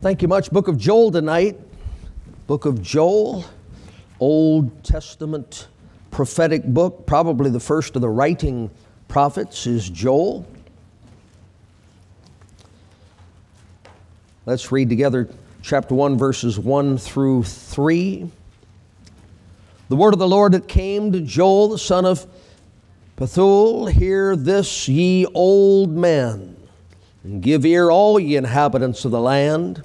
Thank 0.00 0.22
you 0.22 0.28
much. 0.28 0.52
Book 0.52 0.68
of 0.68 0.78
Joel 0.78 1.10
tonight. 1.10 1.58
Book 2.46 2.66
of 2.66 2.80
Joel, 2.80 3.44
Old 4.20 4.84
Testament 4.84 5.66
prophetic 6.12 6.62
book, 6.62 7.04
probably 7.04 7.50
the 7.50 7.58
first 7.58 7.96
of 7.96 8.02
the 8.02 8.08
writing 8.08 8.70
prophets 9.08 9.66
is 9.66 9.90
Joel. 9.90 10.46
Let's 14.46 14.70
read 14.70 14.88
together 14.88 15.28
chapter 15.62 15.96
1, 15.96 16.16
verses 16.16 16.60
1 16.60 16.96
through 16.98 17.42
3. 17.42 18.30
The 19.88 19.96
word 19.96 20.12
of 20.12 20.20
the 20.20 20.28
Lord 20.28 20.52
that 20.52 20.68
came 20.68 21.10
to 21.10 21.20
Joel, 21.20 21.70
the 21.70 21.78
son 21.78 22.04
of 22.04 22.24
Pethuel, 23.16 23.90
hear 23.90 24.36
this, 24.36 24.86
ye 24.86 25.26
old 25.34 25.90
men, 25.90 26.56
and 27.24 27.42
give 27.42 27.66
ear, 27.66 27.90
all 27.90 28.20
ye 28.20 28.36
inhabitants 28.36 29.04
of 29.04 29.10
the 29.10 29.20
land. 29.20 29.82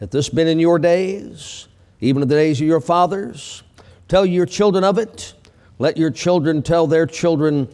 Hath 0.00 0.10
this 0.10 0.28
been 0.28 0.46
in 0.46 0.58
your 0.58 0.78
days, 0.78 1.68
even 2.00 2.22
in 2.22 2.28
the 2.28 2.34
days 2.34 2.60
of 2.60 2.66
your 2.66 2.80
fathers? 2.80 3.62
Tell 4.08 4.26
your 4.26 4.46
children 4.46 4.84
of 4.84 4.98
it. 4.98 5.34
Let 5.78 5.96
your 5.96 6.10
children 6.10 6.62
tell 6.62 6.86
their 6.86 7.06
children, 7.06 7.68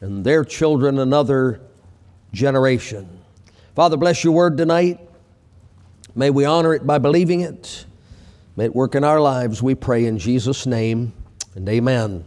and 0.00 0.24
their 0.24 0.44
children 0.44 0.98
another 0.98 1.60
generation. 2.32 3.08
Father, 3.74 3.96
bless 3.96 4.22
your 4.24 4.32
word 4.32 4.56
tonight. 4.56 5.00
May 6.14 6.30
we 6.30 6.44
honor 6.44 6.74
it 6.74 6.86
by 6.86 6.98
believing 6.98 7.40
it. 7.40 7.86
May 8.54 8.66
it 8.66 8.74
work 8.74 8.94
in 8.94 9.02
our 9.02 9.20
lives, 9.20 9.62
we 9.62 9.74
pray 9.74 10.04
in 10.04 10.18
Jesus' 10.18 10.66
name, 10.66 11.14
and 11.54 11.66
amen. 11.68 12.24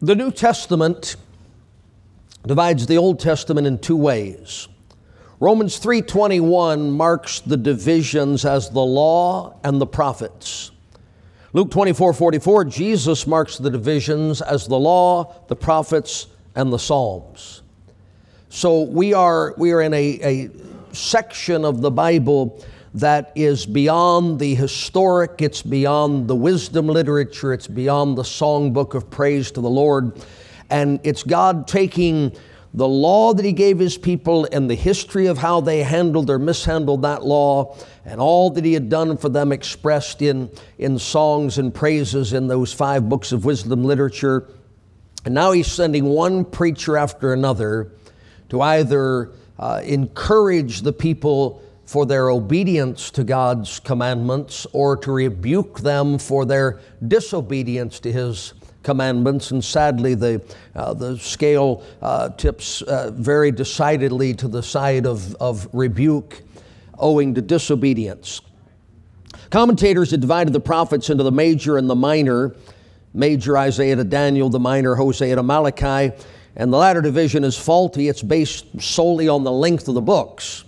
The 0.00 0.14
New 0.14 0.30
Testament 0.30 1.16
divides 2.46 2.86
the 2.86 2.96
Old 2.96 3.18
Testament 3.18 3.66
in 3.66 3.78
two 3.78 3.96
ways. 3.96 4.68
Romans 5.42 5.78
3:21 5.78 6.90
marks 6.90 7.40
the 7.40 7.56
divisions 7.56 8.44
as 8.44 8.68
the 8.68 8.84
law 8.84 9.54
and 9.64 9.80
the 9.80 9.86
prophets. 9.86 10.70
Luke 11.54 11.70
24:44 11.70 12.66
Jesus 12.66 13.26
marks 13.26 13.56
the 13.56 13.70
divisions 13.70 14.42
as 14.42 14.66
the 14.66 14.78
law, 14.78 15.32
the 15.48 15.56
prophets 15.56 16.26
and 16.54 16.70
the 16.70 16.78
psalms. 16.78 17.62
So 18.50 18.82
we 18.82 19.14
are 19.14 19.54
we 19.56 19.72
are 19.72 19.80
in 19.80 19.94
a, 19.94 20.20
a 20.22 20.50
section 20.92 21.64
of 21.64 21.80
the 21.80 21.90
Bible 21.90 22.62
that 22.92 23.32
is 23.34 23.64
beyond 23.64 24.40
the 24.40 24.54
historic, 24.54 25.40
it's 25.40 25.62
beyond 25.62 26.28
the 26.28 26.36
wisdom 26.36 26.86
literature, 26.86 27.54
it's 27.54 27.66
beyond 27.66 28.18
the 28.18 28.24
songbook 28.24 28.92
of 28.92 29.08
praise 29.08 29.50
to 29.52 29.62
the 29.62 29.70
Lord. 29.70 30.20
And 30.68 31.00
it's 31.02 31.22
God 31.22 31.66
taking 31.66 32.36
the 32.72 32.86
law 32.86 33.34
that 33.34 33.44
he 33.44 33.52
gave 33.52 33.78
his 33.78 33.98
people 33.98 34.46
and 34.52 34.70
the 34.70 34.76
history 34.76 35.26
of 35.26 35.38
how 35.38 35.60
they 35.60 35.82
handled 35.82 36.30
or 36.30 36.38
mishandled 36.38 37.02
that 37.02 37.24
law 37.24 37.76
and 38.04 38.20
all 38.20 38.50
that 38.50 38.64
he 38.64 38.74
had 38.74 38.88
done 38.88 39.16
for 39.16 39.28
them 39.28 39.50
expressed 39.50 40.22
in, 40.22 40.50
in 40.78 40.98
songs 40.98 41.58
and 41.58 41.74
praises 41.74 42.32
in 42.32 42.46
those 42.46 42.72
five 42.72 43.08
books 43.08 43.32
of 43.32 43.44
wisdom 43.44 43.84
literature. 43.84 44.48
And 45.24 45.34
now 45.34 45.50
he's 45.50 45.70
sending 45.70 46.04
one 46.04 46.44
preacher 46.44 46.96
after 46.96 47.32
another 47.32 47.90
to 48.50 48.60
either 48.60 49.32
uh, 49.58 49.80
encourage 49.84 50.82
the 50.82 50.92
people 50.92 51.62
for 51.84 52.06
their 52.06 52.30
obedience 52.30 53.10
to 53.10 53.24
God's 53.24 53.80
commandments 53.80 54.64
or 54.72 54.96
to 54.98 55.10
rebuke 55.10 55.80
them 55.80 56.18
for 56.18 56.44
their 56.44 56.78
disobedience 57.06 57.98
to 58.00 58.12
his 58.12 58.54
commandments, 58.82 59.50
and 59.50 59.64
sadly, 59.64 60.14
the, 60.14 60.42
uh, 60.74 60.94
the 60.94 61.18
scale 61.18 61.84
uh, 62.00 62.30
tips 62.30 62.82
uh, 62.82 63.10
very 63.14 63.50
decidedly 63.50 64.34
to 64.34 64.48
the 64.48 64.62
side 64.62 65.06
of, 65.06 65.34
of 65.36 65.68
rebuke 65.72 66.42
owing 66.98 67.34
to 67.34 67.42
disobedience. 67.42 68.40
Commentators 69.50 70.12
have 70.12 70.20
divided 70.20 70.52
the 70.52 70.60
prophets 70.60 71.10
into 71.10 71.24
the 71.24 71.32
major 71.32 71.76
and 71.76 71.90
the 71.90 71.94
minor 71.94 72.54
major 73.12 73.58
Isaiah 73.58 73.96
to 73.96 74.04
Daniel, 74.04 74.48
the 74.48 74.60
minor 74.60 74.94
Hosea 74.94 75.34
to 75.34 75.42
Malachi, 75.42 76.14
and 76.56 76.72
the 76.72 76.76
latter 76.76 77.00
division 77.00 77.44
is 77.44 77.56
faulty. 77.56 78.08
It's 78.08 78.22
based 78.22 78.80
solely 78.80 79.28
on 79.28 79.44
the 79.44 79.52
length 79.52 79.88
of 79.88 79.94
the 79.94 80.00
books. 80.00 80.64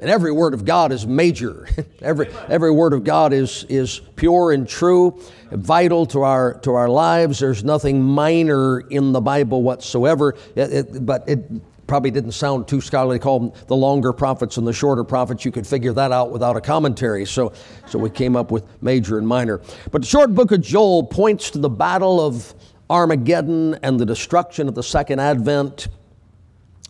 And 0.00 0.08
every 0.08 0.30
word 0.30 0.54
of 0.54 0.64
God 0.64 0.92
is 0.92 1.06
major. 1.06 1.68
every, 2.02 2.28
every 2.48 2.70
word 2.70 2.92
of 2.92 3.02
God 3.02 3.32
is, 3.32 3.64
is 3.68 4.00
pure 4.14 4.52
and 4.52 4.68
true, 4.68 5.20
vital 5.50 6.06
to 6.06 6.22
our, 6.22 6.54
to 6.60 6.74
our 6.74 6.88
lives. 6.88 7.40
There's 7.40 7.64
nothing 7.64 8.02
minor 8.02 8.80
in 8.80 9.12
the 9.12 9.20
Bible 9.20 9.62
whatsoever. 9.62 10.36
It, 10.54 10.72
it, 10.72 11.06
but 11.06 11.28
it 11.28 11.50
probably 11.88 12.12
didn't 12.12 12.32
sound 12.32 12.68
too 12.68 12.80
scholarly 12.80 13.18
to 13.18 13.22
call 13.22 13.40
them 13.40 13.52
the 13.66 13.74
longer 13.74 14.12
prophets 14.12 14.56
and 14.56 14.66
the 14.66 14.72
shorter 14.72 15.02
prophets. 15.02 15.44
You 15.44 15.50
could 15.50 15.66
figure 15.66 15.92
that 15.94 16.12
out 16.12 16.30
without 16.30 16.56
a 16.56 16.60
commentary. 16.60 17.24
So, 17.24 17.52
so 17.88 17.98
we 17.98 18.10
came 18.10 18.36
up 18.36 18.52
with 18.52 18.64
major 18.80 19.18
and 19.18 19.26
minor. 19.26 19.60
But 19.90 20.02
the 20.02 20.06
short 20.06 20.32
book 20.32 20.52
of 20.52 20.60
Joel 20.60 21.02
points 21.02 21.50
to 21.52 21.58
the 21.58 21.70
battle 21.70 22.24
of 22.24 22.54
Armageddon 22.88 23.74
and 23.82 23.98
the 23.98 24.06
destruction 24.06 24.68
of 24.68 24.74
the 24.74 24.82
second 24.82 25.18
advent. 25.18 25.88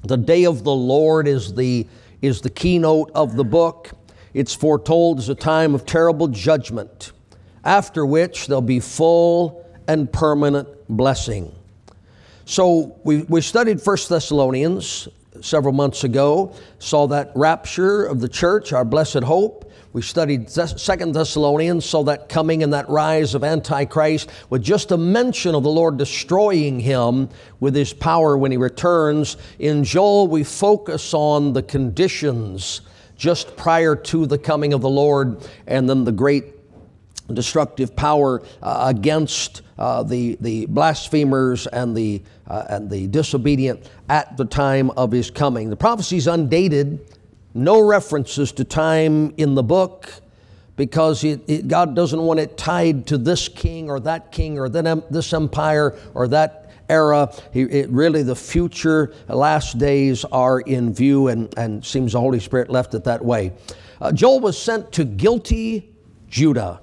The 0.05 0.17
day 0.17 0.45
of 0.45 0.63
the 0.63 0.75
Lord 0.75 1.27
is 1.27 1.55
the 1.55 1.87
is 2.23 2.41
the 2.41 2.51
keynote 2.51 3.11
of 3.15 3.37
the 3.37 3.45
book. 3.45 3.91
It's 4.35 4.55
foretold 4.55 5.19
as 5.19 5.29
a 5.29 5.35
time 5.35 5.75
of 5.75 5.87
terrible 5.87 6.29
judgment, 6.29 7.13
after 7.65 8.05
which 8.05 8.47
there'll 8.47 8.61
be 8.61 8.81
full 8.81 9.65
and 9.87 10.13
permanent 10.13 10.69
blessing. 10.89 11.55
So 12.45 12.99
we, 13.05 13.23
we 13.25 13.41
studied 13.41 13.81
1 13.85 13.97
Thessalonians 14.09 15.09
several 15.41 15.73
months 15.73 16.05
ago, 16.05 16.55
saw 16.79 17.07
that 17.09 17.31
rapture 17.35 18.05
of 18.05 18.21
the 18.21 18.29
church, 18.29 18.73
our 18.73 18.85
blessed 18.85 19.23
hope. 19.23 19.68
We 19.93 20.03
studied 20.03 20.51
Second 20.51 21.15
Thessalonians, 21.15 21.85
so 21.85 22.03
that 22.05 22.29
coming 22.29 22.63
and 22.63 22.73
that 22.75 22.89
rise 22.91 23.35
of 23.35 23.43
Antichrist 23.43 24.29
with 24.51 24.63
just 24.63 24.93
a 24.93 24.99
mention 24.99 25.55
of 25.55 25.63
the 25.63 25.71
Lord 25.71 25.97
destroying 25.97 26.79
him 26.79 27.31
with 27.59 27.75
his 27.75 27.95
power 27.95 28.37
when 28.37 28.51
he 28.51 28.59
returns. 28.59 29.39
In 29.59 29.85
Joel, 29.85 30.29
we 30.29 30.45
focus 30.45 31.15
on 31.15 31.55
the 31.55 31.63
conditions 31.63 32.83
just 33.17 33.57
prior 33.57 33.97
to 33.97 34.27
the 34.27 34.39
coming 34.39 34.75
of 34.75 34.83
the 34.83 34.91
Lord 34.91 35.49
and 35.67 35.89
then 35.89 36.05
the 36.05 36.13
great 36.13 36.55
destructive 37.33 37.97
power 37.97 38.43
uh, 38.63 38.93
against 38.95 39.63
uh, 39.79 40.03
the, 40.03 40.37
the 40.41 40.67
blasphemers 40.67 41.67
and 41.67 41.97
the, 41.97 42.23
uh, 42.47 42.65
and 42.69 42.91
the 42.91 43.07
disobedient 43.07 43.91
at 44.09 44.37
the 44.37 44.45
time 44.45 44.91
of 44.91 45.13
his 45.13 45.31
coming. 45.31 45.71
The 45.71 45.77
prophecy 45.77 46.17
is 46.17 46.27
undated 46.27 47.01
no 47.59 47.81
references 47.81 48.53
to 48.53 48.65
time 48.65 49.35
in 49.37 49.55
the 49.55 49.63
book 49.63 50.11
because 50.77 51.25
it, 51.25 51.43
it, 51.49 51.69
God 51.69 51.97
doesn't 51.97 52.21
want 52.23 52.39
it 52.41 52.57
tied 52.57 53.09
to 53.09 53.19
this 53.19 53.49
king 53.49 53.91
or 53.91 53.99
that 54.01 54.31
king 54.31 54.59
or 54.59 54.69
then 54.69 55.03
this 55.11 55.33
empire 55.33 55.99
or 56.15 56.29
that 56.29 56.71
era. 56.89 57.33
He, 57.53 57.63
it 57.63 57.91
really, 57.91 58.23
the 58.23 58.37
future 58.37 59.13
last 59.29 59.79
days 59.79 60.25
are 60.25 60.61
in 60.61 60.95
view, 60.95 61.29
and, 61.29 61.53
and 61.59 61.85
seems 61.85 62.13
the 62.13 62.21
Holy 62.21 62.41
Spirit 62.41 62.71
left 62.71 62.95
it 62.95 63.05
that 63.05 63.25
way. 63.25 63.53
Uh, 64.01 64.13
Joel 64.13 64.41
was 64.41 64.57
sent 64.57 64.93
to 64.93 65.05
guilty 65.05 65.93
Judah. 66.29 66.81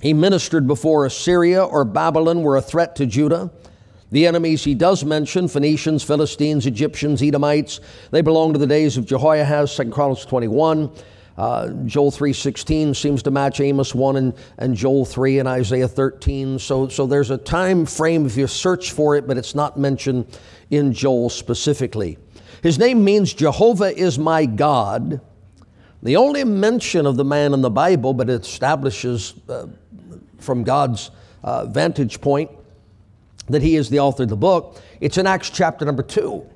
He 0.00 0.12
ministered 0.12 0.66
before 0.66 1.06
Assyria 1.06 1.64
or 1.64 1.84
Babylon 1.84 2.42
were 2.42 2.56
a 2.56 2.62
threat 2.62 2.96
to 2.96 3.06
Judah. 3.06 3.52
The 4.12 4.26
enemies 4.26 4.62
he 4.62 4.74
does 4.74 5.06
mention, 5.06 5.48
Phoenicians, 5.48 6.02
Philistines, 6.02 6.66
Egyptians, 6.66 7.22
Edomites, 7.22 7.80
they 8.10 8.20
belong 8.20 8.52
to 8.52 8.58
the 8.58 8.66
days 8.66 8.98
of 8.98 9.06
Jehoiahaz, 9.06 9.74
2 9.74 9.90
Chronicles 9.90 10.26
21. 10.26 10.90
Uh, 11.38 11.68
Joel 11.86 12.10
3.16 12.10 12.94
seems 12.94 13.22
to 13.22 13.30
match 13.30 13.58
Amos 13.58 13.94
1 13.94 14.16
and, 14.16 14.34
and 14.58 14.76
Joel 14.76 15.06
3 15.06 15.38
and 15.38 15.48
Isaiah 15.48 15.88
13. 15.88 16.58
So, 16.58 16.88
so 16.88 17.06
there's 17.06 17.30
a 17.30 17.38
time 17.38 17.86
frame 17.86 18.26
if 18.26 18.36
you 18.36 18.46
search 18.46 18.92
for 18.92 19.16
it, 19.16 19.26
but 19.26 19.38
it's 19.38 19.54
not 19.54 19.78
mentioned 19.78 20.26
in 20.68 20.92
Joel 20.92 21.30
specifically. 21.30 22.18
His 22.62 22.78
name 22.78 23.02
means 23.02 23.32
Jehovah 23.32 23.98
is 23.98 24.18
my 24.18 24.44
God. 24.44 25.22
The 26.02 26.16
only 26.16 26.44
mention 26.44 27.06
of 27.06 27.16
the 27.16 27.24
man 27.24 27.54
in 27.54 27.62
the 27.62 27.70
Bible, 27.70 28.12
but 28.12 28.28
it 28.28 28.42
establishes 28.42 29.32
uh, 29.48 29.68
from 30.38 30.64
God's 30.64 31.10
uh, 31.42 31.64
vantage 31.64 32.20
point 32.20 32.50
that 33.52 33.62
he 33.62 33.76
is 33.76 33.88
the 33.88 34.00
author 34.00 34.24
of 34.24 34.28
the 34.28 34.36
book. 34.36 34.80
It's 35.00 35.18
in 35.18 35.26
Acts 35.26 35.50
chapter 35.50 35.84
number 35.84 36.02
two. 36.02 36.46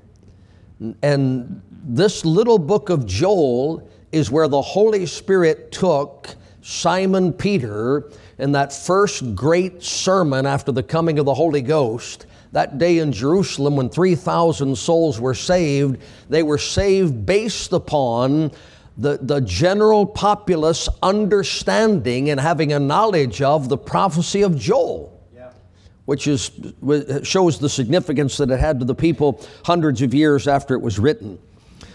And 1.02 1.62
this 1.70 2.25
little 2.25 2.58
book 2.58 2.90
of 2.90 3.06
Joel 3.06 3.88
is 4.12 4.31
where 4.31 4.48
the 4.48 4.60
Holy 4.60 5.06
Spirit 5.06 5.72
took 5.72 6.34
Simon 6.62 7.32
Peter 7.32 8.10
in 8.38 8.52
that 8.52 8.72
first 8.72 9.34
great 9.34 9.82
sermon 9.82 10.46
after 10.46 10.72
the 10.72 10.82
coming 10.82 11.19
of 11.19 11.25
the 11.25 11.34
Holy 11.34 11.62
Ghost. 11.62 12.26
That 12.52 12.78
day 12.78 12.99
in 12.99 13.12
Jerusalem, 13.12 13.76
when 13.76 13.88
3,000 13.88 14.76
souls 14.76 15.20
were 15.20 15.34
saved, 15.34 15.99
they 16.28 16.42
were 16.42 16.58
saved 16.58 17.26
based 17.26 17.72
upon 17.72 18.50
the, 18.99 19.19
the 19.20 19.40
general 19.40 20.06
populace 20.06 20.88
understanding 21.02 22.31
and 22.31 22.40
having 22.40 22.72
a 22.72 22.81
knowledge 22.81 23.42
of 23.42 23.69
the 23.69 23.76
prophecy 23.76 24.42
of 24.42 24.58
Joel 24.58 25.15
which 26.06 26.26
is, 26.26 26.50
shows 27.22 27.58
the 27.58 27.68
significance 27.68 28.36
that 28.38 28.50
it 28.50 28.58
had 28.58 28.80
to 28.80 28.86
the 28.86 28.94
people 28.94 29.44
hundreds 29.64 30.02
of 30.02 30.14
years 30.14 30.48
after 30.48 30.74
it 30.74 30.80
was 30.80 30.98
written. 30.98 31.38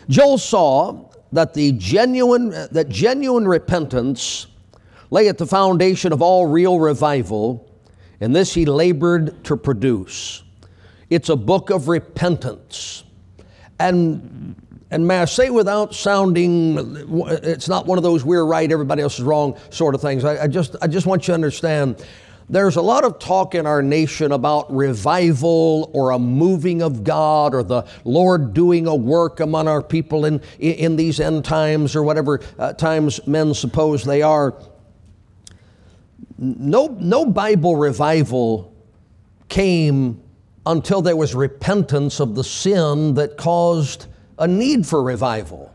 Joel 0.10 0.38
saw 0.38 1.10
that 1.32 1.54
the 1.54 1.72
genuine 1.74 2.50
that 2.50 2.90
genuine 2.90 3.48
repentance 3.48 4.48
lay 5.10 5.28
at 5.28 5.38
the 5.38 5.46
foundation 5.46 6.14
of 6.14 6.22
all 6.22 6.46
real 6.46 6.80
revival, 6.80 7.70
and 8.20 8.36
this 8.36 8.54
he 8.54 8.66
labored 8.66 9.44
to 9.46 9.58
produce. 9.58 10.44
It's 11.10 11.30
a 11.30 11.36
book 11.36 11.70
of 11.70 11.88
repentance. 11.88 13.04
And 13.80 14.56
and 14.92 15.08
may 15.08 15.20
I 15.20 15.26
say 15.26 15.50
without 15.50 15.96
sounding, 15.96 16.78
it's 17.44 17.70
not 17.70 17.86
one 17.86 17.98
of 17.98 18.04
those 18.04 18.26
we're 18.26 18.46
right, 18.46 18.70
everybody 18.70 19.02
else 19.02 19.20
is 19.20 19.24
wrong 19.24 19.58
sort 19.70 19.96
of 19.96 20.02
things. 20.02 20.26
I, 20.26 20.44
I 20.44 20.48
just, 20.48 20.76
I 20.82 20.88
just 20.88 21.08
want 21.08 21.24
you 21.24 21.28
to 21.28 21.34
understand 21.34 22.06
there's 22.52 22.76
a 22.76 22.82
lot 22.82 23.06
of 23.06 23.18
talk 23.18 23.56
in 23.56 23.66
our 23.66 23.82
nation 23.82 24.34
about 24.34 24.72
revival 24.76 25.90
or 25.94 26.12
a 26.12 26.20
moving 26.20 26.82
of 26.82 27.06
God 27.06 27.56
or 27.56 27.64
the 27.64 27.88
Lord 28.04 28.54
doing 28.54 28.88
a 28.88 28.96
work 28.96 29.40
among 29.40 29.70
our 29.70 29.82
people 29.82 30.26
in, 30.26 30.42
in 30.60 30.98
these 30.98 31.22
end 31.22 31.46
times 31.46 31.96
or 31.96 32.04
whatever 32.04 32.42
uh, 32.60 32.74
times 32.74 33.26
men 33.26 33.54
suppose 33.54 34.04
they 34.04 34.22
are. 34.22 34.62
No, 36.38 36.88
no 37.00 37.26
Bible 37.26 37.78
revival 37.78 38.76
came 39.48 40.22
until 40.66 41.02
there 41.02 41.16
was 41.16 41.34
repentance 41.34 42.20
of 42.20 42.36
the 42.36 42.44
sin 42.44 43.14
that 43.14 43.38
caused 43.38 44.08
a 44.38 44.48
need 44.48 44.86
for 44.86 45.02
revival. 45.02 45.74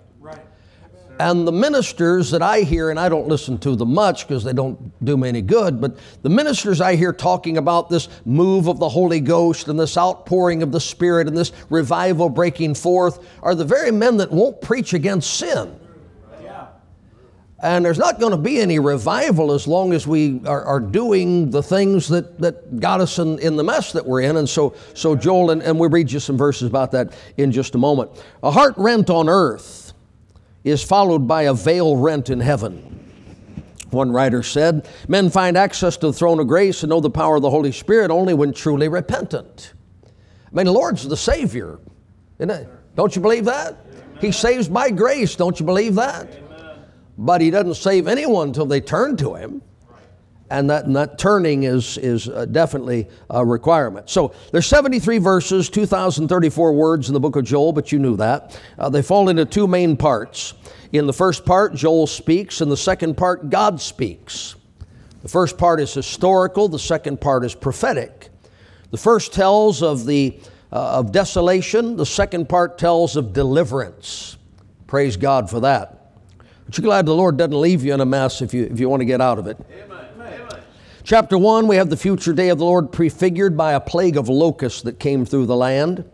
And 1.19 1.47
the 1.47 1.53
ministers 1.53 2.31
that 2.33 2.43
I 2.43 2.61
hear, 2.61 2.91
and 2.91 3.01
I 3.01 3.09
don't 3.09 3.27
listen 3.27 3.57
to 3.59 3.75
them 3.75 3.95
much 3.95 4.29
because 4.29 4.45
they 4.45 4.53
don't 4.53 4.93
do 5.05 5.17
me 5.17 5.29
any 5.29 5.41
good, 5.41 5.81
but 5.81 5.97
the 6.23 6.29
ministers 6.29 6.81
I 6.81 6.97
hear 6.97 7.13
talking 7.13 7.57
about 7.57 7.89
this 7.89 8.09
move 8.27 8.67
of 8.69 8.79
the 8.79 8.89
Holy 8.89 9.21
Ghost 9.21 9.69
and 9.69 9.81
this 9.81 9.97
outpouring 9.97 10.63
of 10.63 10.73
the 10.73 10.81
Spirit 10.81 11.27
and 11.27 11.37
this 11.37 11.53
revival 11.71 12.29
breaking 12.29 12.75
forth 12.75 13.27
are 13.43 13.55
the 13.55 13.65
very 13.65 13.91
men 13.91 14.19
that 14.19 14.31
won't 14.31 14.61
preach 14.61 14.93
against 14.93 15.39
sin. 15.39 15.81
And 17.61 17.87
there's 17.87 17.99
not 17.99 18.21
going 18.21 18.33
to 18.33 18.37
be 18.37 18.61
any 18.61 18.79
revival 18.79 19.51
as 19.51 19.67
long 19.67 19.95
as 19.95 20.07
we 20.07 20.43
are, 20.45 20.63
are, 20.65 20.79
doing 20.79 21.51
the 21.51 21.63
things 21.63 22.07
that, 22.09 22.39
that 22.39 22.81
got 22.81 23.01
us 23.01 23.19
in, 23.19 23.39
in 23.39 23.57
the 23.57 23.65
mess 23.65 23.93
that 23.93 24.05
we're 24.05 24.21
in. 24.21 24.37
And 24.37 24.47
so, 24.47 24.75
so 24.93 25.17
Joel, 25.17 25.51
and, 25.51 25.63
and 25.63 25.81
we'll 25.81 25.89
read 25.89 26.13
you 26.13 26.21
some 26.21 26.37
verses 26.37 26.69
about 26.69 26.93
that 26.93 27.15
in 27.39 27.51
just 27.51 27.75
a 27.75 27.79
moment. 27.79 28.11
A 28.43 28.51
heart 28.51 28.75
rent 28.77 29.09
on 29.09 29.31
earth 29.31 29.86
is 30.67 30.83
followed 30.83 31.27
by 31.27 31.43
a 31.43 31.55
veil 31.55 31.97
rent 31.97 32.29
in 32.29 32.41
heaven. 32.41 32.83
One 33.91 34.11
writer 34.11 34.43
said, 34.43 34.89
Men 35.09 35.31
find 35.31 35.57
access 35.57 35.97
to 35.99 36.09
the 36.09 36.13
throne 36.13 36.41
of 36.41 36.49
grace 36.49 36.83
and 36.83 36.91
know 36.91 37.01
the 37.01 37.11
power 37.11 37.37
of 37.37 37.43
the 37.43 37.51
Holy 37.51 37.73
Spirit 37.73 38.11
only 38.11 38.35
when 38.35 38.53
truly 38.53 38.89
repentant. 38.89 39.73
I 40.05 40.09
mean, 40.53 40.67
the 40.67 40.73
Lord's 40.73 41.07
the 41.07 41.17
Savior, 41.17 41.79
isn't 42.39 42.51
it? 42.51 42.69
Don't 42.97 43.15
you 43.15 43.23
believe 43.23 43.45
that? 43.45 43.77
He 44.21 44.33
saves 44.33 44.69
by 44.69 44.91
grace. 44.91 45.37
Don't 45.37 45.59
you 45.61 45.67
believe 45.67 45.95
that? 45.95 46.29
but 47.19 47.41
he 47.41 47.51
doesn't 47.51 47.75
save 47.75 48.09
anyone 48.09 48.49
until 48.49 48.67
they 48.67 48.81
turn 48.81 49.17
to 49.17 49.35
him. 49.35 49.63
And 50.49 50.71
that, 50.71 50.85
and 50.85 50.95
that 50.95 51.19
turning 51.19 51.65
is, 51.65 51.99
is 51.99 52.29
uh, 52.29 52.45
definitely 52.45 53.09
a 53.31 53.45
requirement. 53.45 54.09
So 54.09 54.33
there's 54.53 54.67
73 54.67 55.19
verses, 55.19 55.69
2,034 55.69 56.73
words 56.73 57.09
in 57.09 57.15
the 57.15 57.21
book 57.21 57.35
of 57.35 57.45
Joel, 57.45 57.73
but 57.73 57.91
you 57.91 57.99
knew 57.99 58.17
that. 58.17 58.61
Uh, 58.79 58.89
they 58.89 59.03
fall 59.03 59.29
into 59.29 59.45
two 59.45 59.67
main 59.67 59.97
parts. 59.97 60.55
In 60.93 61.07
the 61.07 61.13
first 61.13 61.45
part, 61.45 61.75
Joel 61.75 62.07
speaks. 62.07 62.61
In 62.61 62.69
the 62.69 62.77
second 62.77 63.17
part, 63.17 63.51
God 63.51 63.81
speaks. 63.81 64.55
The 65.23 65.29
first 65.29 65.59
part 65.59 65.81
is 65.81 65.93
historical, 65.93 66.69
the 66.69 66.79
second 66.79 67.21
part 67.21 67.45
is 67.45 67.53
prophetic. 67.53 68.29
The 68.93 68.97
first 68.97 69.33
tells 69.33 69.83
of, 69.83 70.07
the, 70.07 70.39
uh, 70.71 70.99
of 70.99 71.11
desolation, 71.11 71.97
the 71.97 72.07
second 72.07 72.49
part 72.49 72.79
tells 72.79 73.17
of 73.17 73.33
deliverance. 73.33 74.37
Praise 74.87 75.17
God 75.17 75.51
for 75.51 75.59
that. 75.61 76.13
But 76.65 76.79
you're 76.79 76.85
glad 76.85 77.07
the 77.07 77.15
Lord 77.15 77.37
doesn't 77.37 77.61
leave 77.61 77.85
you 77.85 77.93
in 77.93 78.01
a 78.01 78.07
mess 78.07 78.41
if 78.41 78.55
you, 78.55 78.65
if 78.65 78.79
you 78.79 78.89
want 78.89 79.01
to 79.01 79.05
get 79.05 79.21
out 79.21 79.41
of 79.41 79.49
it. 79.49 79.59
Amen. 79.73 79.96
Chapter 81.07 81.39
1, 81.39 81.69
we 81.69 81.77
have 81.77 81.89
the 81.89 81.97
future 81.97 82.33
day 82.33 82.49
of 82.49 82.59
the 82.59 82.65
Lord 82.65 82.91
prefigured 82.91 83.57
by 83.57 83.75
a 83.75 83.81
plague 83.81 84.17
of 84.17 84.29
locusts 84.29 84.83
that 84.83 84.99
came 84.99 85.25
through 85.25 85.47
the 85.47 85.55
land. 85.55 86.05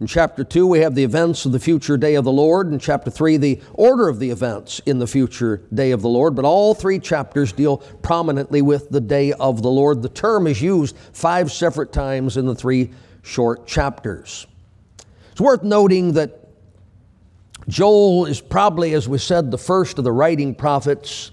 In 0.00 0.08
chapter 0.08 0.42
2, 0.42 0.66
we 0.66 0.80
have 0.80 0.96
the 0.96 1.04
events 1.04 1.46
of 1.46 1.52
the 1.52 1.60
future 1.60 1.96
day 1.96 2.16
of 2.16 2.24
the 2.24 2.32
Lord. 2.32 2.72
In 2.72 2.80
chapter 2.80 3.08
3, 3.08 3.36
the 3.36 3.60
order 3.72 4.08
of 4.08 4.18
the 4.18 4.30
events 4.30 4.80
in 4.80 4.98
the 4.98 5.06
future 5.06 5.62
day 5.72 5.92
of 5.92 6.02
the 6.02 6.08
Lord. 6.08 6.34
But 6.34 6.44
all 6.44 6.74
three 6.74 6.98
chapters 6.98 7.52
deal 7.52 7.76
prominently 8.02 8.62
with 8.62 8.90
the 8.90 9.00
day 9.00 9.32
of 9.34 9.62
the 9.62 9.70
Lord. 9.70 10.02
The 10.02 10.08
term 10.08 10.48
is 10.48 10.60
used 10.60 10.96
five 11.12 11.52
separate 11.52 11.92
times 11.92 12.36
in 12.36 12.46
the 12.46 12.54
three 12.56 12.90
short 13.22 13.64
chapters. 13.68 14.48
It's 15.30 15.40
worth 15.40 15.62
noting 15.62 16.14
that 16.14 16.48
Joel 17.68 18.26
is 18.26 18.40
probably, 18.40 18.92
as 18.94 19.08
we 19.08 19.18
said, 19.18 19.52
the 19.52 19.56
first 19.58 19.98
of 19.98 20.04
the 20.04 20.10
writing 20.10 20.56
prophets. 20.56 21.30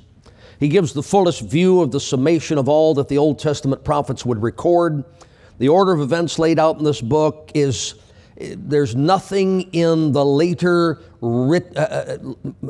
He 0.59 0.67
gives 0.67 0.93
the 0.93 1.03
fullest 1.03 1.41
view 1.41 1.81
of 1.81 1.91
the 1.91 1.99
summation 1.99 2.57
of 2.57 2.67
all 2.67 2.93
that 2.95 3.07
the 3.07 3.17
Old 3.17 3.39
Testament 3.39 3.83
prophets 3.83 4.25
would 4.25 4.41
record. 4.41 5.03
The 5.59 5.69
order 5.69 5.91
of 5.93 6.01
events 6.01 6.39
laid 6.39 6.59
out 6.59 6.77
in 6.77 6.83
this 6.83 7.01
book 7.01 7.51
is 7.53 7.95
there's 8.39 8.95
nothing 8.95 9.61
in 9.73 10.11
the 10.11 10.23
later, 10.23 11.01
writ, 11.21 11.75
uh, 11.75 11.79
uh 11.79 12.17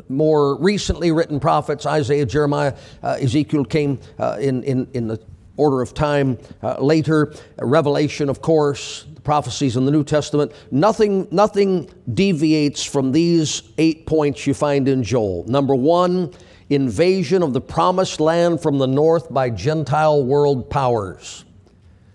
more 0.08 0.58
recently 0.62 1.12
written 1.12 1.40
prophets, 1.40 1.86
Isaiah, 1.86 2.26
Jeremiah, 2.26 2.74
uh, 3.04 3.18
Ezekiel 3.20 3.66
came 3.66 4.00
uh, 4.18 4.38
in, 4.40 4.64
in, 4.64 4.88
in 4.94 5.08
the 5.08 5.20
order 5.58 5.82
of 5.82 5.94
time 5.94 6.38
uh, 6.64 6.80
later. 6.82 7.34
Revelation, 7.60 8.30
of 8.30 8.42
course, 8.42 9.06
the 9.14 9.22
prophecies 9.22 9.76
in 9.76 9.86
the 9.86 9.92
New 9.92 10.04
Testament. 10.04 10.54
Nothing, 10.72 11.28
nothing 11.32 11.90
deviates 12.14 12.84
from 12.84 13.12
these 13.12 13.64
eight 13.78 14.06
points 14.06 14.48
you 14.48 14.54
find 14.54 14.88
in 14.88 15.04
Joel. 15.04 15.44
Number 15.48 15.76
one, 15.76 16.34
invasion 16.70 17.44
of 17.44 17.54
the 17.54 17.62
promised 17.62 18.20
land 18.20 18.62
from 18.62 18.78
the 18.78 18.88
north 18.88 19.34
by 19.34 19.50
Gentile 19.50 20.24
world 20.24 20.70
powers. 20.70 21.46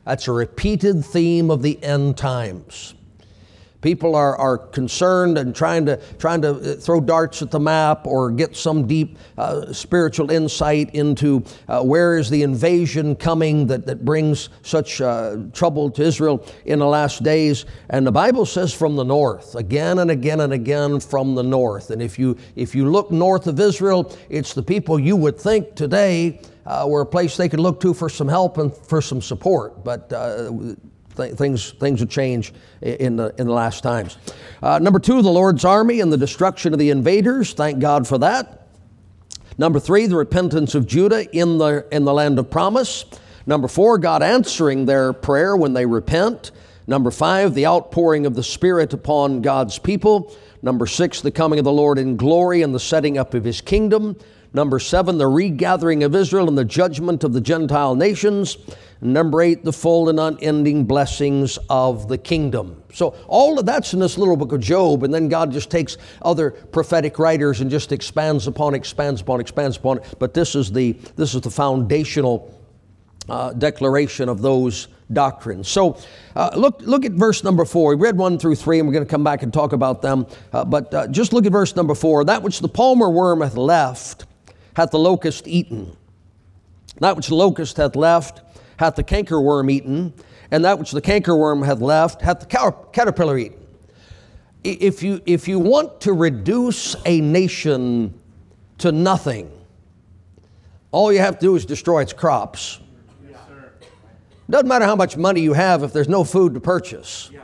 That's 0.04 0.28
a 0.28 0.32
repeated 0.32 1.04
theme 1.04 1.50
of 1.50 1.62
the 1.62 1.82
end 1.82 2.16
times. 2.16 2.94
People 3.82 4.14
are, 4.14 4.36
are 4.36 4.56
concerned 4.56 5.36
and 5.36 5.54
trying 5.54 5.84
to, 5.86 5.96
trying 6.18 6.40
to 6.42 6.50
uh, 6.50 6.74
throw 6.76 7.00
darts 7.00 7.42
at 7.42 7.50
the 7.50 7.60
map 7.60 8.06
or 8.06 8.30
get 8.30 8.56
some 8.56 8.86
deep 8.86 9.18
uh, 9.36 9.72
spiritual 9.72 10.30
insight 10.30 10.94
into 10.94 11.44
uh, 11.68 11.82
where 11.82 12.16
is 12.16 12.30
the 12.30 12.42
invasion 12.42 13.16
coming 13.16 13.66
that, 13.66 13.84
that 13.86 14.04
brings 14.04 14.48
such 14.62 15.00
uh, 15.00 15.36
trouble 15.52 15.90
to 15.90 16.02
Israel 16.02 16.46
in 16.64 16.78
the 16.78 16.86
last 16.86 17.24
days. 17.24 17.66
And 17.90 18.06
the 18.06 18.12
Bible 18.12 18.46
says 18.46 18.72
from 18.72 18.94
the 18.96 19.04
north, 19.04 19.56
again 19.56 19.98
and 19.98 20.10
again 20.10 20.40
and 20.40 20.52
again 20.52 21.00
from 21.00 21.34
the 21.34 21.42
north. 21.42 21.90
And 21.90 22.00
if 22.00 22.18
you, 22.18 22.36
if 22.54 22.74
you 22.74 22.88
look 22.88 23.10
north 23.10 23.48
of 23.48 23.58
Israel, 23.58 24.16
it's 24.30 24.54
the 24.54 24.62
people 24.62 24.98
you 24.98 25.16
would 25.16 25.38
think 25.38 25.74
today 25.74 26.40
uh, 26.66 26.86
were 26.88 27.00
a 27.00 27.06
place 27.06 27.36
they 27.36 27.48
could 27.48 27.60
look 27.60 27.80
to 27.80 27.92
for 27.92 28.08
some 28.08 28.28
help 28.28 28.58
and 28.58 28.72
for 28.72 29.02
some 29.02 29.20
support. 29.20 29.82
But 29.82 30.12
uh, 30.12 30.52
th- 31.16 31.34
things, 31.34 31.72
things 31.72 32.00
would 32.00 32.10
change 32.10 32.52
in 32.80 33.16
the, 33.16 33.34
in 33.38 33.46
the 33.46 33.52
last 33.52 33.82
times. 33.82 34.16
Uh, 34.62 34.78
number 34.78 34.98
two, 34.98 35.22
the 35.22 35.30
Lord's 35.30 35.64
army 35.64 36.00
and 36.00 36.12
the 36.12 36.16
destruction 36.16 36.72
of 36.72 36.78
the 36.78 36.90
invaders. 36.90 37.52
Thank 37.52 37.78
God 37.78 38.06
for 38.06 38.18
that. 38.18 38.66
Number 39.58 39.78
three, 39.78 40.06
the 40.06 40.16
repentance 40.16 40.74
of 40.74 40.86
Judah 40.86 41.30
in 41.36 41.58
the, 41.58 41.86
in 41.92 42.04
the 42.04 42.12
land 42.12 42.38
of 42.38 42.50
promise. 42.50 43.04
Number 43.46 43.68
four, 43.68 43.98
God 43.98 44.22
answering 44.22 44.86
their 44.86 45.12
prayer 45.12 45.56
when 45.56 45.72
they 45.72 45.84
repent. 45.84 46.52
Number 46.86 47.10
five, 47.10 47.54
the 47.54 47.66
outpouring 47.66 48.26
of 48.26 48.34
the 48.34 48.42
Spirit 48.42 48.92
upon 48.92 49.40
God's 49.40 49.78
people. 49.78 50.34
Number 50.62 50.86
six, 50.86 51.20
the 51.20 51.30
coming 51.30 51.58
of 51.58 51.64
the 51.64 51.72
Lord 51.72 51.98
in 51.98 52.16
glory 52.16 52.62
and 52.62 52.74
the 52.74 52.80
setting 52.80 53.18
up 53.18 53.34
of 53.34 53.44
his 53.44 53.60
kingdom. 53.60 54.16
Number 54.54 54.78
seven, 54.78 55.16
the 55.16 55.28
regathering 55.28 56.02
of 56.02 56.14
Israel 56.14 56.48
and 56.48 56.58
the 56.58 56.64
judgment 56.64 57.24
of 57.24 57.32
the 57.32 57.40
Gentile 57.40 57.94
nations. 57.94 58.58
Number 59.00 59.40
eight, 59.40 59.64
the 59.64 59.72
full 59.72 60.08
and 60.10 60.20
unending 60.20 60.84
blessings 60.84 61.58
of 61.70 62.06
the 62.08 62.18
kingdom. 62.18 62.82
So 62.92 63.16
all 63.26 63.58
of 63.58 63.66
that's 63.66 63.94
in 63.94 64.00
this 64.00 64.18
little 64.18 64.36
book 64.36 64.52
of 64.52 64.60
Job, 64.60 65.02
and 65.02 65.12
then 65.12 65.28
God 65.28 65.50
just 65.52 65.70
takes 65.70 65.96
other 66.20 66.50
prophetic 66.50 67.18
writers 67.18 67.60
and 67.62 67.70
just 67.70 67.90
expands 67.92 68.46
upon, 68.46 68.74
expands 68.74 69.22
upon, 69.22 69.40
expands 69.40 69.76
upon. 69.76 70.00
But 70.18 70.34
this 70.34 70.54
is 70.54 70.70
the 70.70 70.92
this 71.16 71.34
is 71.34 71.40
the 71.40 71.50
foundational 71.50 72.60
uh, 73.28 73.54
declaration 73.54 74.28
of 74.28 74.42
those 74.42 74.88
doctrines. 75.12 75.68
So 75.68 75.98
uh, 76.36 76.50
look 76.54 76.80
look 76.82 77.04
at 77.04 77.12
verse 77.12 77.42
number 77.42 77.64
four. 77.64 77.96
We 77.96 78.02
read 78.02 78.16
one 78.16 78.38
through 78.38 78.56
three, 78.56 78.78
and 78.78 78.86
we're 78.86 78.94
going 78.94 79.06
to 79.06 79.10
come 79.10 79.24
back 79.24 79.42
and 79.42 79.52
talk 79.52 79.72
about 79.72 80.02
them. 80.02 80.26
Uh, 80.52 80.64
but 80.64 80.92
uh, 80.94 81.06
just 81.08 81.32
look 81.32 81.46
at 81.46 81.52
verse 81.52 81.74
number 81.74 81.94
four. 81.94 82.24
That 82.24 82.42
which 82.42 82.60
the 82.60 82.68
palmer 82.68 83.10
worm 83.10 83.40
hath 83.40 83.56
left, 83.56 84.26
hath 84.74 84.90
the 84.90 84.98
locust 84.98 85.46
eaten. 85.46 85.96
That 87.00 87.16
which 87.16 87.28
the 87.28 87.34
locust 87.34 87.76
hath 87.76 87.96
left 87.96 88.42
hath 88.78 88.96
the 88.96 89.04
cankerworm 89.04 89.70
eaten, 89.70 90.12
and 90.50 90.64
that 90.64 90.78
which 90.78 90.90
the 90.90 91.00
cankerworm 91.00 91.64
hath 91.64 91.80
left 91.80 92.20
hath 92.20 92.40
the 92.40 92.46
caterpillar 92.92 93.38
eaten. 93.38 93.58
If 94.64 95.02
you, 95.02 95.20
if 95.26 95.48
you 95.48 95.58
want 95.58 96.00
to 96.02 96.12
reduce 96.12 96.94
a 97.04 97.20
nation 97.20 98.18
to 98.78 98.92
nothing, 98.92 99.50
all 100.90 101.12
you 101.12 101.18
have 101.20 101.38
to 101.38 101.46
do 101.46 101.56
is 101.56 101.64
destroy 101.64 102.02
its 102.02 102.12
crops. 102.12 102.80
Yes, 103.28 103.38
Doesn't 104.48 104.68
matter 104.68 104.84
how 104.84 104.96
much 104.96 105.16
money 105.16 105.40
you 105.40 105.52
have 105.52 105.82
if 105.82 105.92
there's 105.92 106.08
no 106.08 106.22
food 106.22 106.54
to 106.54 106.60
purchase. 106.60 107.30
Yeah. 107.32 107.40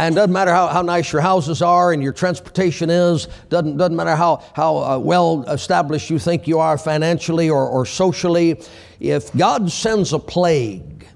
And 0.00 0.14
doesn't 0.14 0.32
matter 0.32 0.50
how, 0.50 0.68
how 0.68 0.80
nice 0.80 1.12
your 1.12 1.20
houses 1.20 1.60
are 1.60 1.92
and 1.92 2.02
your 2.02 2.14
transportation 2.14 2.88
is, 2.88 3.28
doesn't, 3.50 3.76
doesn't 3.76 3.94
matter 3.94 4.16
how, 4.16 4.42
how 4.54 4.78
uh, 4.78 4.98
well 4.98 5.44
established 5.46 6.08
you 6.08 6.18
think 6.18 6.48
you 6.48 6.58
are 6.58 6.78
financially 6.78 7.50
or, 7.50 7.68
or 7.68 7.84
socially, 7.84 8.62
if 8.98 9.30
God 9.34 9.70
sends 9.70 10.14
a 10.14 10.18
plague 10.18 11.06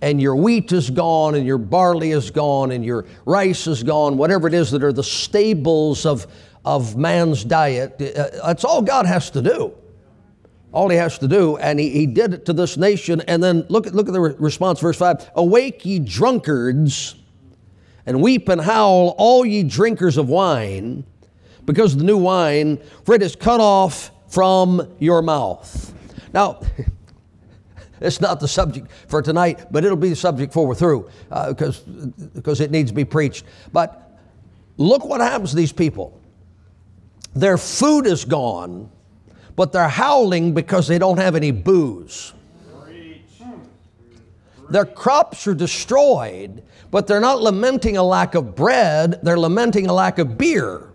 and 0.00 0.18
your 0.18 0.34
wheat 0.34 0.72
is 0.72 0.88
gone 0.88 1.34
and 1.34 1.46
your 1.46 1.58
barley 1.58 2.12
is 2.12 2.30
gone 2.30 2.72
and 2.72 2.86
your 2.86 3.04
rice 3.26 3.66
is 3.66 3.82
gone, 3.82 4.16
whatever 4.16 4.48
it 4.48 4.54
is 4.54 4.70
that 4.70 4.82
are 4.82 4.94
the 4.94 5.04
staples 5.04 6.06
of, 6.06 6.26
of 6.64 6.96
man's 6.96 7.44
diet, 7.44 8.00
uh, 8.00 8.46
that's 8.46 8.64
all 8.64 8.80
God 8.80 9.04
has 9.04 9.28
to 9.32 9.42
do. 9.42 9.74
All 10.72 10.88
he 10.88 10.96
has 10.96 11.18
to 11.18 11.28
do, 11.28 11.58
and 11.58 11.78
he, 11.78 11.90
he 11.90 12.06
did 12.06 12.32
it 12.32 12.46
to 12.46 12.54
this 12.54 12.78
nation. 12.78 13.20
And 13.28 13.42
then 13.42 13.66
look 13.68 13.86
at, 13.86 13.94
look 13.94 14.06
at 14.06 14.14
the 14.14 14.20
re- 14.20 14.34
response, 14.38 14.80
verse 14.80 14.96
5 14.96 15.32
Awake, 15.34 15.84
ye 15.84 15.98
drunkards 15.98 17.19
and 18.06 18.22
weep 18.22 18.48
and 18.48 18.60
howl, 18.60 19.14
all 19.18 19.44
ye 19.44 19.62
drinkers 19.62 20.16
of 20.16 20.28
wine, 20.28 21.04
because 21.64 21.92
of 21.92 21.98
the 21.98 22.04
new 22.04 22.16
wine, 22.16 22.78
for 23.04 23.14
it 23.14 23.22
is 23.22 23.36
cut 23.36 23.60
off 23.60 24.10
from 24.28 24.94
your 24.98 25.22
mouth. 25.22 25.92
Now, 26.32 26.60
it's 28.00 28.20
not 28.20 28.40
the 28.40 28.48
subject 28.48 28.90
for 29.08 29.22
tonight, 29.22 29.66
but 29.70 29.84
it'll 29.84 29.96
be 29.96 30.10
the 30.10 30.16
subject 30.16 30.50
before 30.50 30.66
we're 30.66 30.74
through, 30.74 31.10
because 31.28 31.80
uh, 31.80 32.06
because 32.34 32.60
it 32.60 32.70
needs 32.70 32.90
to 32.90 32.94
be 32.94 33.04
preached. 33.04 33.44
But 33.72 34.18
look 34.76 35.04
what 35.04 35.20
happens 35.20 35.50
to 35.50 35.56
these 35.56 35.72
people. 35.72 36.18
Their 37.34 37.58
food 37.58 38.06
is 38.06 38.24
gone, 38.24 38.90
but 39.56 39.72
they're 39.72 39.88
howling 39.88 40.54
because 40.54 40.88
they 40.88 40.98
don't 40.98 41.18
have 41.18 41.36
any 41.36 41.50
booze. 41.50 42.32
Their 44.70 44.84
crops 44.84 45.46
are 45.46 45.54
destroyed, 45.54 46.62
but 46.90 47.06
they're 47.06 47.20
not 47.20 47.42
lamenting 47.42 47.96
a 47.96 48.02
lack 48.02 48.34
of 48.34 48.54
bread, 48.54 49.20
they're 49.22 49.38
lamenting 49.38 49.86
a 49.86 49.92
lack 49.92 50.18
of 50.18 50.38
beer. 50.38 50.90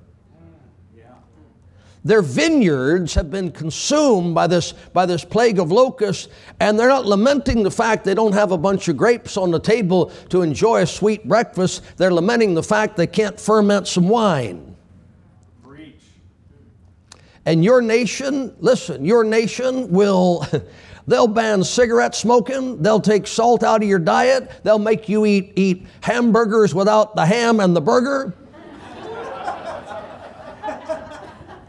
Their 2.05 2.22
vineyards 2.22 3.15
have 3.15 3.32
been 3.32 3.51
consumed 3.51 4.36
by 4.36 4.46
this, 4.46 4.74
by 4.94 5.08
this 5.08 5.25
plague 5.25 5.58
of 5.58 5.72
locusts, 5.72 6.27
and 6.60 6.79
they're 6.79 6.88
not 6.88 7.08
lamenting 7.08 7.63
the 7.63 7.72
fact 7.72 8.03
they 8.03 8.13
don't 8.13 8.34
have 8.34 8.51
a 8.51 8.60
bunch 8.60 8.88
of 8.88 8.96
grapes 8.96 9.38
on 9.38 9.50
the 9.50 9.60
table 9.60 10.12
to 10.29 10.44
enjoy 10.44 10.84
a 10.84 10.86
sweet 10.86 11.27
breakfast. 11.27 11.82
They're 11.98 12.13
lamenting 12.13 12.53
the 12.53 12.62
fact 12.62 12.96
they 12.96 13.08
can't 13.08 13.39
ferment 13.39 13.88
some 13.88 14.08
wine. 14.08 14.75
Preach. 15.63 15.96
And 17.44 17.63
your 17.63 17.82
nation, 17.82 18.55
listen, 18.60 19.03
your 19.03 19.24
nation 19.24 19.91
will. 19.91 20.46
They'll 21.07 21.27
ban 21.27 21.63
cigarette 21.63 22.15
smoking. 22.15 22.81
They'll 22.81 23.00
take 23.00 23.27
salt 23.27 23.63
out 23.63 23.83
of 23.83 23.89
your 23.89 24.00
diet. 24.00 24.50
They'll 24.63 24.79
make 24.79 25.07
you 25.07 25.25
eat, 25.25 25.53
eat 25.55 25.85
hamburgers 26.01 26.74
without 26.74 27.15
the 27.15 27.25
ham 27.25 27.59
and 27.59 27.75
the 27.75 27.81
burger. 27.81 28.33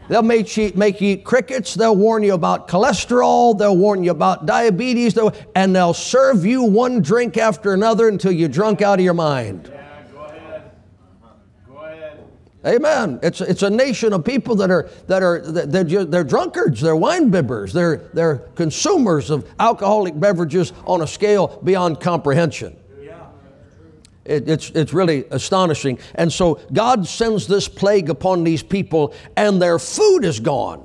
They'll 0.09 0.23
make 0.23 0.55
you, 0.55 0.71
make 0.73 1.01
you 1.01 1.15
eat 1.15 1.25
crickets. 1.25 1.73
They'll 1.73 1.95
warn 1.95 2.23
you 2.23 2.33
about 2.33 2.69
cholesterol. 2.69 3.57
They'll 3.57 3.75
warn 3.75 4.03
you 4.03 4.11
about 4.11 4.45
diabetes. 4.45 5.13
They'll, 5.13 5.33
and 5.53 5.75
they'll 5.75 5.93
serve 5.93 6.45
you 6.45 6.63
one 6.63 7.01
drink 7.01 7.37
after 7.37 7.73
another 7.73 8.07
until 8.07 8.31
you're 8.31 8.47
drunk 8.47 8.81
out 8.81 8.99
of 8.99 9.05
your 9.05 9.13
mind. 9.13 9.71
Amen. 12.65 13.19
It's, 13.21 13.39
it's 13.39 13.63
a 13.63 13.69
nation 13.69 14.13
of 14.13 14.25
people 14.25 14.55
that 14.55 14.71
are, 14.71 14.89
that 15.07 15.23
are 15.23 15.39
they're, 15.41 16.05
they're 16.05 16.23
drunkards, 16.23 16.81
they're 16.81 16.95
wine 16.95 17.31
bibbers, 17.31 17.71
they're, 17.71 18.09
they're 18.13 18.37
consumers 18.55 19.29
of 19.29 19.49
alcoholic 19.59 20.19
beverages 20.19 20.73
on 20.85 21.01
a 21.01 21.07
scale 21.07 21.59
beyond 21.63 21.99
comprehension. 22.01 22.75
It, 24.27 24.49
it's, 24.49 24.69
it's 24.71 24.93
really 24.93 25.23
astonishing. 25.31 25.99
And 26.15 26.31
so 26.31 26.59
God 26.73 27.07
sends 27.07 27.47
this 27.47 27.69
plague 27.69 28.09
upon 28.09 28.43
these 28.43 28.61
people, 28.61 29.13
and 29.37 29.61
their 29.61 29.79
food 29.79 30.25
is 30.25 30.39
gone. 30.39 30.83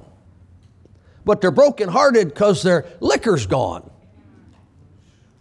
But 1.24 1.40
they're 1.40 1.50
brokenhearted 1.50 2.28
because 2.28 2.62
their 2.62 2.86
liquor's 3.00 3.46
gone. 3.46 3.90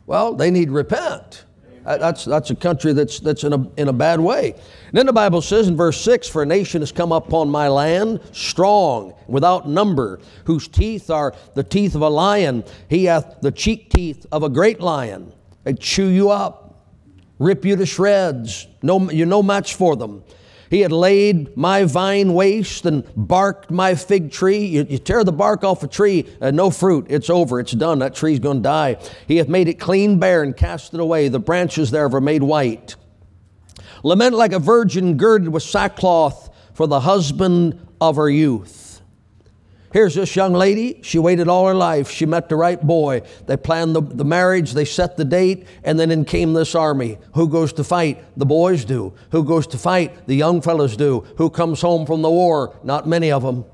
Well, 0.08 0.34
they 0.34 0.50
need 0.50 0.72
repent. 0.72 1.46
That's, 1.84 2.26
that's 2.26 2.50
a 2.52 2.56
country 2.56 2.94
that's, 2.94 3.20
that's 3.20 3.44
in, 3.44 3.54
a, 3.54 3.68
in 3.78 3.88
a 3.88 3.94
bad 3.94 4.20
way. 4.20 4.52
And 4.52 4.94
then 4.94 5.06
the 5.06 5.14
Bible 5.14 5.42
says 5.42 5.68
in 5.68 5.76
verse 5.76 6.00
6 6.02 6.28
For 6.28 6.44
a 6.44 6.46
nation 6.46 6.82
has 6.82 6.92
come 6.92 7.12
upon 7.12 7.50
my 7.50 7.68
land, 7.68 8.22
strong, 8.32 9.14
without 9.28 9.68
number, 9.68 10.20
whose 10.46 10.68
teeth 10.68 11.10
are 11.10 11.34
the 11.56 11.64
teeth 11.64 11.96
of 11.96 12.02
a 12.02 12.10
lion. 12.10 12.64
He 12.90 13.06
hath 13.06 13.42
the 13.42 13.52
cheek 13.52 13.90
teeth 13.90 14.26
of 14.32 14.44
a 14.44 14.50
great 14.50 14.80
lion. 14.80 15.34
They 15.64 15.74
chew 15.74 16.08
you 16.08 16.30
up, 16.30 16.86
rip 17.40 17.66
you 17.66 17.76
to 17.76 17.86
shreds. 17.86 18.68
No, 18.82 19.10
you're 19.12 19.28
no 19.28 19.44
match 19.44 19.76
for 19.76 19.96
them. 19.96 20.24
He 20.72 20.80
had 20.80 20.94
laid 20.94 21.58
my 21.58 21.84
vine 21.84 22.34
waste 22.34 22.86
and 22.86 23.04
barked 23.16 23.70
my 23.70 23.94
fig 23.94 24.32
tree. 24.32 24.66
You, 24.66 24.88
you 24.90 24.98
tear 25.00 25.26
the 25.26 25.34
bark 25.34 25.66
off 25.66 25.84
a 25.84 25.88
tree, 25.88 26.26
uh, 26.40 26.52
no 26.52 26.70
fruit. 26.72 27.08
It's 27.10 27.30
over. 27.30 27.60
It's 27.60 27.74
done. 27.74 28.00
That 28.00 28.16
tree's 28.16 28.40
going 28.40 28.58
to 28.58 28.64
die. 28.64 28.98
He 29.28 29.36
hath 29.36 29.50
made 29.50 29.68
it 29.68 29.82
clean 29.82 30.18
bare 30.18 30.44
and 30.44 30.56
cast 30.56 30.94
it 30.94 31.02
away. 31.02 31.28
The 31.28 31.40
branches 31.40 31.92
thereof 31.92 32.16
are 32.16 32.22
made 32.22 32.42
white. 32.42 32.96
Lament 34.02 34.34
like 34.34 34.54
a 34.54 34.60
virgin 34.60 35.18
girded 35.18 35.50
with 35.50 35.62
sackcloth 35.62 36.50
for 36.74 36.88
the 36.88 37.02
husband 37.02 37.86
of 38.00 38.16
her 38.16 38.30
youth. 38.30 38.81
Here's 39.94 40.16
this 40.16 40.36
young 40.36 40.54
lady. 40.54 41.00
She 41.04 41.20
waited 41.20 41.48
all 41.48 41.68
her 41.68 41.74
life. 41.74 42.10
She 42.10 42.26
met 42.26 42.48
the 42.50 42.56
right 42.56 42.82
boy. 42.82 43.22
They 43.46 43.58
planned 43.58 43.96
the, 43.96 44.02
the 44.02 44.24
marriage, 44.24 44.74
they 44.74 44.86
set 44.86 45.18
the 45.18 45.26
date, 45.26 45.66
and 45.84 46.00
then 46.00 46.12
in 46.12 46.26
came 46.26 46.54
this 46.54 46.76
army. 46.76 47.18
Who 47.34 47.50
goes 47.50 47.74
to 47.74 47.84
fight? 47.84 48.24
The 48.38 48.46
boys 48.46 48.86
do. 48.86 49.14
Who 49.32 49.44
goes 49.44 49.68
to 49.68 49.78
fight? 49.78 50.28
The 50.28 50.36
young 50.36 50.62
fellows 50.62 50.96
do. 50.96 51.26
Who 51.38 51.50
comes 51.50 51.82
home 51.82 52.06
from 52.06 52.22
the 52.22 52.30
war? 52.30 52.80
Not 52.84 53.08
many 53.08 53.32
of 53.32 53.44
them. 53.44 53.66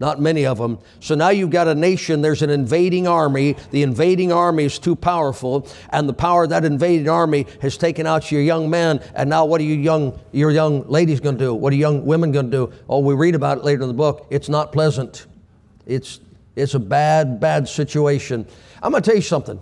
Not 0.00 0.20
many 0.20 0.46
of 0.46 0.58
them. 0.58 0.78
So 1.00 1.16
now 1.16 1.30
you've 1.30 1.50
got 1.50 1.66
a 1.66 1.74
nation, 1.74 2.22
there's 2.22 2.42
an 2.42 2.50
invading 2.50 3.08
army. 3.08 3.56
The 3.72 3.82
invading 3.82 4.30
army 4.30 4.64
is 4.64 4.78
too 4.78 4.94
powerful, 4.94 5.68
and 5.90 6.08
the 6.08 6.12
power 6.12 6.44
of 6.44 6.50
that 6.50 6.64
invading 6.64 7.08
army 7.08 7.46
has 7.62 7.76
taken 7.76 8.06
out 8.06 8.30
your 8.30 8.42
young 8.42 8.70
men. 8.70 9.00
And 9.16 9.28
now 9.28 9.44
what 9.44 9.60
are 9.60 9.64
you 9.64 9.74
young, 9.74 10.18
your 10.30 10.52
young 10.52 10.86
ladies 10.88 11.18
going 11.18 11.36
to 11.38 11.44
do? 11.46 11.54
What 11.54 11.72
are 11.72 11.76
young 11.76 12.06
women 12.06 12.30
going 12.30 12.50
to 12.50 12.66
do? 12.66 12.72
Oh, 12.88 13.00
we 13.00 13.14
read 13.14 13.34
about 13.34 13.58
it 13.58 13.64
later 13.64 13.82
in 13.82 13.88
the 13.88 13.94
book. 13.94 14.28
It's 14.30 14.48
not 14.48 14.72
pleasant. 14.72 15.26
It's, 15.84 16.20
it's 16.54 16.74
a 16.74 16.80
bad, 16.80 17.40
bad 17.40 17.68
situation. 17.68 18.46
I'm 18.80 18.92
going 18.92 19.02
to 19.02 19.10
tell 19.10 19.16
you 19.16 19.22
something. 19.22 19.60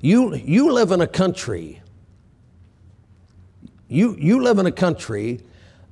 You, 0.00 0.34
you 0.34 0.72
live 0.72 0.90
in 0.90 1.02
a 1.02 1.06
country, 1.06 1.82
you, 3.86 4.16
you 4.18 4.42
live 4.42 4.58
in 4.58 4.66
a 4.66 4.72
country 4.72 5.40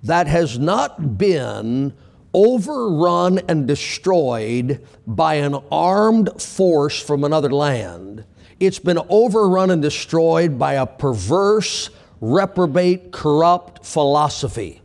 that 0.03 0.27
has 0.27 0.59
not 0.59 1.19
been 1.19 1.93
overrun 2.35 3.41
and 3.49 3.67
destroyed 3.67 4.87
by 5.07 5.35
an 5.35 5.57
armed 5.71 6.41
force 6.41 7.01
from 7.01 7.25
another 7.25 7.51
land. 7.51 8.25
It's 8.61 8.79
been 8.79 8.99
overrun 9.09 9.71
and 9.71 9.81
destroyed 9.81 10.59
by 10.59 10.75
a 10.75 10.87
perverse, 10.87 11.91
reprobate, 12.21 13.13
corrupt 13.13 13.85
philosophy. 13.85 14.83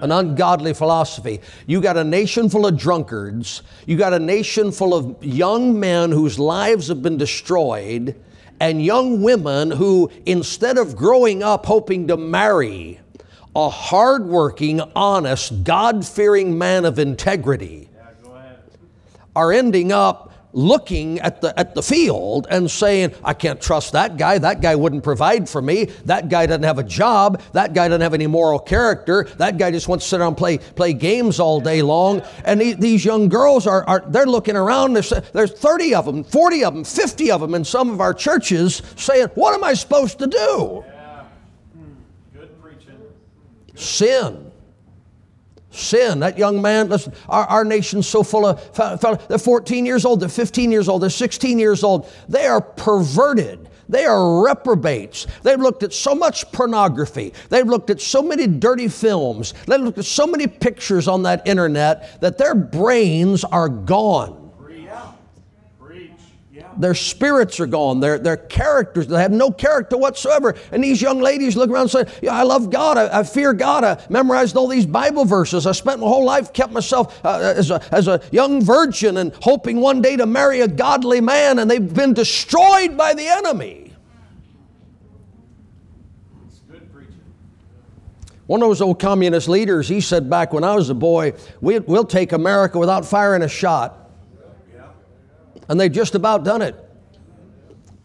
An 0.00 0.12
ungodly 0.12 0.72
philosophy. 0.72 1.40
You 1.66 1.82
got 1.82 1.98
a 1.98 2.04
nation 2.04 2.48
full 2.48 2.64
of 2.64 2.78
drunkards. 2.78 3.62
You 3.86 3.98
got 3.98 4.14
a 4.14 4.18
nation 4.18 4.72
full 4.72 4.94
of 4.94 5.22
young 5.22 5.78
men 5.78 6.10
whose 6.10 6.38
lives 6.38 6.88
have 6.88 7.02
been 7.02 7.18
destroyed, 7.18 8.14
and 8.60 8.82
young 8.82 9.22
women 9.22 9.70
who, 9.70 10.10
instead 10.24 10.78
of 10.78 10.96
growing 10.96 11.42
up 11.42 11.66
hoping 11.66 12.06
to 12.08 12.16
marry, 12.16 13.00
a 13.54 13.68
hardworking, 13.68 14.80
honest, 14.94 15.64
God 15.64 16.06
fearing 16.06 16.56
man 16.56 16.84
of 16.84 16.98
integrity 16.98 17.88
are 19.34 19.52
ending 19.52 19.92
up 19.92 20.30
looking 20.52 21.20
at 21.20 21.40
the, 21.40 21.56
at 21.58 21.74
the 21.74 21.82
field 21.82 22.46
and 22.50 22.70
saying, 22.70 23.14
I 23.24 23.34
can't 23.34 23.60
trust 23.60 23.92
that 23.92 24.16
guy. 24.16 24.38
That 24.38 24.60
guy 24.60 24.74
wouldn't 24.74 25.04
provide 25.04 25.48
for 25.48 25.62
me. 25.62 25.84
That 26.06 26.28
guy 26.28 26.46
doesn't 26.46 26.64
have 26.64 26.78
a 26.78 26.84
job. 26.84 27.40
That 27.52 27.72
guy 27.72 27.88
doesn't 27.88 28.00
have 28.00 28.14
any 28.14 28.26
moral 28.26 28.58
character. 28.58 29.28
That 29.36 29.58
guy 29.58 29.70
just 29.70 29.88
wants 29.88 30.04
to 30.04 30.08
sit 30.08 30.18
down 30.18 30.28
and 30.28 30.36
play, 30.36 30.58
play 30.58 30.92
games 30.92 31.38
all 31.38 31.60
day 31.60 31.82
long. 31.82 32.22
And 32.44 32.60
these 32.60 33.04
young 33.04 33.28
girls 33.28 33.66
are, 33.66 33.84
are 33.88 34.02
they're 34.08 34.26
looking 34.26 34.56
around. 34.56 34.94
There's 34.94 35.12
30 35.52 35.94
of 35.94 36.06
them, 36.06 36.24
40 36.24 36.64
of 36.64 36.74
them, 36.74 36.84
50 36.84 37.30
of 37.30 37.40
them 37.40 37.54
in 37.54 37.64
some 37.64 37.90
of 37.90 38.00
our 38.00 38.14
churches 38.14 38.82
saying, 38.96 39.28
What 39.34 39.54
am 39.54 39.62
I 39.62 39.74
supposed 39.74 40.18
to 40.18 40.26
do? 40.26 40.84
Sin. 43.80 44.52
Sin. 45.70 46.20
That 46.20 46.36
young 46.36 46.60
man, 46.60 46.88
listen, 46.88 47.12
our, 47.28 47.44
our 47.46 47.64
nation's 47.64 48.06
so 48.06 48.22
full 48.22 48.46
of, 48.46 49.28
they're 49.28 49.38
14 49.38 49.86
years 49.86 50.04
old, 50.04 50.20
they're 50.20 50.28
15 50.28 50.70
years 50.70 50.88
old, 50.88 51.02
they're 51.02 51.10
16 51.10 51.58
years 51.58 51.82
old. 51.82 52.08
They 52.28 52.46
are 52.46 52.60
perverted. 52.60 53.68
They 53.88 54.04
are 54.04 54.44
reprobates. 54.44 55.26
They've 55.42 55.58
looked 55.58 55.82
at 55.82 55.92
so 55.92 56.14
much 56.14 56.50
pornography. 56.52 57.32
They've 57.48 57.66
looked 57.66 57.90
at 57.90 58.00
so 58.00 58.22
many 58.22 58.46
dirty 58.46 58.86
films. 58.86 59.52
They've 59.66 59.80
looked 59.80 59.98
at 59.98 60.04
so 60.04 60.26
many 60.28 60.46
pictures 60.46 61.08
on 61.08 61.24
that 61.24 61.46
internet 61.46 62.20
that 62.20 62.38
their 62.38 62.54
brains 62.54 63.42
are 63.42 63.68
gone. 63.68 64.39
Their 66.80 66.94
spirits 66.94 67.60
are 67.60 67.66
gone, 67.66 68.00
their, 68.00 68.18
their 68.18 68.36
characters, 68.36 69.06
they 69.06 69.20
have 69.20 69.32
no 69.32 69.50
character 69.50 69.96
whatsoever. 69.96 70.54
And 70.72 70.82
these 70.82 71.00
young 71.00 71.20
ladies 71.20 71.56
look 71.56 71.70
around 71.70 71.94
and 71.94 72.08
say, 72.08 72.18
Yeah, 72.22 72.34
I 72.34 72.42
love 72.42 72.70
God, 72.70 72.98
I, 72.98 73.20
I 73.20 73.22
fear 73.22 73.52
God, 73.52 73.84
I 73.84 74.02
memorized 74.08 74.56
all 74.56 74.68
these 74.68 74.86
Bible 74.86 75.24
verses, 75.24 75.66
I 75.66 75.72
spent 75.72 76.00
my 76.00 76.06
whole 76.06 76.24
life, 76.24 76.52
kept 76.52 76.72
myself 76.72 77.24
uh, 77.24 77.54
as, 77.56 77.70
a, 77.70 77.82
as 77.94 78.08
a 78.08 78.20
young 78.32 78.62
virgin 78.62 79.18
and 79.18 79.34
hoping 79.42 79.80
one 79.80 80.02
day 80.02 80.16
to 80.16 80.26
marry 80.26 80.60
a 80.60 80.68
godly 80.68 81.20
man, 81.20 81.58
and 81.58 81.70
they've 81.70 81.94
been 81.94 82.14
destroyed 82.14 82.96
by 82.96 83.14
the 83.14 83.26
enemy. 83.26 83.90
One 88.50 88.62
of 88.62 88.68
those 88.68 88.80
old 88.80 88.98
communist 88.98 89.48
leaders, 89.48 89.86
he 89.88 90.00
said 90.00 90.28
back 90.28 90.52
when 90.52 90.64
I 90.64 90.74
was 90.74 90.90
a 90.90 90.94
boy, 90.94 91.34
we, 91.60 91.78
will 91.78 92.04
take 92.04 92.32
America 92.32 92.80
without 92.80 93.06
firing 93.06 93.42
a 93.42 93.48
shot. 93.48 93.99
And 95.70 95.80
they've 95.80 95.90
just 95.90 96.14
about 96.14 96.44
done 96.44 96.60
it. 96.60 96.74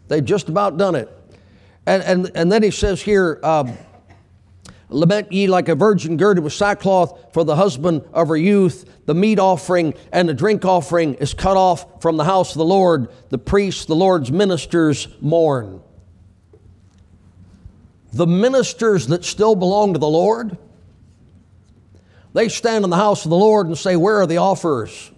They've 0.08 0.24
just 0.24 0.48
about 0.48 0.78
done 0.78 0.94
it. 0.94 1.10
And, 1.84 2.02
and, 2.02 2.30
and 2.34 2.50
then 2.50 2.62
he 2.62 2.70
says 2.70 3.02
here, 3.02 3.38
um, 3.42 3.76
Lament 4.88 5.32
ye 5.32 5.48
like 5.48 5.68
a 5.68 5.74
virgin 5.74 6.16
girded 6.16 6.42
with 6.42 6.54
sackcloth 6.54 7.34
for 7.34 7.44
the 7.44 7.56
husband 7.56 8.08
of 8.14 8.28
her 8.28 8.36
youth. 8.36 8.88
The 9.04 9.14
meat 9.14 9.38
offering 9.38 9.92
and 10.12 10.28
the 10.28 10.34
drink 10.34 10.64
offering 10.64 11.14
is 11.14 11.34
cut 11.34 11.58
off 11.58 12.00
from 12.00 12.16
the 12.16 12.24
house 12.24 12.52
of 12.52 12.58
the 12.58 12.64
Lord. 12.64 13.08
The 13.28 13.38
priests, 13.38 13.84
the 13.84 13.96
Lord's 13.96 14.32
ministers, 14.32 15.08
mourn 15.20 15.82
the 18.16 18.26
ministers 18.26 19.08
that 19.08 19.24
still 19.24 19.54
belong 19.54 19.92
to 19.92 19.98
the 19.98 20.08
Lord, 20.08 20.56
they 22.32 22.48
stand 22.48 22.84
in 22.84 22.90
the 22.90 22.96
house 22.96 23.24
of 23.24 23.30
the 23.30 23.36
Lord 23.36 23.66
and 23.66 23.76
say, 23.76 23.94
Where 23.96 24.20
are 24.20 24.26
the 24.26 24.38
offers? 24.38 25.12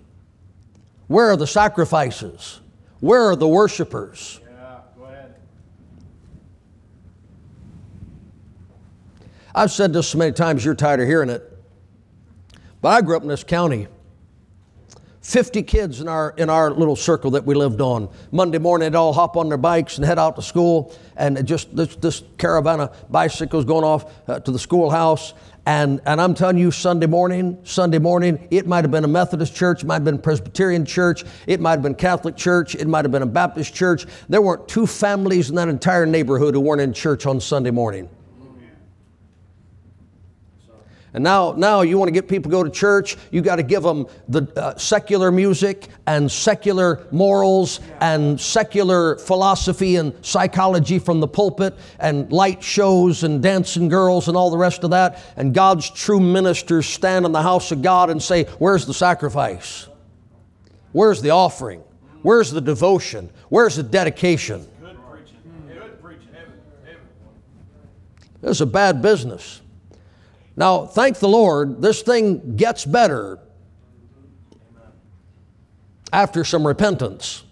Where 1.09 1.31
are 1.31 1.37
the 1.37 1.47
sacrifices? 1.47 2.61
Where 3.01 3.23
are 3.31 3.37
the 3.37 3.49
worshipers? 3.49 4.41
Yeah, 4.43 4.81
go 4.97 5.05
ahead. 5.05 5.35
I've 9.55 9.71
said 9.71 9.93
this 9.93 10.09
so 10.09 10.19
many 10.19 10.33
times, 10.33 10.65
you're 10.65 10.75
tired 10.75 11.01
of 11.01 11.07
hearing 11.07 11.31
it. 11.31 11.45
But 12.81 12.91
I 12.91 13.01
grew 13.01 13.17
up 13.17 13.23
in 13.23 13.29
this 13.29 13.43
county. 13.43 13.89
50 15.23 15.63
kids 15.65 16.01
in 16.01 16.09
our, 16.09 16.33
in 16.39 16.49
our 16.49 16.71
little 16.71 16.97
circle 16.97 17.33
that 17.33 17.45
we 17.45 17.55
lived 17.55 17.81
on. 17.81 18.09
Monday 18.31 18.59
morning, 18.59 18.91
they'd 18.91 18.97
all 18.97 19.13
hop 19.13 19.37
on 19.37 19.49
their 19.49 19.59
bikes 19.59 19.99
and 19.99 20.07
head 20.07 20.19
out 20.19 20.37
to 20.37 20.43
school, 20.43 20.95
and 21.17 21.47
just 21.47 21.75
this, 21.77 21.97
this 21.97 22.23
caravan 22.39 22.81
of 22.81 23.11
bicycles 23.11 23.65
going 23.65 23.85
off 23.85 24.11
uh, 24.29 24.41
to 24.41 24.51
the 24.51 24.59
schoolhouse. 24.59 25.35
And, 25.69 26.01
and 26.07 26.19
I'm 26.19 26.33
telling 26.33 26.57
you, 26.57 26.71
Sunday 26.71 27.07
morning, 27.07 27.59
Sunday 27.63 27.99
morning, 27.99 28.49
it 28.51 28.67
might 28.67 28.85
have 28.85 28.91
been 28.91 29.05
a 29.05 29.09
Methodist 29.09 29.55
church, 29.55 29.85
might 29.85 29.97
have 29.97 30.05
been 30.05 30.17
Presbyterian 30.17 30.87
church, 30.87 31.27
it 31.47 31.61
might 31.61 31.73
have 31.73 31.83
been 31.83 31.95
Catholic 31.95 32.37
church, 32.37 32.75
it 32.75 32.89
might 32.89 33.05
have 33.05 33.13
been 33.13 33.21
a 33.21 33.27
Baptist 33.27 33.75
church. 33.75 34.07
There 34.31 34.41
weren't 34.41 34.67
two 34.67 34.87
families 34.87 35.51
in 35.51 35.57
that 35.57 35.69
entire 35.69 36.07
neighborhood 36.07 36.55
who 36.55 36.61
weren't 36.61 36.81
in 36.81 36.95
church 36.95 37.27
on 37.27 37.39
Sunday 37.39 37.71
morning. 37.71 38.09
And 41.19 41.25
now, 41.25 41.51
now 41.51 41.81
you 41.81 41.99
want 41.99 42.07
to 42.07 42.13
get 42.13 42.29
people 42.29 42.49
to 42.49 42.57
go 42.57 42.63
to 42.63 42.71
church, 42.71 43.17
you 43.33 43.43
got 43.43 43.57
to 43.57 43.65
give 43.65 43.83
them 43.83 44.07
the 44.29 44.45
uh, 44.55 44.77
secular 44.77 45.33
music 45.33 45.89
and 46.07 46.31
secular 46.31 47.09
morals 47.11 47.81
and 48.01 48.41
secular 48.41 49.17
philosophy 49.17 49.97
and 49.97 50.15
psychology 50.25 51.01
from 51.01 51.19
the 51.19 51.27
pulpit 51.27 51.75
and 51.99 52.31
light 52.31 52.63
shows 52.63 53.25
and 53.25 53.43
dancing 53.43 53.89
girls 53.89 54.29
and 54.29 54.37
all 54.37 54.49
the 54.49 54.57
rest 54.57 54.85
of 54.85 54.91
that. 54.91 55.21
And 55.37 55.53
God's 55.53 55.91
true 55.91 56.21
ministers 56.21 56.87
stand 56.87 57.27
in 57.27 57.33
the 57.33 57.43
house 57.43 57.73
of 57.73 57.83
God 57.83 58.11
and 58.11 58.23
say, 58.23 58.45
Where's 58.61 58.87
the 58.87 58.95
sacrifice? 58.95 59.89
Where's 60.93 61.21
the 61.21 61.31
offering? 61.31 61.83
Where's 62.23 62.53
the 62.53 62.61
devotion? 62.61 63.31
Where's 63.49 63.75
the 63.75 63.83
dedication? 63.83 64.69
Good 64.81 64.97
preaching. 65.11 65.37
Good 65.67 66.01
preaching. 66.01 66.31
This 68.41 68.51
is 68.53 68.61
a 68.61 68.67
bad 68.67 69.03
business. 69.03 69.63
Now, 70.59 70.87
thank 70.87 71.21
the 71.21 71.29
Lord, 71.29 71.81
this 71.81 72.03
thing 72.03 72.57
gets 72.57 72.85
better 72.85 73.39
after 76.13 76.43
some 76.43 76.67
repentance. 76.67 77.45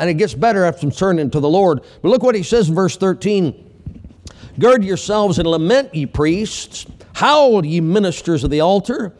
And 0.00 0.10
it 0.10 0.14
gets 0.14 0.34
better 0.34 0.64
after 0.64 0.80
some 0.80 0.90
turning 0.90 1.30
to 1.30 1.38
the 1.38 1.48
Lord. 1.48 1.82
But 2.02 2.08
look 2.08 2.24
what 2.24 2.34
he 2.34 2.42
says 2.42 2.68
in 2.68 2.74
verse 2.74 2.96
13 2.96 3.62
Gird 4.58 4.82
yourselves 4.82 5.38
and 5.38 5.46
lament, 5.46 5.94
ye 5.94 6.04
priests. 6.04 6.86
Howl, 7.14 7.64
ye 7.64 7.80
ministers 7.80 8.42
of 8.42 8.50
the 8.50 8.60
altar. 8.60 9.14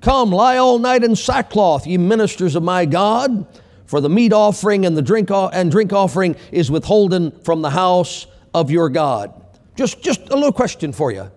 Come, 0.00 0.30
lie 0.30 0.58
all 0.58 0.78
night 0.78 1.02
in 1.02 1.16
sackcloth, 1.16 1.84
ye 1.84 1.98
ministers 1.98 2.54
of 2.54 2.62
my 2.62 2.84
God. 2.84 3.44
For 3.86 4.00
the 4.00 4.08
meat 4.08 4.32
offering 4.32 4.86
and 4.86 4.96
the 4.96 5.02
drink, 5.02 5.30
and 5.32 5.68
drink 5.68 5.92
offering 5.92 6.36
is 6.52 6.70
withholden 6.70 7.32
from 7.40 7.60
the 7.60 7.70
house 7.70 8.28
of 8.54 8.70
your 8.70 8.88
God. 8.88 9.34
Just, 9.74 10.00
just 10.00 10.30
a 10.30 10.34
little 10.36 10.52
question 10.52 10.92
for 10.92 11.10
you. 11.10 11.28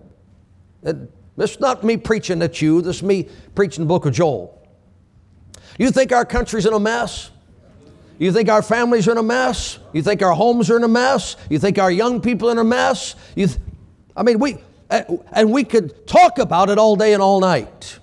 This 0.82 0.94
is 1.52 1.60
not 1.60 1.84
me 1.84 1.96
preaching 1.96 2.42
at 2.42 2.62
you, 2.62 2.80
this 2.80 2.96
is 2.96 3.02
me 3.02 3.28
preaching 3.54 3.84
the 3.84 3.88
book 3.88 4.06
of 4.06 4.14
Joel. 4.14 4.52
You 5.78 5.90
think 5.90 6.12
our 6.12 6.24
country's 6.24 6.66
in 6.66 6.72
a 6.72 6.80
mess? 6.80 7.30
You 8.18 8.32
think 8.32 8.48
our 8.48 8.62
families 8.62 9.06
are 9.08 9.12
in 9.12 9.18
a 9.18 9.22
mess? 9.22 9.78
You 9.92 10.02
think 10.02 10.22
our 10.22 10.32
homes 10.32 10.70
are 10.70 10.76
in 10.76 10.84
a 10.84 10.88
mess? 10.88 11.36
You 11.50 11.58
think 11.58 11.78
our 11.78 11.90
young 11.90 12.20
people 12.22 12.48
are 12.48 12.52
in 12.52 12.58
a 12.58 12.64
mess? 12.64 13.14
You 13.34 13.48
th- 13.48 13.60
I 14.16 14.22
mean, 14.22 14.38
we, 14.38 14.56
and 14.90 15.52
we 15.52 15.64
could 15.64 16.06
talk 16.06 16.38
about 16.38 16.70
it 16.70 16.78
all 16.78 16.96
day 16.96 17.12
and 17.12 17.22
all 17.22 17.40
night. 17.40 17.98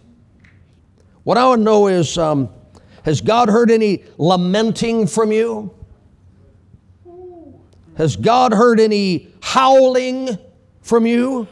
What 1.24 1.38
I 1.38 1.48
want 1.48 1.62
to 1.62 1.64
know 1.64 1.88
is 1.88 2.18
um, 2.18 2.50
has 3.06 3.22
God 3.22 3.50
heard 3.50 3.72
any 3.72 4.04
lamenting 4.18 5.08
from 5.08 5.32
you? 5.32 5.74
Has 7.96 8.16
God 8.16 8.54
heard 8.54 8.80
any 8.80 9.34
howling 9.42 10.38
from 10.82 11.08
you? 11.08 11.48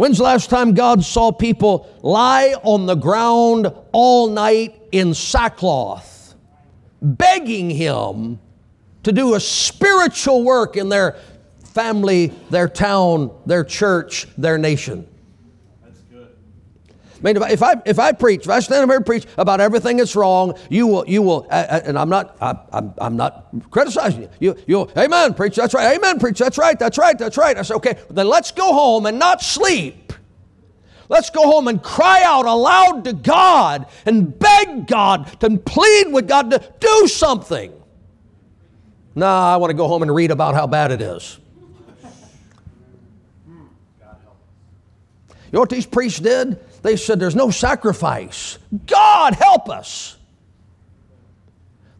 When's 0.00 0.16
the 0.16 0.24
last 0.24 0.48
time 0.48 0.72
God 0.72 1.04
saw 1.04 1.30
people 1.30 1.86
lie 2.00 2.54
on 2.62 2.86
the 2.86 2.94
ground 2.94 3.70
all 3.92 4.30
night 4.30 4.80
in 4.92 5.12
sackcloth, 5.12 6.34
begging 7.02 7.68
Him 7.68 8.38
to 9.02 9.12
do 9.12 9.34
a 9.34 9.40
spiritual 9.40 10.42
work 10.42 10.78
in 10.78 10.88
their 10.88 11.18
family, 11.74 12.28
their 12.48 12.66
town, 12.66 13.30
their 13.44 13.62
church, 13.62 14.26
their 14.38 14.56
nation? 14.56 15.06
I 17.20 17.22
mean, 17.22 17.36
if 17.42 17.62
I, 17.62 17.74
if 17.84 17.98
I 17.98 18.12
preach, 18.12 18.44
if 18.44 18.50
I 18.50 18.60
stand 18.60 18.82
up 18.82 18.88
here 18.88 18.96
and 18.96 19.04
preach 19.04 19.26
about 19.36 19.60
everything 19.60 19.98
that's 19.98 20.16
wrong, 20.16 20.54
you 20.70 20.86
will, 20.86 21.06
you 21.06 21.20
will, 21.20 21.46
and 21.50 21.98
I'm 21.98 22.08
not, 22.08 22.34
I, 22.40 22.58
I'm, 22.72 22.94
I'm 22.98 23.16
not 23.16 23.48
criticizing 23.70 24.22
you. 24.22 24.30
You, 24.40 24.56
you, 24.66 24.90
amen, 24.96 25.34
preach, 25.34 25.54
that's 25.54 25.74
right, 25.74 25.96
amen, 25.96 26.18
preach, 26.18 26.38
that's 26.38 26.56
right, 26.56 26.78
that's 26.78 26.96
right, 26.96 27.18
that's 27.18 27.36
right. 27.36 27.58
I 27.58 27.62
say, 27.62 27.74
okay, 27.74 27.98
then 28.08 28.26
let's 28.26 28.52
go 28.52 28.72
home 28.72 29.04
and 29.04 29.18
not 29.18 29.42
sleep. 29.42 30.14
Let's 31.10 31.28
go 31.28 31.42
home 31.42 31.68
and 31.68 31.82
cry 31.82 32.22
out 32.24 32.46
aloud 32.46 33.04
to 33.04 33.12
God 33.12 33.86
and 34.06 34.38
beg 34.38 34.86
God 34.86 35.26
to 35.40 35.58
plead 35.58 36.12
with 36.12 36.26
God 36.26 36.50
to 36.52 36.72
do 36.80 37.06
something. 37.06 37.72
Nah, 39.14 39.52
I 39.52 39.56
want 39.56 39.70
to 39.70 39.74
go 39.74 39.88
home 39.88 40.02
and 40.02 40.14
read 40.14 40.30
about 40.30 40.54
how 40.54 40.66
bad 40.66 40.90
it 40.90 41.02
is. 41.02 41.38
You 45.50 45.56
know 45.56 45.60
what 45.60 45.68
these 45.68 45.84
priests 45.84 46.20
did? 46.20 46.60
They 46.82 46.96
said, 46.96 47.20
There's 47.20 47.36
no 47.36 47.50
sacrifice. 47.50 48.58
God 48.86 49.34
help 49.34 49.68
us. 49.68 50.16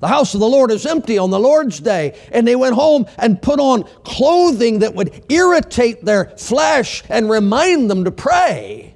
The 0.01 0.09
house 0.09 0.33
of 0.33 0.41
the 0.41 0.49
Lord 0.49 0.71
is 0.71 0.87
empty 0.87 1.19
on 1.19 1.31
the 1.31 1.39
Lord's 1.39 1.79
day. 1.79 2.19
And 2.33 2.49
they 2.49 2.57
went 2.57 2.75
home 2.75 3.07
and 3.19 3.41
put 3.41 3.61
on 3.61 3.85
clothing 4.03 4.79
that 4.79 4.95
would 4.95 5.27
irritate 5.29 6.05
their 6.05 6.25
flesh 6.39 7.03
and 7.11 7.29
remind 7.29 7.91
them 7.91 8.05
to 8.05 8.11
pray. 8.11 8.95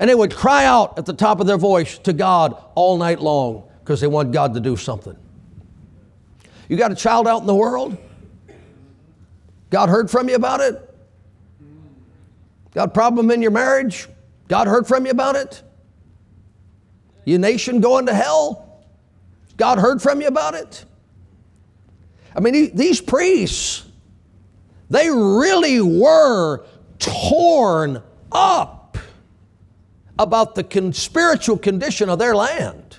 And 0.00 0.10
they 0.10 0.14
would 0.14 0.34
cry 0.34 0.64
out 0.64 0.98
at 0.98 1.06
the 1.06 1.12
top 1.12 1.38
of 1.38 1.46
their 1.46 1.56
voice 1.56 1.96
to 1.98 2.12
God 2.12 2.60
all 2.74 2.98
night 2.98 3.20
long 3.20 3.68
because 3.80 4.00
they 4.00 4.08
want 4.08 4.32
God 4.32 4.54
to 4.54 4.60
do 4.60 4.76
something. 4.76 5.16
You 6.68 6.76
got 6.76 6.90
a 6.90 6.96
child 6.96 7.28
out 7.28 7.42
in 7.42 7.46
the 7.46 7.54
world? 7.54 7.96
God 9.70 9.88
heard 9.88 10.10
from 10.10 10.28
you 10.28 10.34
about 10.34 10.60
it? 10.60 10.80
Got 12.72 12.88
a 12.88 12.90
problem 12.90 13.30
in 13.30 13.42
your 13.42 13.52
marriage? 13.52 14.08
God 14.48 14.66
heard 14.66 14.86
from 14.86 15.06
you 15.06 15.10
about 15.10 15.36
it? 15.36 15.62
Your 17.24 17.38
nation 17.38 17.80
going 17.80 18.06
to 18.06 18.14
hell? 18.14 18.82
God 19.56 19.78
heard 19.78 20.02
from 20.02 20.20
you 20.20 20.26
about 20.26 20.54
it? 20.54 20.84
I 22.36 22.40
mean, 22.40 22.74
these 22.74 23.00
priests, 23.00 23.86
they 24.90 25.08
really 25.08 25.80
were 25.80 26.66
torn 26.98 28.02
up 28.32 28.98
about 30.18 30.54
the 30.54 30.92
spiritual 30.92 31.56
condition 31.56 32.08
of 32.08 32.18
their 32.18 32.34
land. 32.34 32.98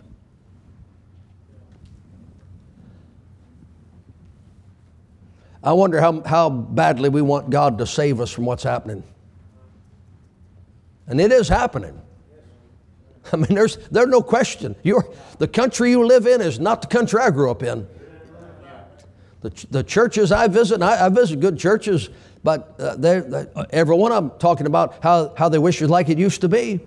I 5.63 5.73
wonder 5.73 5.99
how, 5.99 6.21
how 6.21 6.49
badly 6.49 7.10
we 7.10 7.23
want 7.23 7.49
God 7.49 7.79
to 7.79 7.88
save 7.88 8.21
us 8.21 8.29
from 8.31 8.45
what's 8.45 8.63
happening. 8.63 9.03
And 11.07 11.21
it 11.21 11.31
is 11.31 11.47
happening. 11.47 12.01
I 13.33 13.37
mean, 13.37 13.55
there's, 13.55 13.77
there's 13.89 14.07
no 14.07 14.21
question. 14.21 14.75
You're, 14.83 15.05
the 15.39 15.47
country 15.47 15.89
you 15.91 16.05
live 16.05 16.27
in 16.27 16.41
is 16.41 16.59
not 16.59 16.81
the 16.81 16.87
country 16.87 17.19
I 17.19 17.31
grew 17.31 17.49
up 17.49 17.63
in. 17.63 17.87
The, 19.41 19.67
the 19.69 19.83
churches 19.83 20.31
I 20.31 20.47
visit, 20.47 20.81
I, 20.81 21.05
I 21.05 21.09
visit 21.09 21.39
good 21.39 21.57
churches, 21.57 22.09
but 22.43 22.75
uh, 22.79 22.95
they're, 22.95 23.21
they 23.21 23.45
every 23.69 23.95
one 23.95 24.11
of 24.11 24.23
them 24.23 24.39
talking 24.39 24.65
about 24.65 25.03
how, 25.03 25.33
how 25.35 25.49
they 25.49 25.59
wish 25.59 25.81
it 25.81 25.87
like 25.87 26.09
it 26.09 26.17
used 26.17 26.41
to 26.41 26.49
be. 26.49 26.79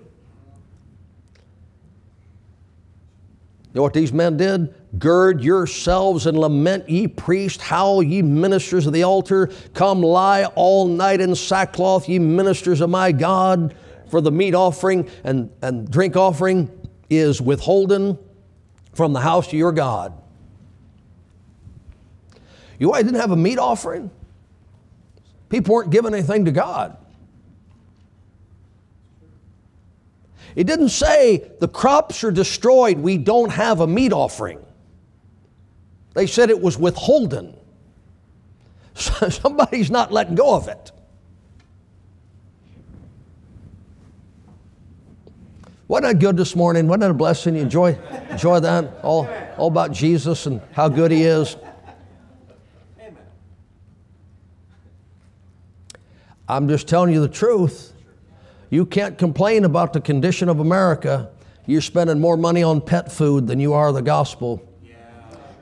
You 3.71 3.75
know 3.75 3.83
what 3.83 3.93
these 3.93 4.11
men 4.11 4.35
did? 4.35 4.73
Gird 4.97 5.43
yourselves 5.43 6.25
and 6.25 6.37
lament, 6.37 6.89
ye 6.89 7.07
priests, 7.07 7.61
howl, 7.61 8.01
ye 8.01 8.21
ministers 8.21 8.87
of 8.87 8.93
the 8.93 9.03
altar. 9.03 9.51
Come 9.73 10.01
lie 10.01 10.45
all 10.55 10.87
night 10.87 11.21
in 11.21 11.35
sackcloth, 11.35 12.09
ye 12.09 12.17
ministers 12.19 12.81
of 12.81 12.89
my 12.89 13.11
God. 13.11 13.75
For 14.09 14.21
the 14.21 14.31
meat 14.31 14.55
offering 14.55 15.09
and, 15.23 15.51
and 15.61 15.89
drink 15.89 16.15
offering 16.15 16.69
is 17.09 17.41
withholden 17.41 18.17
from 18.93 19.13
the 19.13 19.21
house 19.21 19.47
of 19.47 19.53
your 19.53 19.71
God. 19.71 20.13
You 22.79 22.89
why 22.89 23.01
didn't 23.01 23.19
have 23.19 23.31
a 23.31 23.35
meat 23.35 23.59
offering? 23.59 24.09
People 25.49 25.75
weren't 25.75 25.91
giving 25.91 26.13
anything 26.13 26.45
to 26.45 26.51
God. 26.51 26.97
It 30.55 30.65
didn't 30.65 30.89
say 30.89 31.51
the 31.59 31.67
crops 31.67 32.23
are 32.23 32.31
destroyed, 32.31 32.97
we 32.97 33.17
don't 33.17 33.51
have 33.51 33.79
a 33.81 33.87
meat 33.87 34.13
offering. 34.13 34.59
They 36.13 36.27
said 36.27 36.49
it 36.49 36.59
was 36.59 36.77
withholden. 36.77 37.55
Somebody's 38.95 39.91
not 39.91 40.11
letting 40.11 40.35
go 40.35 40.55
of 40.55 40.67
it. 40.67 40.91
Wasn't 45.89 46.03
that 46.03 46.19
good 46.23 46.37
this 46.37 46.55
morning? 46.55 46.87
Wasn't 46.87 47.01
that 47.01 47.09
a 47.09 47.15
blessing? 47.15 47.55
You 47.55 47.63
enjoy, 47.63 47.97
enjoy 48.29 48.59
that? 48.59 48.99
All, 49.01 49.27
all 49.57 49.69
about 49.69 49.91
Jesus 49.91 50.45
and 50.45 50.61
how 50.71 50.87
good 50.87 51.09
He 51.09 51.23
is. 51.23 51.57
Amen. 52.99 53.17
I'm 56.47 56.67
just 56.67 56.87
telling 56.87 57.11
you 57.11 57.21
the 57.21 57.27
truth. 57.27 57.91
You 58.69 58.85
can't 58.85 59.17
complain 59.17 59.65
about 59.65 59.93
the 59.93 59.99
condition 59.99 60.47
of 60.47 60.59
America. 60.59 61.31
You're 61.65 61.81
spending 61.81 62.19
more 62.19 62.37
money 62.37 62.61
on 62.61 62.81
pet 62.81 63.11
food 63.11 63.47
than 63.47 63.59
you 63.59 63.73
are 63.73 63.91
the 63.91 64.03
gospel. 64.03 64.63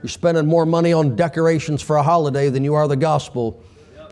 You're 0.03 0.09
spending 0.09 0.45
more 0.45 0.65
money 0.65 0.91
on 0.91 1.15
decorations 1.15 1.81
for 1.81 1.95
a 1.95 2.03
holiday 2.03 2.49
than 2.49 2.65
you 2.65 2.73
are 2.73 2.89
the 2.89 2.97
gospel. 2.97 3.63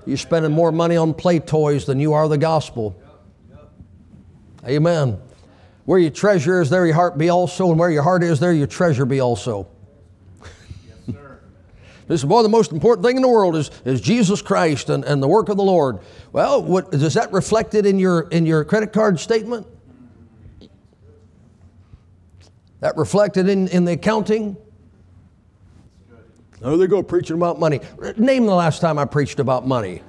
You're 0.05 0.15
spending 0.15 0.53
more 0.53 0.71
money 0.71 0.95
on 0.95 1.13
play 1.13 1.39
toys 1.39 1.85
than 1.85 1.99
you 1.99 2.13
are 2.13 2.29
the 2.29 2.37
gospel. 2.37 2.95
Amen. 4.65 5.19
Where 5.85 5.99
your 5.99 6.11
treasure 6.11 6.61
is, 6.61 6.69
there 6.69 6.85
your 6.85 6.95
heart 6.95 7.17
be 7.17 7.29
also, 7.29 7.69
and 7.69 7.79
where 7.79 7.91
your 7.91 8.03
heart 8.03 8.23
is, 8.23 8.39
there 8.39 8.53
your 8.53 8.67
treasure 8.67 9.05
be 9.05 9.19
also. 9.19 9.67
This 12.07 12.21
is 12.21 12.25
boy, 12.25 12.43
the 12.43 12.49
most 12.49 12.71
important 12.71 13.05
thing 13.05 13.15
in 13.15 13.23
the 13.23 13.27
world 13.27 13.55
is, 13.55 13.71
is 13.83 13.99
Jesus 13.99 14.41
Christ 14.41 14.89
and, 14.89 15.03
and 15.03 15.23
the 15.23 15.27
work 15.27 15.49
of 15.49 15.57
the 15.57 15.63
Lord. 15.63 15.99
Well, 16.31 16.61
what, 16.61 16.93
is 16.93 17.15
that 17.15 17.31
reflected 17.31 17.87
in 17.87 17.97
your, 17.97 18.27
in 18.29 18.45
your 18.45 18.63
credit 18.63 18.93
card 18.93 19.19
statement? 19.19 19.65
That 22.81 22.95
reflected 22.95 23.49
in, 23.49 23.67
in 23.69 23.85
the 23.85 23.93
accounting? 23.93 24.55
Oh, 26.61 26.77
they 26.77 26.85
go 26.85 27.01
preaching 27.01 27.37
about 27.37 27.59
money. 27.59 27.79
Name 28.17 28.45
the 28.45 28.53
last 28.53 28.81
time 28.81 28.99
I 28.99 29.05
preached 29.05 29.39
about 29.39 29.65
money. 29.65 30.03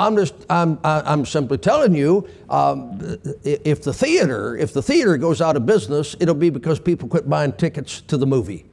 I'm 0.00 0.16
just, 0.16 0.34
I'm, 0.48 0.78
I'm 0.82 1.26
simply 1.26 1.58
telling 1.58 1.94
you, 1.94 2.26
um, 2.48 2.98
if 3.44 3.82
the 3.82 3.92
theater, 3.92 4.56
if 4.56 4.72
the 4.72 4.82
theater 4.82 5.18
goes 5.18 5.42
out 5.42 5.56
of 5.56 5.66
business, 5.66 6.16
it'll 6.18 6.34
be 6.34 6.48
because 6.48 6.80
people 6.80 7.06
quit 7.06 7.28
buying 7.28 7.52
tickets 7.52 8.00
to 8.02 8.16
the 8.16 8.26
movie. 8.26 8.64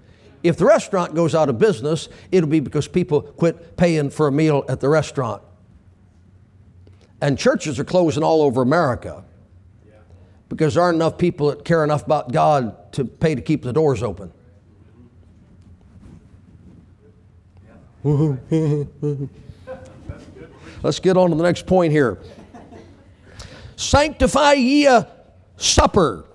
If 0.41 0.55
the 0.55 0.63
restaurant 0.63 1.15
goes 1.15 1.35
out 1.35 1.49
of 1.49 1.59
business, 1.59 2.07
it'll 2.31 2.49
be 2.49 2.61
because 2.61 2.87
people 2.87 3.21
quit 3.21 3.75
paying 3.75 4.09
for 4.09 4.27
a 4.27 4.31
meal 4.31 4.63
at 4.69 4.79
the 4.79 4.87
restaurant. 4.87 5.43
And 7.19 7.37
churches 7.37 7.77
are 7.77 7.83
closing 7.83 8.23
all 8.23 8.41
over 8.41 8.61
America 8.61 9.25
because 10.47 10.75
there 10.75 10.83
aren't 10.83 10.95
enough 10.95 11.17
people 11.17 11.49
that 11.49 11.65
care 11.65 11.83
enough 11.83 12.05
about 12.05 12.31
God 12.31 12.93
to 12.93 13.03
pay 13.03 13.35
to 13.35 13.41
keep 13.41 13.63
the 13.63 13.73
doors 13.73 14.01
open. 14.01 14.31
Let's 20.83 20.99
get 20.99 21.17
on 21.17 21.29
to 21.31 21.35
the 21.35 21.43
next 21.43 21.65
point 21.65 21.91
here. 21.91 22.19
Sanctify 23.75 24.53
ye 24.53 24.87
a 24.87 25.07
supper. 25.57 26.25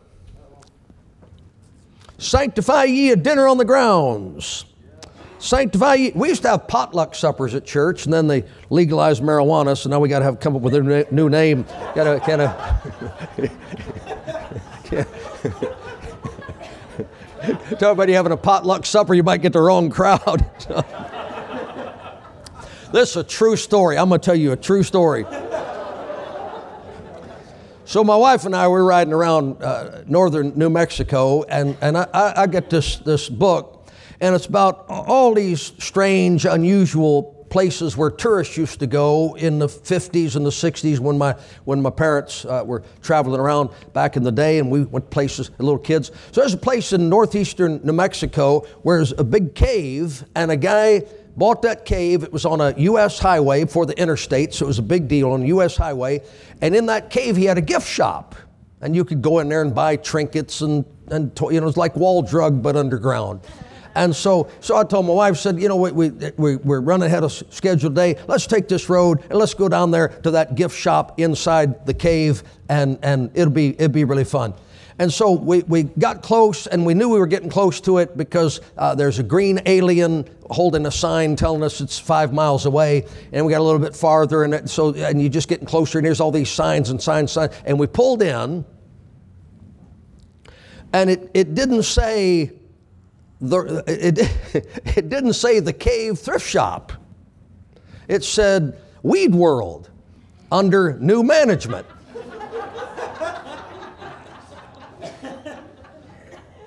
Sanctify 2.19 2.85
ye 2.85 3.11
a 3.11 3.17
dinner 3.17 3.49
on 3.49 3.59
the 3.59 3.65
grounds. 3.65 4.65
Sanctify 5.39 5.95
ye. 5.95 6.13
We 6.15 6.29
used 6.29 6.43
to 6.43 6.49
have 6.49 6.69
potluck 6.69 7.17
suppers 7.17 7.55
at 7.57 7.65
church, 7.65 8.05
and 8.05 8.13
then 8.13 8.29
they 8.29 8.45
legalized 8.71 9.23
marijuana, 9.23 9.77
so 9.77 9.91
now 9.91 9.99
we 9.99 10.09
got 10.09 10.21
to 10.21 10.25
have 10.25 10.39
come 10.39 10.55
up 10.55 10.63
with 10.63 10.75
a 10.75 11.07
new 11.11 11.29
name. 11.29 11.65
Got 11.97 12.05
to 12.05 12.21
kind 12.21 12.43
of. 12.43 12.57
Tell 17.79 17.91
everybody 17.91 18.13
having 18.13 18.31
a 18.31 18.37
potluck 18.37 18.87
supper, 18.87 19.15
you 19.15 19.25
might 19.25 19.43
get 19.43 19.53
the 19.53 19.61
wrong 19.61 19.91
crowd. 19.91 20.47
this 22.93 23.11
is 23.11 23.17
a 23.17 23.25
true 23.25 23.57
story. 23.57 23.99
I'm 23.99 24.09
going 24.09 24.21
to 24.21 24.25
tell 24.25 24.37
you 24.37 24.53
a 24.53 24.57
true 24.57 24.83
story. 24.83 25.25
So 27.85 28.03
my 28.03 28.17
wife 28.17 28.47
and 28.47 28.57
I 28.57 28.69
were 28.69 28.85
riding 28.85 29.13
around 29.13 29.63
uh, 29.63 30.03
northern 30.07 30.57
New 30.57 30.71
Mexico, 30.71 31.43
and, 31.43 31.77
and 31.83 31.99
I, 31.99 32.33
I 32.37 32.47
get 32.47 32.71
this, 32.71 32.97
this 32.97 33.29
book, 33.29 33.87
and 34.21 34.35
it's 34.35 34.47
about 34.47 34.87
all 34.89 35.35
these 35.35 35.73
strange, 35.79 36.47
unusual 36.47 37.43
places 37.51 37.99
where 37.99 38.09
tourists 38.09 38.57
used 38.57 38.81
to 38.81 38.87
go 38.87 39.37
in 39.37 39.59
the 39.59 39.67
50s 39.67 40.37
and 40.37 40.47
the 40.47 40.51
60s 40.51 41.01
when 41.01 41.19
my, 41.19 41.37
when 41.65 41.83
my 41.83 41.91
parents 41.91 42.47
uh, 42.47 42.63
were 42.65 42.83
traveling 43.03 43.39
around 43.39 43.69
back 43.93 44.17
in 44.17 44.23
the 44.23 44.33
day, 44.33 44.59
and 44.59 44.71
we 44.71 44.85
went 44.85 45.11
places, 45.11 45.51
little 45.59 45.77
kids. 45.79 46.11
So 46.31 46.41
there's 46.41 46.55
a 46.55 46.59
place 46.59 46.95
in 46.95 47.11
northeastern 47.11 47.81
New 47.85 47.93
Mexico 47.93 48.61
where 48.85 48.97
there's 48.97 49.13
a 49.13 49.25
big 49.25 49.55
cave, 49.55 50.25
and 50.35 50.51
a 50.51 50.57
guy 50.57 51.03
bought 51.37 51.63
that 51.63 51.85
cave. 51.85 52.23
It 52.23 52.33
was 52.33 52.45
on 52.45 52.61
a 52.61 52.75
U.S. 52.77 53.19
highway 53.19 53.65
for 53.65 53.87
the 53.87 53.99
interstate, 53.99 54.55
so 54.55 54.67
it 54.67 54.69
was 54.69 54.79
a 54.79 54.83
big 54.83 55.09
deal 55.09 55.33
on 55.33 55.43
a 55.43 55.47
U.S. 55.47 55.77
highway. 55.77 56.23
And 56.61 56.75
in 56.75 56.87
that 56.87 57.11
cave, 57.11 57.37
he 57.37 57.45
had 57.45 57.59
a 57.59 57.63
gift 57.63 57.89
shop. 57.89 58.35
And 58.81 58.97
you 58.97 59.05
could 59.05 59.23
go 59.23 59.39
in 59.39 59.49
there 59.49 59.63
and 59.63 59.75
buy 59.75 59.97
trinkets 59.97 60.61
and, 60.61 60.85
and 61.09 61.31
you 61.41 61.53
know, 61.53 61.59
it 61.59 61.65
was 61.65 61.77
like 61.77 61.95
Wall 61.95 62.23
Drug, 62.23 62.63
but 62.63 62.77
underground. 62.77 63.41
And 63.95 64.15
so, 64.17 64.51
so 64.61 64.77
I 64.77 64.85
told 64.85 65.07
my 65.07 65.13
wife, 65.13 65.37
said, 65.37 65.61
you 65.61 65.69
know, 65.69 65.77
we, 65.77 65.93
we, 65.93 66.11
we, 66.37 66.57
we're 66.57 66.81
running 66.81 67.07
ahead 67.07 67.25
of 67.25 67.33
scheduled 67.33 67.95
day. 67.95 68.17
Let's 68.27 68.47
take 68.47 68.69
this 68.69 68.89
road 68.89 69.21
and 69.29 69.39
let's 69.39 69.55
go 69.55 69.69
down 69.69 69.91
there 69.91 70.09
to 70.09 70.31
that 70.33 70.55
gift 70.55 70.77
shop 70.77 71.21
inside 71.21 71.85
the 71.87 71.95
cave, 71.95 72.43
and, 72.69 72.99
and 73.03 73.31
it'll, 73.35 73.53
be, 73.53 73.71
it'll 73.71 73.89
be 73.89 74.05
really 74.05 74.25
fun. 74.25 74.55
And 74.99 75.13
so 75.13 75.33
we, 75.33 75.63
we 75.63 75.85
got 75.85 76.23
close, 76.23 76.67
and 76.67 76.85
we 76.85 76.95
knew 76.95 77.09
we 77.09 77.19
were 77.19 77.27
getting 77.27 77.49
close 77.49 77.81
to 77.83 77.99
it 77.99 78.17
because 78.17 78.61
uh, 78.77 78.95
there's 78.95 79.19
a 79.19 79.23
green 79.23 79.61
alien 79.67 80.29
holding 80.51 80.85
a 80.87 80.91
sign 80.91 81.35
telling 81.35 81.63
us 81.63 81.81
it's 81.81 81.99
five 81.99 82.33
miles 82.33 82.67
away, 82.67 83.07
and 83.33 83.45
we 83.47 83.53
got 83.53 83.61
a 83.61 83.65
little 83.65 83.81
bit 83.81 83.97
farther, 83.97 84.45
and 84.45 84.69
so 84.69 84.95
and 84.95 85.21
you're 85.21 85.31
just 85.31 85.49
getting 85.49 85.67
closer, 85.67 85.99
and 85.99 86.07
there's 86.07 86.21
all 86.21 86.31
these 86.31 86.51
signs 86.51 86.91
and 86.91 87.01
signs, 87.01 87.33
signs, 87.33 87.55
and 87.65 87.79
we 87.79 87.87
pulled 87.87 88.23
in, 88.23 88.65
and 90.93 91.11
it, 91.11 91.31
it 91.33 91.55
didn't 91.55 91.85
say 91.85 92.53
the 93.41 93.83
it, 93.87 94.19
it 94.97 95.09
didn't 95.09 95.35
say 95.35 95.61
the 95.61 95.73
cave 95.73 96.19
thrift 96.19 96.47
shop. 96.47 96.93
It 98.09 98.25
said 98.25 98.79
Weed 99.03 99.35
World 99.35 99.91
under 100.51 100.99
new 100.99 101.23
management. 101.23 101.87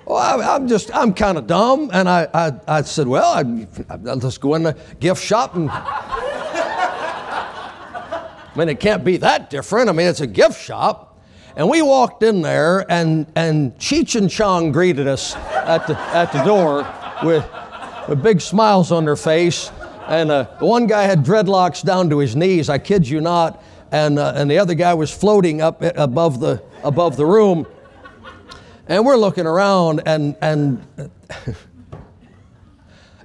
Well, 0.06 0.18
I, 0.18 0.54
am 0.54 0.68
just, 0.68 0.94
I'm 0.94 1.12
kind 1.12 1.36
of 1.36 1.48
dumb. 1.48 1.90
And 1.92 2.08
I, 2.08 2.28
I, 2.32 2.52
I 2.68 2.82
said, 2.82 3.08
well, 3.08 3.32
I, 3.32 3.66
I, 3.90 3.96
let's 3.96 4.38
go 4.38 4.54
in 4.54 4.62
the 4.62 4.76
gift 5.00 5.22
shop 5.22 5.56
and. 5.56 5.68
I 8.56 8.58
mean, 8.58 8.68
it 8.70 8.80
can't 8.80 9.04
be 9.04 9.18
that 9.18 9.50
different. 9.50 9.90
I 9.90 9.92
mean, 9.92 10.06
it's 10.06 10.22
a 10.22 10.26
gift 10.26 10.62
shop. 10.62 11.18
And 11.56 11.68
we 11.68 11.82
walked 11.82 12.22
in 12.22 12.40
there, 12.42 12.90
and, 12.90 13.30
and 13.34 13.76
Cheech 13.78 14.14
and 14.14 14.30
Chong 14.30 14.72
greeted 14.72 15.06
us 15.06 15.34
at 15.36 15.86
the, 15.86 15.98
at 15.98 16.32
the 16.32 16.42
door 16.44 16.86
with, 17.22 17.44
with 18.08 18.22
big 18.22 18.40
smiles 18.40 18.92
on 18.92 19.04
their 19.04 19.16
face. 19.16 19.70
And 20.06 20.30
uh, 20.30 20.46
one 20.58 20.86
guy 20.86 21.02
had 21.02 21.24
dreadlocks 21.24 21.82
down 21.84 22.08
to 22.10 22.18
his 22.18 22.36
knees, 22.36 22.68
I 22.68 22.78
kid 22.78 23.08
you 23.08 23.20
not. 23.20 23.62
And, 23.90 24.18
uh, 24.18 24.34
and 24.36 24.50
the 24.50 24.58
other 24.58 24.74
guy 24.74 24.94
was 24.94 25.10
floating 25.10 25.60
up 25.60 25.82
above 25.82 26.40
the, 26.40 26.62
above 26.82 27.16
the 27.16 27.26
room. 27.26 27.66
And 28.88 29.04
we're 29.04 29.16
looking 29.16 29.46
around, 29.46 30.02
and, 30.06 30.36
and 30.40 30.86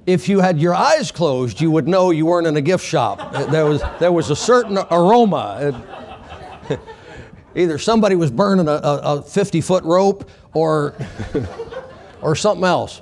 if 0.06 0.28
you 0.28 0.40
had 0.40 0.58
your 0.58 0.74
eyes 0.74 1.12
closed, 1.12 1.60
you 1.60 1.70
would 1.70 1.86
know 1.86 2.10
you 2.10 2.26
weren't 2.26 2.48
in 2.48 2.56
a 2.56 2.60
gift 2.60 2.84
shop. 2.84 3.32
There 3.50 3.66
was, 3.66 3.80
there 4.00 4.10
was 4.10 4.30
a 4.30 4.36
certain 4.36 4.76
aroma. 4.90 5.80
Either 7.54 7.78
somebody 7.78 8.16
was 8.16 8.30
burning 8.30 8.66
a, 8.66 8.72
a 8.72 9.22
50 9.22 9.60
foot 9.60 9.84
rope 9.84 10.28
or, 10.52 10.94
or 12.22 12.34
something 12.34 12.64
else. 12.64 13.00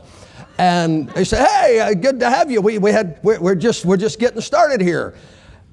And 0.59 1.09
they 1.11 1.25
said, 1.25 1.47
"Hey, 1.47 1.81
uh, 1.81 1.95
good 1.95 2.21
to 2.21 2.29
have 2.29 2.51
you. 2.51 2.61
We, 2.61 2.77
we 2.77 2.93
had 2.93 3.19
we're, 3.23 3.41
we're 3.41 3.55
just 3.55 3.87
we're 3.87 3.97
just 3.97 4.19
getting 4.19 4.43
started 4.43 4.83
here," 4.83 5.15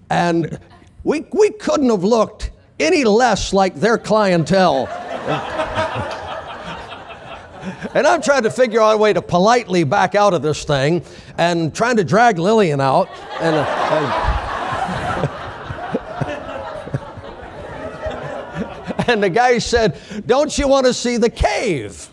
and 0.10 0.58
we 1.04 1.26
we 1.34 1.50
couldn't 1.50 1.89
have 1.89 2.06
looked 2.06 2.52
any 2.80 3.04
less 3.04 3.52
like 3.52 3.76
their 3.76 3.97
clientele. 3.97 4.88
And 7.93 8.08
I'm 8.08 8.21
trying 8.21 8.43
to 8.43 8.51
figure 8.51 8.82
out 8.82 8.95
a 8.95 8.97
way 8.97 9.13
to 9.13 9.21
politely 9.21 9.84
back 9.84 10.15
out 10.15 10.34
of 10.34 10.41
this 10.41 10.63
thing, 10.63 11.03
and 11.38 11.73
trying 11.73 11.97
to 11.97 12.03
drag 12.03 12.39
Lillian 12.39 12.82
out, 12.82 13.10
and. 13.41 13.56
Uh, 13.56 13.65
and 18.97 19.08
and 19.10 19.23
the 19.23 19.30
guy 19.30 19.58
said, 19.58 19.99
Don't 20.25 20.58
you 20.58 20.67
want 20.67 20.86
to 20.86 20.93
see 20.93 21.17
the 21.17 21.30
cave? 21.30 22.10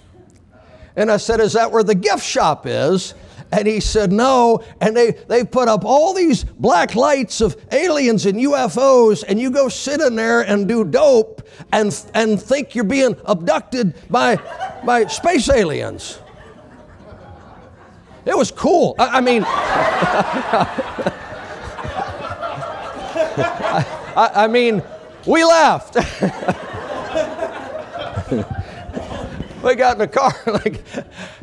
And 0.96 1.10
I 1.10 1.16
said, 1.16 1.40
Is 1.40 1.54
that 1.54 1.70
where 1.72 1.82
the 1.82 1.94
gift 1.94 2.24
shop 2.24 2.66
is? 2.66 3.14
And 3.54 3.68
he 3.68 3.78
said, 3.78 4.10
No. 4.10 4.64
And 4.80 4.96
they, 4.96 5.12
they 5.12 5.44
put 5.44 5.68
up 5.68 5.84
all 5.84 6.12
these 6.12 6.42
black 6.42 6.96
lights 6.96 7.40
of 7.40 7.56
aliens 7.70 8.26
and 8.26 8.36
UFOs, 8.38 9.22
and 9.26 9.40
you 9.40 9.52
go 9.52 9.68
sit 9.68 10.00
in 10.00 10.16
there 10.16 10.40
and 10.40 10.66
do 10.66 10.84
dope 10.84 11.46
and, 11.72 11.96
and 12.14 12.42
think 12.42 12.74
you're 12.74 12.82
being 12.82 13.16
abducted 13.24 13.94
by, 14.10 14.40
by 14.84 15.06
space 15.06 15.48
aliens. 15.48 16.18
It 18.26 18.36
was 18.36 18.50
cool. 18.50 18.96
I, 18.98 19.18
I 19.18 19.20
mean, 19.20 19.44
I, 24.16 24.30
I 24.34 24.46
mean, 24.48 24.82
we 25.26 25.44
laughed. 25.44 25.94
we 29.62 29.74
got 29.74 29.94
in 29.94 29.98
the 29.98 30.08
car 30.08 30.32
like, 30.46 30.82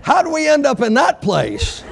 how 0.01 0.21
do 0.21 0.29
we 0.29 0.47
end 0.47 0.65
up 0.65 0.81
in 0.81 0.93
that 0.95 1.21
place? 1.21 1.83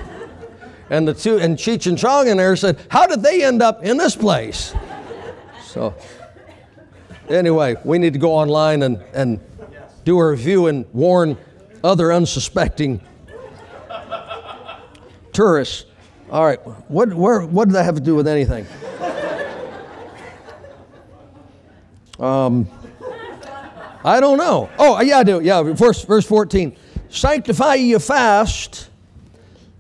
And 0.89 1.07
the 1.07 1.13
two 1.13 1.37
and 1.37 1.57
Cheech 1.57 1.87
and 1.87 1.97
Chong 1.97 2.27
in 2.27 2.37
there 2.37 2.55
said, 2.55 2.79
how 2.89 3.05
did 3.05 3.21
they 3.21 3.43
end 3.43 3.61
up 3.61 3.83
in 3.83 3.97
this 3.97 4.15
place? 4.15 4.73
So 5.63 5.95
anyway, 7.29 7.75
we 7.83 7.99
need 7.99 8.13
to 8.13 8.19
go 8.19 8.33
online 8.33 8.81
and, 8.83 8.97
and 9.13 9.39
do 10.03 10.17
a 10.19 10.31
review 10.31 10.67
and 10.67 10.85
warn 10.93 11.37
other 11.83 12.11
unsuspecting 12.11 13.01
tourists. 15.31 15.85
All 16.31 16.45
right, 16.45 16.59
what, 16.89 17.13
where, 17.13 17.41
what 17.41 17.65
did 17.65 17.75
that 17.75 17.85
have 17.85 17.95
to 17.95 18.01
do 18.01 18.15
with 18.15 18.27
anything? 18.27 18.65
Um, 22.19 22.67
I 24.03 24.19
don't 24.19 24.37
know. 24.37 24.69
Oh, 24.77 24.99
yeah, 25.01 25.19
I 25.19 25.23
do. 25.23 25.39
Yeah, 25.41 25.61
verse, 25.61 26.03
verse 26.03 26.25
14. 26.25 26.75
Sanctify 27.09 27.75
ye 27.75 27.97
fast, 27.97 28.88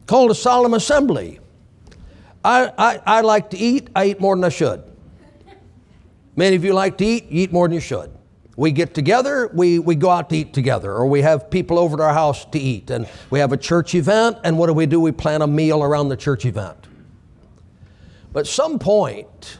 called 0.09 0.31
a 0.31 0.35
solemn 0.35 0.73
assembly. 0.73 1.39
I, 2.43 2.73
I, 2.79 3.01
I 3.05 3.21
like 3.21 3.51
to 3.51 3.57
eat. 3.57 3.89
I 3.95 4.07
eat 4.07 4.19
more 4.19 4.35
than 4.35 4.43
I 4.43 4.49
should. 4.49 4.81
Many 6.35 6.55
of 6.55 6.65
you 6.65 6.73
like 6.73 6.97
to 6.97 7.05
eat. 7.05 7.25
You 7.25 7.43
eat 7.43 7.53
more 7.53 7.67
than 7.67 7.75
you 7.75 7.79
should. 7.79 8.09
We 8.57 8.71
get 8.71 8.95
together, 8.95 9.49
we, 9.53 9.77
we 9.77 9.95
go 9.95 10.09
out 10.09 10.31
to 10.31 10.37
eat 10.37 10.51
together, 10.51 10.91
or 10.91 11.05
we 11.05 11.21
have 11.21 11.49
people 11.49 11.77
over 11.77 11.95
to 11.95 12.03
our 12.03 12.13
house 12.13 12.43
to 12.45 12.59
eat, 12.59 12.89
and 12.89 13.07
we 13.29 13.39
have 13.39 13.53
a 13.53 13.57
church 13.57 13.95
event, 13.95 14.37
and 14.43 14.57
what 14.57 14.67
do 14.67 14.73
we 14.73 14.85
do? 14.85 14.99
We 14.99 15.13
plan 15.13 15.41
a 15.41 15.47
meal 15.47 15.81
around 15.81 16.09
the 16.09 16.17
church 16.17 16.43
event. 16.43 16.87
But 18.33 18.47
some 18.47 18.79
point, 18.79 19.59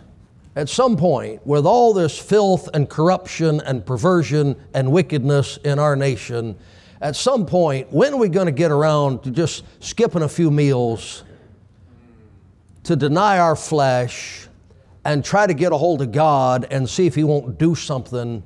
at 0.56 0.68
some 0.68 0.98
point, 0.98 1.46
with 1.46 1.66
all 1.66 1.94
this 1.94 2.18
filth 2.18 2.68
and 2.74 2.90
corruption 2.90 3.62
and 3.62 3.86
perversion 3.86 4.58
and 4.74 4.92
wickedness 4.92 5.58
in 5.64 5.80
our 5.80 5.96
nation, 5.96 6.58
at 7.02 7.16
some 7.16 7.46
point, 7.46 7.92
when 7.92 8.14
are 8.14 8.18
we 8.18 8.30
going 8.30 8.48
to 8.48 8.52
get 8.52 8.72
around 8.72 9.24
to 9.24 9.32
just 9.32 9.64
skipping 9.84 10.22
a 10.22 10.30
few 10.30 10.52
meals, 10.52 11.24
to 12.84 12.96
deny 12.96 13.40
our 13.40 13.56
flesh, 13.56 14.48
and 15.06 15.24
try 15.24 15.48
to 15.48 15.54
get 15.54 15.72
a 15.72 15.78
hold 15.78 16.02
of 16.02 16.12
God 16.12 16.68
and 16.70 16.90
see 16.90 17.08
if 17.08 17.16
He 17.16 17.24
won't 17.24 17.58
do 17.58 17.76
something? 17.76 18.44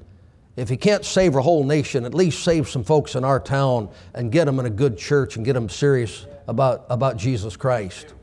If 0.56 0.70
He 0.70 0.78
can't 0.78 1.04
save 1.04 1.36
a 1.36 1.42
whole 1.42 1.64
nation, 1.64 2.06
at 2.06 2.14
least 2.14 2.44
save 2.44 2.70
some 2.70 2.84
folks 2.84 3.16
in 3.16 3.24
our 3.24 3.40
town 3.40 3.90
and 4.14 4.32
get 4.32 4.46
them 4.46 4.60
in 4.60 4.66
a 4.66 4.70
good 4.70 4.98
church 4.98 5.36
and 5.36 5.44
get 5.44 5.54
them 5.54 5.68
serious 5.70 6.28
about, 6.48 6.86
about 6.90 7.18
Jesus 7.18 7.56
Christ. 7.58 8.14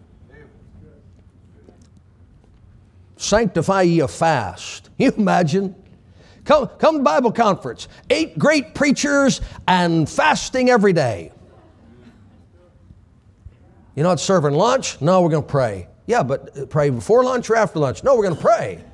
sanctify 3.21 3.83
ye 3.83 4.01
a 4.01 4.09
fast. 4.09 4.91
You 4.99 5.13
imagine? 5.17 5.75
Come, 6.45 6.69
come 6.79 6.99
to 6.99 7.03
Bible 7.03 7.33
conference. 7.33 7.89
Eight 8.09 8.39
great 8.39 8.75
preachers 8.75 9.41
and 9.69 10.09
fasting 10.09 10.71
every 10.71 10.93
day. 10.93 11.33
You're 13.95 14.07
not 14.07 14.21
serving 14.21 14.55
lunch? 14.55 15.01
No, 15.01 15.21
we're 15.23 15.31
going 15.31 15.43
to 15.43 15.49
pray. 15.49 15.89
Yeah, 16.07 16.23
but 16.23 16.57
uh, 16.57 16.67
pray 16.67 16.91
before 16.91 17.23
lunch 17.25 17.51
or 17.51 17.57
after 17.57 17.79
lunch? 17.79 18.03
No, 18.03 18.17
we're 18.17 18.25
going 18.25 18.37
to 18.37 18.41
pray. 18.41 18.85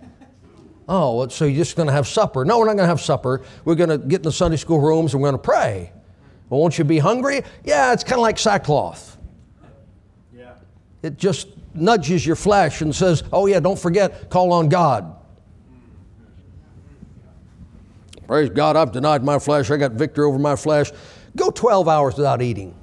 Oh, 0.89 1.27
so 1.29 1.45
you're 1.45 1.57
just 1.57 1.77
going 1.77 1.89
to 1.89 1.93
have 1.93 2.07
supper? 2.07 2.45
No, 2.45 2.59
we're 2.59 2.67
not 2.67 2.77
going 2.77 2.85
to 2.85 2.89
have 2.89 3.01
supper. 3.01 3.43
We're 3.65 3.75
going 3.75 3.91
to 3.91 3.99
get 3.99 4.21
in 4.21 4.23
the 4.23 4.33
Sunday 4.33 4.57
school 4.57 4.81
rooms 4.81 5.15
and 5.15 5.23
we're 5.23 5.31
going 5.31 5.41
to 5.41 5.45
pray. 5.45 5.93
Well, 6.49 6.61
won't 6.61 6.79
you 6.79 6.85
be 6.85 6.99
hungry? 6.99 7.43
Yeah, 7.65 7.93
it's 7.93 8.05
kind 8.05 8.15
of 8.15 8.21
like 8.21 8.39
sackcloth. 8.39 9.19
Yeah. 10.35 10.55
It 11.03 11.17
just 11.17 11.49
nudges 11.75 12.25
your 12.25 12.37
flesh 12.37 12.83
and 12.83 12.95
says, 12.95 13.25
Oh, 13.33 13.47
yeah, 13.47 13.61
don't 13.61 13.79
forget, 13.79 14.31
call 14.31 14.53
on 14.53 14.69
God. 14.69 15.17
Praise 18.27 18.51
God, 18.51 18.77
I've 18.77 18.93
denied 18.93 19.23
my 19.23 19.39
flesh. 19.39 19.71
I 19.71 19.77
got 19.77 19.93
victory 19.93 20.25
over 20.25 20.39
my 20.39 20.57
flesh. 20.57 20.91
Go 21.37 21.51
12 21.51 21.89
hours 21.89 22.17
without 22.17 22.43
eating. 22.43 22.75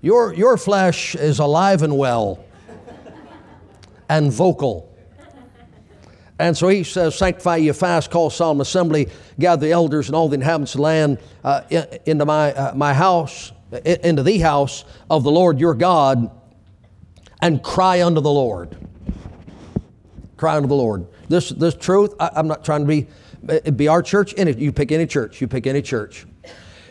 Your, 0.00 0.34
your 0.34 0.56
flesh 0.56 1.14
is 1.14 1.38
alive 1.38 1.82
and 1.82 1.96
well 1.96 2.44
and 4.08 4.32
vocal. 4.32 4.88
And 6.38 6.56
so 6.56 6.68
he 6.68 6.82
says, 6.82 7.14
Sanctify 7.14 7.56
ye 7.56 7.72
fast, 7.72 8.10
call 8.10 8.30
solemn 8.30 8.60
assembly, 8.60 9.08
gather 9.38 9.66
the 9.66 9.72
elders 9.72 10.08
and 10.08 10.16
all 10.16 10.28
the 10.28 10.34
inhabitants 10.34 10.74
of 10.74 10.78
the 10.78 10.82
land 10.82 11.18
uh, 11.44 11.62
into 12.04 12.24
my, 12.24 12.52
uh, 12.52 12.74
my 12.74 12.94
house 12.94 13.52
into 13.84 14.22
the 14.22 14.38
house 14.38 14.84
of 15.08 15.24
the 15.24 15.30
Lord 15.30 15.58
your 15.58 15.74
God 15.74 16.30
and 17.40 17.62
cry 17.62 18.02
unto 18.02 18.20
the 18.20 18.30
Lord. 18.30 18.76
Cry 20.42 20.56
unto 20.56 20.66
the 20.66 20.74
Lord. 20.74 21.06
This, 21.28 21.50
this 21.50 21.72
truth, 21.72 22.16
I, 22.18 22.32
am 22.34 22.48
not 22.48 22.64
trying 22.64 22.80
to 22.80 22.86
be, 22.88 23.06
it 23.48 23.76
be 23.76 23.86
our 23.86 24.02
church, 24.02 24.34
and 24.36 24.52
you 24.60 24.72
pick 24.72 24.90
any 24.90 25.06
church, 25.06 25.40
you 25.40 25.46
pick 25.46 25.68
any 25.68 25.82
church. 25.82 26.26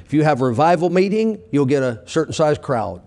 If 0.05 0.13
you 0.13 0.23
have 0.23 0.39
a 0.39 0.45
revival 0.45 0.89
meeting, 0.89 1.37
you'll 1.51 1.65
get 1.65 1.83
a 1.83 2.01
certain 2.05 2.31
size 2.31 2.57
crowd. 2.57 3.01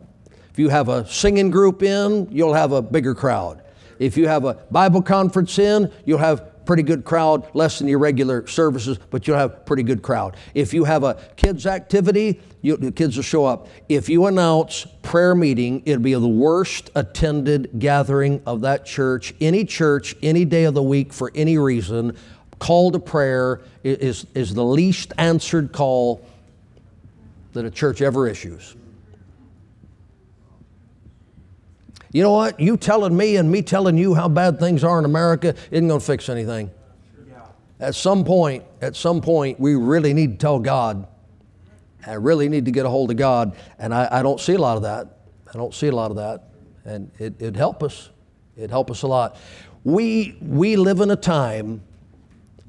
If 0.50 0.58
you 0.58 0.68
have 0.68 0.90
a 0.90 1.06
singing 1.06 1.50
group 1.50 1.82
in, 1.82 2.28
you'll 2.30 2.52
have 2.52 2.72
a 2.72 2.82
bigger 2.82 3.14
crowd. 3.14 3.62
If 3.98 4.18
you 4.18 4.28
have 4.28 4.44
a 4.44 4.62
Bible 4.70 5.00
conference 5.00 5.58
in, 5.58 5.90
you'll 6.04 6.18
have 6.18 6.50
pretty 6.66 6.82
good 6.82 7.04
crowd, 7.04 7.48
less 7.54 7.78
than 7.78 7.88
your 7.88 7.98
regular 7.98 8.46
services, 8.46 8.98
but 9.10 9.26
you'll 9.26 9.36
have 9.36 9.64
pretty 9.66 9.82
good 9.82 10.02
crowd. 10.02 10.36
If 10.54 10.74
you 10.74 10.84
have 10.84 11.04
a 11.04 11.14
kids 11.36 11.66
activity, 11.66 12.40
you, 12.62 12.76
the 12.76 12.92
kids 12.92 13.16
will 13.16 13.22
show 13.22 13.44
up. 13.44 13.68
If 13.88 14.08
you 14.08 14.26
announce 14.26 14.86
prayer 15.02 15.34
meeting, 15.34 15.82
it'll 15.84 16.02
be 16.02 16.14
the 16.14 16.26
worst 16.26 16.90
attended 16.94 17.70
gathering 17.78 18.42
of 18.46 18.62
that 18.62 18.86
church. 18.86 19.34
Any 19.40 19.64
church, 19.64 20.16
any 20.22 20.44
day 20.44 20.64
of 20.64 20.74
the 20.74 20.82
week, 20.82 21.12
for 21.12 21.30
any 21.34 21.58
reason, 21.58 22.16
call 22.58 22.90
to 22.92 22.98
prayer 22.98 23.60
is, 23.82 24.26
is 24.34 24.54
the 24.54 24.64
least 24.64 25.12
answered 25.18 25.72
call 25.72 26.26
that 27.52 27.64
a 27.64 27.70
church 27.70 28.02
ever 28.02 28.26
issues. 28.28 28.74
You 32.14 32.22
know 32.22 32.30
what? 32.30 32.60
You 32.60 32.76
telling 32.76 33.16
me 33.16 33.34
and 33.34 33.50
me 33.50 33.60
telling 33.60 33.98
you 33.98 34.14
how 34.14 34.28
bad 34.28 34.60
things 34.60 34.84
are 34.84 35.00
in 35.00 35.04
America 35.04 35.56
isn't 35.72 35.88
going 35.88 35.98
to 35.98 36.06
fix 36.06 36.28
anything. 36.28 36.70
At 37.80 37.96
some 37.96 38.24
point, 38.24 38.62
at 38.80 38.94
some 38.94 39.20
point, 39.20 39.58
we 39.58 39.74
really 39.74 40.14
need 40.14 40.34
to 40.34 40.36
tell 40.38 40.60
God. 40.60 41.08
I 42.06 42.12
really 42.12 42.48
need 42.48 42.66
to 42.66 42.70
get 42.70 42.86
a 42.86 42.88
hold 42.88 43.10
of 43.10 43.16
God. 43.16 43.56
And 43.80 43.92
I, 43.92 44.06
I 44.12 44.22
don't 44.22 44.38
see 44.38 44.54
a 44.54 44.58
lot 44.58 44.76
of 44.76 44.84
that. 44.84 45.08
I 45.52 45.54
don't 45.54 45.74
see 45.74 45.88
a 45.88 45.92
lot 45.92 46.12
of 46.12 46.18
that. 46.18 46.50
And 46.84 47.10
it, 47.18 47.34
it'd 47.40 47.56
help 47.56 47.82
us. 47.82 48.10
It'd 48.56 48.70
help 48.70 48.92
us 48.92 49.02
a 49.02 49.08
lot. 49.08 49.36
We, 49.82 50.38
we 50.40 50.76
live 50.76 51.00
in 51.00 51.10
a 51.10 51.16
time, 51.16 51.82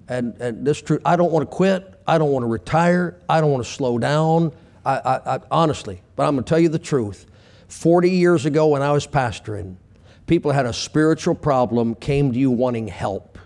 and, 0.08 0.36
and 0.42 0.66
this 0.66 0.82
truth, 0.82 1.04
I 1.06 1.16
don't 1.16 1.32
want 1.32 1.48
to 1.48 1.56
quit. 1.56 2.02
I 2.08 2.18
don't 2.18 2.32
want 2.32 2.42
to 2.42 2.48
retire. 2.48 3.22
I 3.30 3.42
don't 3.42 3.52
want 3.52 3.64
to 3.64 3.72
slow 3.72 4.00
down. 4.00 4.54
I, 4.84 4.96
I, 4.98 5.36
I 5.36 5.40
honestly, 5.52 6.02
but 6.16 6.24
I'm 6.24 6.34
going 6.34 6.44
to 6.44 6.50
tell 6.50 6.60
you 6.60 6.70
the 6.70 6.80
truth. 6.80 7.28
40 7.76 8.10
years 8.10 8.46
ago 8.46 8.68
when 8.68 8.82
I 8.82 8.94
was 8.94 9.06
pastoring, 9.06 9.76
people 10.28 10.54
had 10.54 10.66
a 10.66 10.72
spiritual 10.72 11.36
problem, 11.36 11.94
came 11.94 12.32
to 12.32 12.40
you 12.40 12.50
wanting 12.50 12.88
help. 12.88 13.38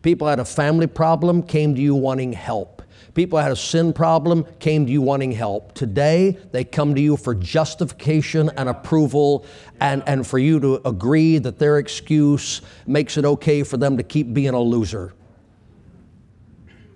People 0.00 0.28
had 0.28 0.38
a 0.38 0.44
family 0.44 0.86
problem, 0.86 1.42
came 1.42 1.74
to 1.74 1.80
you 1.80 1.96
wanting 1.96 2.32
help. 2.32 2.82
People 3.14 3.40
had 3.40 3.50
a 3.50 3.56
sin 3.56 3.92
problem, 3.92 4.46
came 4.60 4.86
to 4.86 4.92
you 4.92 5.02
wanting 5.02 5.32
help. 5.32 5.74
Today, 5.74 6.38
they 6.52 6.62
come 6.62 6.94
to 6.94 7.00
you 7.00 7.16
for 7.16 7.34
justification 7.34 8.48
and 8.56 8.68
approval 8.68 9.44
and, 9.80 10.04
and 10.06 10.24
for 10.24 10.38
you 10.38 10.60
to 10.60 10.80
agree 10.88 11.38
that 11.38 11.58
their 11.58 11.78
excuse 11.78 12.62
makes 12.86 13.16
it 13.16 13.24
okay 13.24 13.64
for 13.64 13.76
them 13.76 13.96
to 13.96 14.04
keep 14.04 14.32
being 14.32 14.54
a 14.54 14.60
loser. 14.60 15.14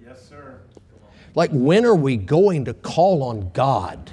Yes, 0.06 0.28
sir. 0.28 0.60
Like, 1.34 1.50
when 1.50 1.84
are 1.84 1.96
we 1.96 2.16
going 2.16 2.66
to 2.66 2.72
call 2.72 3.24
on 3.24 3.50
God? 3.50 4.12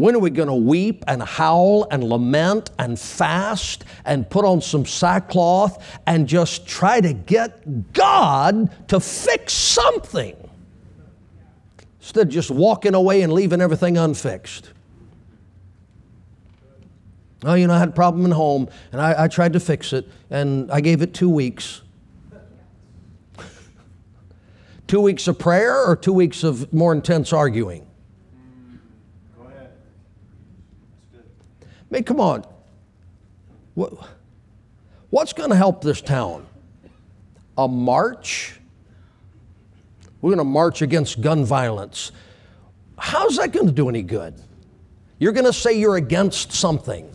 When 0.00 0.16
are 0.16 0.18
we 0.18 0.30
going 0.30 0.48
to 0.48 0.54
weep 0.54 1.04
and 1.08 1.22
howl 1.22 1.86
and 1.90 2.02
lament 2.02 2.70
and 2.78 2.98
fast 2.98 3.84
and 4.06 4.28
put 4.30 4.46
on 4.46 4.62
some 4.62 4.86
sackcloth 4.86 6.00
and 6.06 6.26
just 6.26 6.66
try 6.66 7.02
to 7.02 7.12
get 7.12 7.92
God 7.92 8.70
to 8.88 8.98
fix 8.98 9.52
something? 9.52 10.34
Instead 12.00 12.28
of 12.28 12.32
just 12.32 12.50
walking 12.50 12.94
away 12.94 13.20
and 13.20 13.30
leaving 13.30 13.60
everything 13.60 13.98
unfixed. 13.98 14.70
Oh, 17.44 17.52
you 17.52 17.66
know, 17.66 17.74
I 17.74 17.78
had 17.78 17.90
a 17.90 17.92
problem 17.92 18.24
at 18.24 18.32
home 18.32 18.70
and 18.92 19.02
I, 19.02 19.24
I 19.24 19.28
tried 19.28 19.52
to 19.52 19.60
fix 19.60 19.92
it 19.92 20.08
and 20.30 20.72
I 20.72 20.80
gave 20.80 21.02
it 21.02 21.12
two 21.12 21.28
weeks. 21.28 21.82
two 24.86 25.02
weeks 25.02 25.28
of 25.28 25.38
prayer 25.38 25.84
or 25.84 25.94
two 25.94 26.14
weeks 26.14 26.42
of 26.42 26.72
more 26.72 26.94
intense 26.94 27.34
arguing? 27.34 27.86
Go 29.38 29.44
ahead. 29.44 29.70
I 31.90 31.94
mean, 31.94 32.04
come 32.04 32.20
on. 32.20 32.44
What, 33.74 33.92
what's 35.10 35.32
going 35.32 35.50
to 35.50 35.56
help 35.56 35.82
this 35.82 36.00
town? 36.00 36.46
A 37.58 37.66
march? 37.66 38.60
We're 40.20 40.30
going 40.30 40.38
to 40.38 40.44
march 40.44 40.82
against 40.82 41.20
gun 41.20 41.44
violence. 41.44 42.12
How's 42.98 43.36
that 43.38 43.52
going 43.52 43.66
to 43.66 43.72
do 43.72 43.88
any 43.88 44.02
good? 44.02 44.34
You're 45.18 45.32
going 45.32 45.46
to 45.46 45.52
say 45.52 45.78
you're 45.78 45.96
against 45.96 46.52
something. 46.52 47.06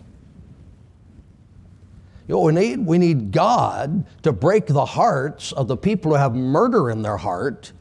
You 2.28 2.36
know 2.36 2.42
we 2.42 2.54
need? 2.54 2.86
We 2.86 2.98
need 2.98 3.32
God 3.32 4.06
to 4.24 4.32
break 4.32 4.66
the 4.66 4.86
hearts 4.86 5.52
of 5.52 5.68
the 5.68 5.78
people 5.78 6.12
who 6.12 6.18
have 6.18 6.34
murder 6.34 6.90
in 6.90 7.04
their 7.04 7.18
heart 7.18 7.72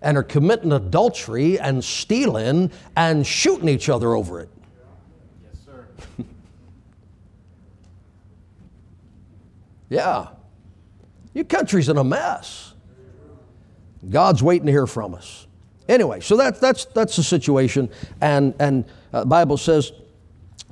and 0.00 0.16
are 0.16 0.22
committing 0.22 0.72
adultery 0.72 1.58
and 1.58 1.84
stealing 1.84 2.70
and 2.96 3.26
shooting 3.26 3.68
each 3.68 3.88
other 3.88 4.14
over 4.14 4.40
it. 4.40 4.48
Yeah. 9.94 10.28
Your 11.34 11.44
country's 11.44 11.88
in 11.88 11.96
a 11.96 12.04
mess. 12.04 12.74
God's 14.08 14.42
waiting 14.42 14.66
to 14.66 14.72
hear 14.72 14.86
from 14.86 15.14
us. 15.14 15.46
Anyway, 15.88 16.20
so 16.20 16.36
that, 16.36 16.60
that's, 16.60 16.86
that's 16.86 17.16
the 17.16 17.22
situation. 17.22 17.90
And, 18.20 18.54
and 18.58 18.84
uh, 19.12 19.24
Bible 19.24 19.56
says 19.56 19.92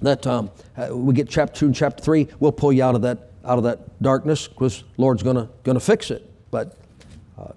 that 0.01 0.27
um, 0.27 0.51
uh, 0.77 0.97
we 0.97 1.15
get 1.15 1.29
chapter 1.29 1.61
2 1.61 1.67
and 1.67 1.75
chapter 1.75 2.03
3, 2.03 2.29
we'll 2.41 2.53
pull 2.53 2.73
you 2.73 2.83
out 2.83 2.95
of 2.95 3.03
that, 3.03 3.31
out 3.45 3.59
of 3.59 3.65
that 3.65 4.03
darkness 4.03 4.49
because 4.49 4.85
Lord's 4.97 5.23
going 5.23 5.49
to 5.65 5.81
fix 5.81 6.11
it. 6.11 6.29
But 6.51 6.77
uh, 7.39 7.53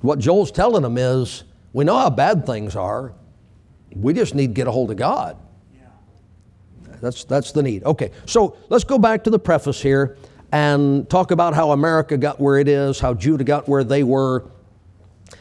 what 0.00 0.18
Joel's 0.18 0.50
telling 0.50 0.82
them 0.82 0.98
is 0.98 1.44
we 1.72 1.84
know 1.84 1.98
how 1.98 2.10
bad 2.10 2.46
things 2.46 2.74
are. 2.74 3.12
We 3.94 4.12
just 4.12 4.34
need 4.34 4.48
to 4.48 4.54
get 4.54 4.66
a 4.66 4.72
hold 4.72 4.90
of 4.90 4.96
God. 4.96 5.36
That's, 7.06 7.22
that's 7.24 7.52
the 7.52 7.62
need. 7.62 7.84
Okay, 7.84 8.10
so 8.24 8.56
let's 8.68 8.82
go 8.82 8.98
back 8.98 9.22
to 9.24 9.30
the 9.30 9.38
preface 9.38 9.80
here 9.80 10.16
and 10.50 11.08
talk 11.08 11.30
about 11.30 11.54
how 11.54 11.70
America 11.70 12.16
got 12.16 12.40
where 12.40 12.58
it 12.58 12.66
is, 12.66 12.98
how 12.98 13.14
Judah 13.14 13.44
got 13.44 13.68
where 13.68 13.84
they 13.84 14.02
were, 14.02 14.50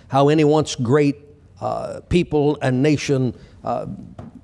how 0.08 0.30
any 0.30 0.44
once 0.44 0.76
great 0.76 1.18
uh, 1.60 2.02
people 2.08 2.60
and 2.62 2.84
nation 2.84 3.36
uh, 3.64 3.88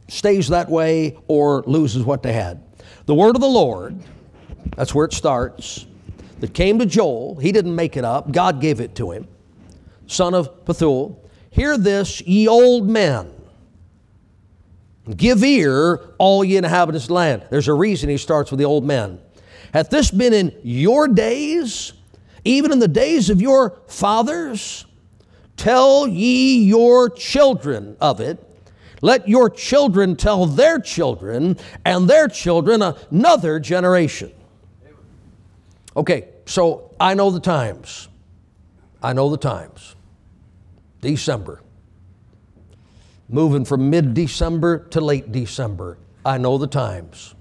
stays 0.07 0.47
that 0.47 0.67
way 0.67 1.15
or 1.27 1.63
loses 1.67 2.03
what 2.03 2.23
they 2.23 2.33
had. 2.33 2.63
The 3.05 3.13
word 3.13 3.35
of 3.35 3.41
the 3.41 3.47
Lord, 3.47 3.99
that's 4.75 4.95
where 4.95 5.05
it 5.05 5.13
starts, 5.13 5.85
that 6.39 6.55
came 6.55 6.79
to 6.79 6.87
Joel, 6.87 7.35
he 7.35 7.51
didn't 7.51 7.75
make 7.75 7.97
it 7.97 8.03
up, 8.03 8.31
God 8.31 8.59
gave 8.59 8.81
it 8.81 8.95
to 8.95 9.11
him, 9.11 9.27
son 10.07 10.33
of 10.33 10.65
Pethuel. 10.65 11.17
Hear 11.51 11.77
this, 11.77 12.21
ye 12.21 12.47
old 12.47 12.89
men. 12.89 13.31
Give 15.15 15.43
ear, 15.43 16.13
all 16.17 16.43
ye 16.43 16.57
inhabitants 16.57 17.05
of 17.05 17.09
the 17.09 17.13
land. 17.13 17.47
There's 17.49 17.67
a 17.67 17.73
reason 17.73 18.09
he 18.09 18.17
starts 18.17 18.51
with 18.51 18.59
the 18.59 18.65
old 18.65 18.83
men. 18.83 19.19
Hath 19.73 19.89
this 19.89 20.11
been 20.11 20.33
in 20.33 20.53
your 20.63 21.07
days, 21.07 21.93
even 22.43 22.71
in 22.71 22.79
the 22.79 22.87
days 22.87 23.29
of 23.29 23.41
your 23.41 23.79
fathers? 23.87 24.85
Tell 25.57 26.07
ye 26.07 26.63
your 26.63 27.09
children 27.09 27.97
of 28.01 28.19
it. 28.19 28.37
Let 29.01 29.27
your 29.27 29.49
children 29.49 30.15
tell 30.15 30.45
their 30.45 30.79
children, 30.79 31.57
and 31.85 32.07
their 32.07 32.27
children 32.27 32.81
another 32.81 33.59
generation. 33.59 34.31
Okay, 35.95 36.29
so 36.45 36.93
I 36.99 37.15
know 37.15 37.31
the 37.31 37.39
times. 37.39 38.07
I 39.01 39.13
know 39.13 39.29
the 39.29 39.37
times. 39.37 39.95
December 41.01 41.61
moving 43.31 43.65
from 43.65 43.89
mid 43.89 44.13
December 44.13 44.79
to 44.89 45.01
late 45.01 45.31
December. 45.31 45.97
I 46.25 46.37
know 46.37 46.57
the 46.57 46.67
times. 46.67 47.33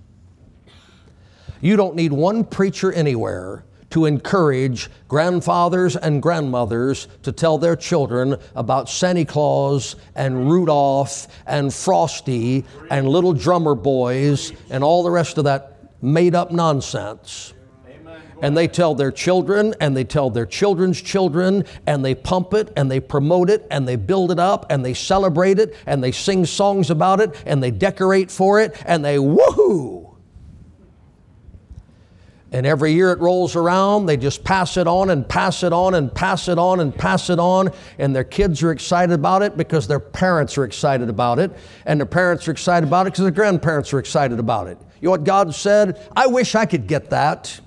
You 1.60 1.76
don't 1.76 1.94
need 1.94 2.12
one 2.12 2.44
preacher 2.44 2.90
anywhere 2.92 3.64
to 3.90 4.06
encourage 4.06 4.88
grandfathers 5.08 5.96
and 5.96 6.22
grandmothers 6.22 7.08
to 7.22 7.32
tell 7.32 7.58
their 7.58 7.76
children 7.76 8.36
about 8.54 8.88
Santa 8.88 9.24
Claus 9.24 9.96
and 10.14 10.48
Rudolph 10.48 11.26
and 11.46 11.74
Frosty 11.74 12.64
and 12.88 13.08
little 13.08 13.32
drummer 13.32 13.74
boys 13.74 14.52
and 14.70 14.84
all 14.84 15.02
the 15.02 15.10
rest 15.10 15.38
of 15.38 15.44
that 15.44 15.76
made 16.00 16.34
up 16.34 16.52
nonsense 16.52 17.52
and 18.42 18.56
they 18.56 18.68
tell 18.68 18.94
their 18.94 19.12
children 19.12 19.74
and 19.80 19.96
they 19.96 20.04
tell 20.04 20.30
their 20.30 20.46
children's 20.46 21.00
children 21.00 21.64
and 21.86 22.04
they 22.04 22.14
pump 22.14 22.54
it 22.54 22.72
and 22.76 22.90
they 22.90 23.00
promote 23.00 23.50
it 23.50 23.66
and 23.70 23.86
they 23.86 23.96
build 23.96 24.30
it 24.30 24.38
up 24.38 24.66
and 24.70 24.84
they 24.84 24.94
celebrate 24.94 25.58
it 25.58 25.74
and 25.86 26.02
they 26.02 26.12
sing 26.12 26.46
songs 26.46 26.90
about 26.90 27.20
it 27.20 27.42
and 27.46 27.62
they 27.62 27.70
decorate 27.70 28.30
for 28.30 28.60
it 28.60 28.80
and 28.86 29.04
they 29.04 29.16
woohoo. 29.16 30.10
And 32.52 32.66
every 32.66 32.92
year 32.92 33.12
it 33.12 33.20
rolls 33.20 33.54
around, 33.54 34.06
they 34.06 34.16
just 34.16 34.42
pass 34.42 34.76
it 34.76 34.88
on 34.88 35.10
and 35.10 35.28
pass 35.28 35.62
it 35.62 35.72
on 35.72 35.94
and 35.94 36.12
pass 36.12 36.48
it 36.48 36.58
on 36.58 36.80
and 36.80 36.92
pass 36.92 37.30
it 37.30 37.38
on. 37.38 37.70
And 37.98 38.14
their 38.14 38.24
kids 38.24 38.62
are 38.64 38.72
excited 38.72 39.12
about 39.12 39.42
it 39.42 39.56
because 39.56 39.86
their 39.86 40.00
parents 40.00 40.58
are 40.58 40.64
excited 40.64 41.08
about 41.08 41.38
it. 41.38 41.52
And 41.86 42.00
their 42.00 42.06
parents 42.06 42.48
are 42.48 42.50
excited 42.50 42.88
about 42.88 43.06
it 43.06 43.12
because 43.12 43.22
their 43.22 43.30
grandparents 43.30 43.92
are 43.92 44.00
excited 44.00 44.40
about 44.40 44.66
it. 44.66 44.78
You 45.00 45.06
know 45.06 45.10
what 45.12 45.24
God 45.24 45.54
said? 45.54 46.04
I 46.16 46.26
wish 46.26 46.56
I 46.56 46.66
could 46.66 46.88
get 46.88 47.10
that. 47.10 47.60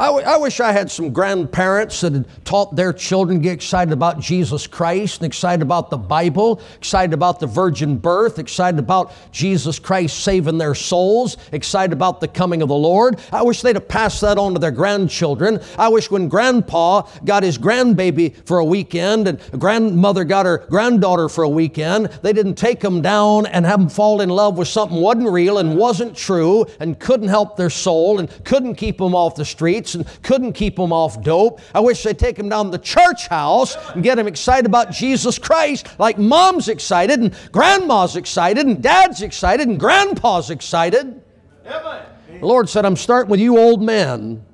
I, 0.00 0.06
w- 0.06 0.24
I 0.24 0.38
wish 0.38 0.60
I 0.60 0.72
had 0.72 0.90
some 0.90 1.12
grandparents 1.12 2.00
that 2.00 2.14
had 2.14 2.44
taught 2.46 2.74
their 2.74 2.90
children 2.90 3.36
to 3.36 3.42
get 3.42 3.52
excited 3.52 3.92
about 3.92 4.18
Jesus 4.18 4.66
Christ 4.66 5.18
and 5.18 5.26
excited 5.26 5.60
about 5.60 5.90
the 5.90 5.98
Bible, 5.98 6.62
excited 6.78 7.12
about 7.12 7.38
the 7.38 7.46
virgin 7.46 7.98
birth, 7.98 8.38
excited 8.38 8.80
about 8.80 9.12
Jesus 9.30 9.78
Christ 9.78 10.20
saving 10.20 10.56
their 10.56 10.74
souls, 10.74 11.36
excited 11.52 11.92
about 11.92 12.18
the 12.20 12.28
coming 12.28 12.62
of 12.62 12.68
the 12.68 12.74
Lord. 12.74 13.20
I 13.30 13.42
wish 13.42 13.60
they'd 13.60 13.76
have 13.76 13.88
passed 13.88 14.22
that 14.22 14.38
on 14.38 14.54
to 14.54 14.58
their 14.58 14.70
grandchildren. 14.70 15.60
I 15.76 15.88
wish 15.88 16.10
when 16.10 16.30
grandpa 16.30 17.02
got 17.26 17.42
his 17.42 17.58
grandbaby 17.58 18.34
for 18.46 18.58
a 18.58 18.64
weekend 18.64 19.28
and 19.28 19.38
grandmother 19.58 20.24
got 20.24 20.46
her 20.46 20.64
granddaughter 20.70 21.28
for 21.28 21.44
a 21.44 21.48
weekend, 21.50 22.06
they 22.22 22.32
didn't 22.32 22.54
take 22.54 22.80
them 22.80 23.02
down 23.02 23.44
and 23.44 23.66
have 23.66 23.80
them 23.80 23.90
fall 23.90 24.22
in 24.22 24.30
love 24.30 24.56
with 24.56 24.68
something 24.68 24.96
wasn't 24.96 25.28
real 25.28 25.58
and 25.58 25.76
wasn't 25.76 26.16
true 26.16 26.64
and 26.80 26.98
couldn't 26.98 27.28
help 27.28 27.58
their 27.58 27.68
soul 27.68 28.18
and 28.18 28.30
couldn't 28.46 28.76
keep 28.76 28.96
them 28.96 29.14
off 29.14 29.34
the 29.34 29.44
streets 29.44 29.89
and 29.94 30.06
couldn't 30.22 30.52
keep 30.52 30.76
them 30.76 30.92
off 30.92 31.22
dope. 31.22 31.60
I 31.74 31.80
wish 31.80 32.02
they'd 32.02 32.18
take 32.18 32.36
them 32.36 32.48
down 32.48 32.66
to 32.66 32.70
the 32.70 32.78
church 32.78 33.28
house 33.28 33.76
and 33.94 34.02
get 34.02 34.16
them 34.16 34.26
excited 34.26 34.66
about 34.66 34.90
Jesus 34.90 35.38
Christ 35.38 35.86
like 35.98 36.18
mom's 36.18 36.68
excited 36.68 37.20
and 37.20 37.34
grandma's 37.52 38.16
excited 38.16 38.66
and 38.66 38.82
dad's 38.82 39.22
excited 39.22 39.68
and 39.68 39.78
grandpa's 39.78 40.50
excited. 40.50 41.22
Amen. 41.66 42.02
The 42.40 42.46
Lord 42.46 42.68
said, 42.68 42.84
I'm 42.84 42.96
starting 42.96 43.30
with 43.30 43.40
you 43.40 43.58
old 43.58 43.82
men 43.82 44.44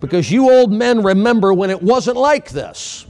because 0.00 0.30
you 0.30 0.50
old 0.50 0.72
men 0.72 1.02
remember 1.02 1.52
when 1.52 1.70
it 1.70 1.82
wasn't 1.82 2.16
like 2.16 2.50
this. 2.50 3.06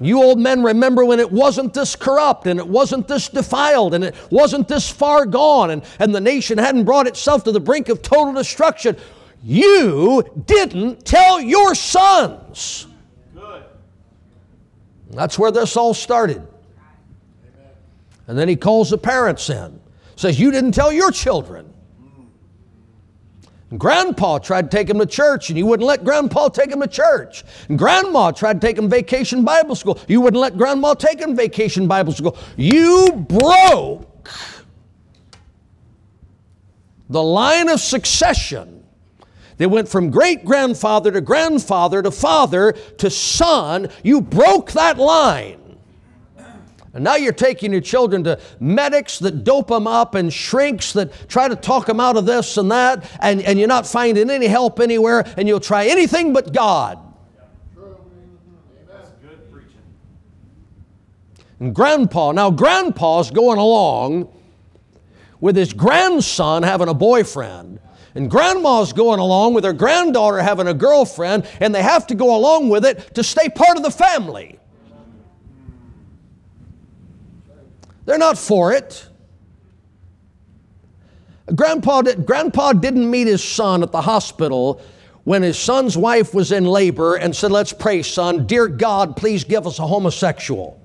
You 0.00 0.22
old 0.22 0.38
men 0.38 0.62
remember 0.62 1.04
when 1.04 1.20
it 1.20 1.30
wasn't 1.30 1.74
this 1.74 1.94
corrupt 1.94 2.46
and 2.46 2.58
it 2.58 2.66
wasn't 2.66 3.06
this 3.06 3.28
defiled 3.28 3.94
and 3.94 4.04
it 4.04 4.16
wasn't 4.30 4.68
this 4.68 4.90
far 4.90 5.26
gone 5.26 5.70
and, 5.70 5.82
and 5.98 6.14
the 6.14 6.20
nation 6.20 6.58
hadn't 6.58 6.84
brought 6.84 7.06
itself 7.06 7.44
to 7.44 7.52
the 7.52 7.60
brink 7.60 7.88
of 7.88 8.02
total 8.02 8.32
destruction. 8.32 8.96
You 9.42 10.24
didn't 10.46 11.04
tell 11.04 11.40
your 11.40 11.74
sons. 11.74 12.86
Good. 13.34 13.64
That's 15.10 15.38
where 15.38 15.50
this 15.50 15.76
all 15.76 15.94
started. 15.94 16.46
And 18.28 18.38
then 18.38 18.48
he 18.48 18.56
calls 18.56 18.90
the 18.90 18.98
parents 18.98 19.50
in. 19.50 19.80
Says, 20.16 20.38
You 20.38 20.52
didn't 20.52 20.72
tell 20.72 20.92
your 20.92 21.10
children. 21.10 21.72
And 23.70 23.80
grandpa 23.80 24.38
tried 24.38 24.70
to 24.70 24.76
take 24.76 24.88
him 24.88 24.98
to 24.98 25.06
church, 25.06 25.48
and 25.48 25.58
you 25.58 25.66
wouldn't 25.66 25.86
let 25.86 26.04
grandpa 26.04 26.48
take 26.48 26.70
him 26.70 26.80
to 26.80 26.86
church. 26.86 27.42
And 27.68 27.78
grandma 27.78 28.30
tried 28.30 28.60
to 28.60 28.66
take 28.66 28.78
him 28.78 28.88
vacation 28.88 29.44
Bible 29.44 29.74
school. 29.74 29.98
You 30.06 30.20
wouldn't 30.20 30.40
let 30.40 30.56
grandma 30.56 30.94
take 30.94 31.18
him 31.18 31.34
vacation 31.34 31.88
Bible 31.88 32.12
school. 32.12 32.36
You 32.56 33.24
broke 33.28 34.28
the 37.08 37.22
line 37.22 37.68
of 37.68 37.80
succession 37.80 38.81
they 39.62 39.66
went 39.66 39.88
from 39.88 40.10
great 40.10 40.44
grandfather 40.44 41.12
to 41.12 41.20
grandfather 41.20 42.02
to 42.02 42.10
father 42.10 42.72
to 42.98 43.08
son. 43.08 43.88
You 44.02 44.20
broke 44.20 44.72
that 44.72 44.98
line. 44.98 45.78
And 46.92 47.04
now 47.04 47.14
you're 47.14 47.32
taking 47.32 47.70
your 47.70 47.80
children 47.80 48.24
to 48.24 48.40
medics 48.58 49.20
that 49.20 49.44
dope 49.44 49.68
them 49.68 49.86
up 49.86 50.16
and 50.16 50.32
shrinks 50.32 50.92
that 50.94 51.28
try 51.28 51.46
to 51.46 51.54
talk 51.54 51.86
them 51.86 52.00
out 52.00 52.16
of 52.16 52.26
this 52.26 52.56
and 52.56 52.72
that, 52.72 53.08
and, 53.20 53.40
and 53.42 53.56
you're 53.56 53.68
not 53.68 53.86
finding 53.86 54.30
any 54.30 54.48
help 54.48 54.80
anywhere, 54.80 55.24
and 55.36 55.46
you'll 55.46 55.60
try 55.60 55.86
anything 55.86 56.32
but 56.32 56.52
God. 56.52 56.98
That's 58.90 59.10
good 59.24 59.48
preaching. 59.52 59.78
And 61.60 61.72
grandpa, 61.72 62.32
now 62.32 62.50
grandpa's 62.50 63.30
going 63.30 63.60
along 63.60 64.28
with 65.40 65.54
his 65.54 65.72
grandson 65.72 66.64
having 66.64 66.88
a 66.88 66.94
boyfriend. 66.94 67.78
And 68.14 68.30
grandma's 68.30 68.92
going 68.92 69.20
along 69.20 69.54
with 69.54 69.64
her 69.64 69.72
granddaughter 69.72 70.42
having 70.42 70.66
a 70.66 70.74
girlfriend, 70.74 71.46
and 71.60 71.74
they 71.74 71.82
have 71.82 72.06
to 72.08 72.14
go 72.14 72.36
along 72.36 72.68
with 72.68 72.84
it 72.84 73.14
to 73.14 73.24
stay 73.24 73.48
part 73.48 73.76
of 73.76 73.82
the 73.82 73.90
family. 73.90 74.58
They're 78.04 78.18
not 78.18 78.36
for 78.36 78.72
it. 78.72 79.08
Grandpa, 81.54 82.02
did, 82.02 82.26
Grandpa 82.26 82.72
didn't 82.72 83.10
meet 83.10 83.26
his 83.26 83.42
son 83.42 83.82
at 83.82 83.92
the 83.92 84.00
hospital 84.00 84.80
when 85.24 85.42
his 85.42 85.58
son's 85.58 85.96
wife 85.96 86.34
was 86.34 86.52
in 86.52 86.64
labor 86.64 87.16
and 87.16 87.34
said, 87.34 87.50
Let's 87.50 87.72
pray, 87.72 88.02
son. 88.02 88.46
Dear 88.46 88.68
God, 88.68 89.16
please 89.16 89.44
give 89.44 89.66
us 89.66 89.78
a 89.78 89.86
homosexual. 89.86 90.78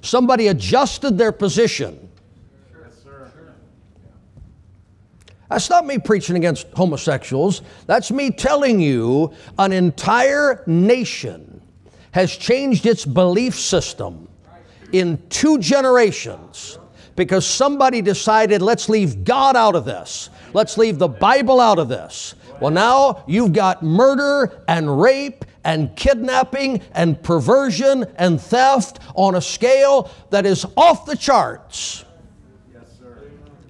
Somebody 0.00 0.46
adjusted 0.46 1.18
their 1.18 1.32
position. 1.32 2.08
Yes, 2.72 3.02
sir. 3.02 3.30
That's 5.48 5.70
not 5.70 5.86
me 5.86 5.98
preaching 5.98 6.36
against 6.36 6.66
homosexuals. 6.74 7.62
That's 7.86 8.10
me 8.10 8.30
telling 8.30 8.80
you 8.80 9.32
an 9.58 9.72
entire 9.72 10.62
nation 10.66 11.62
has 12.12 12.36
changed 12.36 12.86
its 12.86 13.04
belief 13.04 13.58
system 13.58 14.28
in 14.92 15.22
two 15.28 15.58
generations 15.58 16.78
because 17.16 17.46
somebody 17.46 18.02
decided 18.02 18.62
let's 18.62 18.88
leave 18.88 19.24
God 19.24 19.56
out 19.56 19.74
of 19.74 19.84
this. 19.84 20.30
Let's 20.52 20.78
leave 20.78 20.98
the 20.98 21.08
Bible 21.08 21.60
out 21.60 21.78
of 21.78 21.88
this. 21.88 22.34
Well, 22.60 22.70
now 22.70 23.24
you've 23.26 23.52
got 23.52 23.82
murder 23.82 24.62
and 24.68 25.00
rape 25.00 25.44
and 25.64 25.94
kidnapping 25.96 26.80
and 26.92 27.22
perversion 27.22 28.04
and 28.16 28.40
theft 28.40 29.00
on 29.14 29.34
a 29.34 29.40
scale 29.40 30.10
that 30.30 30.46
is 30.46 30.64
off 30.76 31.06
the 31.06 31.16
charts. 31.16 32.04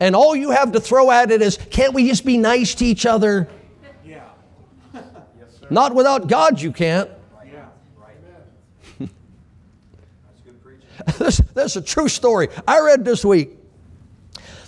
And 0.01 0.15
all 0.15 0.37
you 0.37 0.51
have 0.51 0.73
to 0.73 0.81
throw 0.81 1.11
at 1.11 1.31
it 1.31 1.43
is, 1.43 1.59
can't 1.71 1.93
we 1.93 2.09
just 2.09 2.25
be 2.25 2.39
nice 2.39 2.75
to 2.77 2.85
each 2.85 3.05
other? 3.05 3.49
Yeah. 4.05 4.25
yes, 4.95 5.03
sir. 5.61 5.67
Not 5.71 5.95
without 5.95 6.29
God, 6.29 6.61
you 6.61 6.73
can't. 6.73 7.11
Yeah. 7.45 7.67
Right. 7.97 8.17
That's 8.99 10.41
good 10.45 10.63
preaching. 10.63 10.87
this, 11.19 11.39
this 11.39 11.73
is 11.73 11.77
a 11.77 11.83
true 11.83 12.09
story. 12.09 12.49
I 12.67 12.81
read 12.81 13.05
this 13.05 13.25
week. 13.25 13.51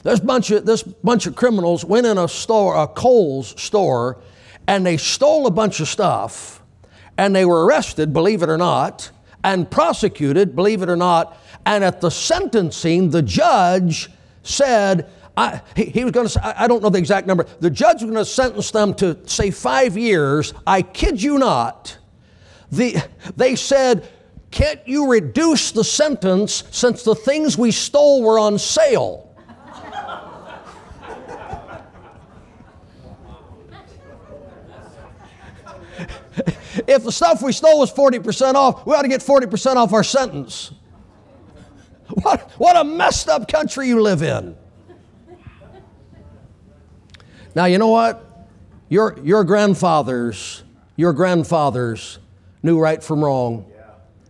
This 0.03 0.18
bunch 0.18 0.51
of 0.51 0.64
this 0.64 0.83
bunch 0.83 1.26
of 1.26 1.37
criminals 1.37 1.85
went 1.85 2.07
in 2.07 2.16
a 2.16 2.26
store, 2.26 2.74
a 2.74 2.89
Kohl's 2.89 3.61
store, 3.61 4.18
and 4.66 4.85
they 4.85 4.97
stole 4.97 5.47
a 5.47 5.51
bunch 5.51 5.81
of 5.81 5.89
stuff, 5.89 6.62
and 7.18 7.37
they 7.37 7.45
were 7.45 7.66
arrested, 7.66 8.14
believe 8.14 8.43
it 8.43 8.49
or 8.49 8.57
not, 8.57 9.11
and 9.45 9.70
prosecuted, 9.70 10.57
believe 10.57 10.81
it 10.81 10.89
or 10.89 10.97
not. 10.97 11.37
And 11.66 11.85
at 11.85 12.01
the 12.01 12.11
sentencing, 12.11 13.11
the 13.11 13.20
judge 13.20 14.09
said, 14.43 15.11
I, 15.41 15.62
he, 15.74 15.86
he 15.86 16.05
was 16.05 16.12
going 16.12 16.26
to 16.26 16.30
say, 16.30 16.41
I 16.43 16.64
I 16.64 16.68
don't 16.68 16.82
know 16.82 16.91
the 16.91 16.99
exact 16.99 17.26
number. 17.26 17.47
The 17.61 17.70
judge 17.70 18.03
was 18.03 18.11
going 18.11 18.14
to 18.14 18.24
sentence 18.24 18.70
them 18.70 18.93
to 18.95 19.16
say 19.26 19.51
five 19.51 19.97
years. 19.97 20.53
I 20.66 20.82
kid 20.82 21.22
you 21.22 21.38
not. 21.38 21.97
The, 22.70 23.03
they 23.36 23.57
said, 23.57 24.07
Can't 24.51 24.86
you 24.86 25.11
reduce 25.11 25.72
the 25.72 25.82
sentence 25.82 26.64
since 26.70 27.05
the 27.05 27.14
things 27.14 27.57
we 27.57 27.70
stole 27.70 28.22
were 28.22 28.38
on 28.38 28.59
sale? 28.59 29.26
if 36.86 37.03
the 37.03 37.12
stuff 37.12 37.43
we 37.43 37.53
stole 37.53 37.80
was 37.80 37.91
40% 37.91 38.55
off, 38.55 38.86
we 38.86 38.95
ought 38.95 39.03
to 39.03 39.09
get 39.09 39.20
40% 39.22 39.76
off 39.76 39.93
our 39.95 40.05
sentence. 40.05 40.72
What, 42.22 42.51
what 42.59 42.76
a 42.76 42.84
messed 42.84 43.28
up 43.28 43.49
country 43.49 43.88
you 43.88 44.03
live 44.03 44.22
in. 44.22 44.57
Now, 47.55 47.64
you 47.64 47.78
know 47.78 47.88
what? 47.88 48.48
Your, 48.88 49.18
your 49.22 49.44
grandfathers, 49.44 50.62
your 50.96 51.12
grandfathers 51.12 52.18
knew 52.62 52.78
right 52.78 53.03
from 53.03 53.24
wrong. 53.24 53.66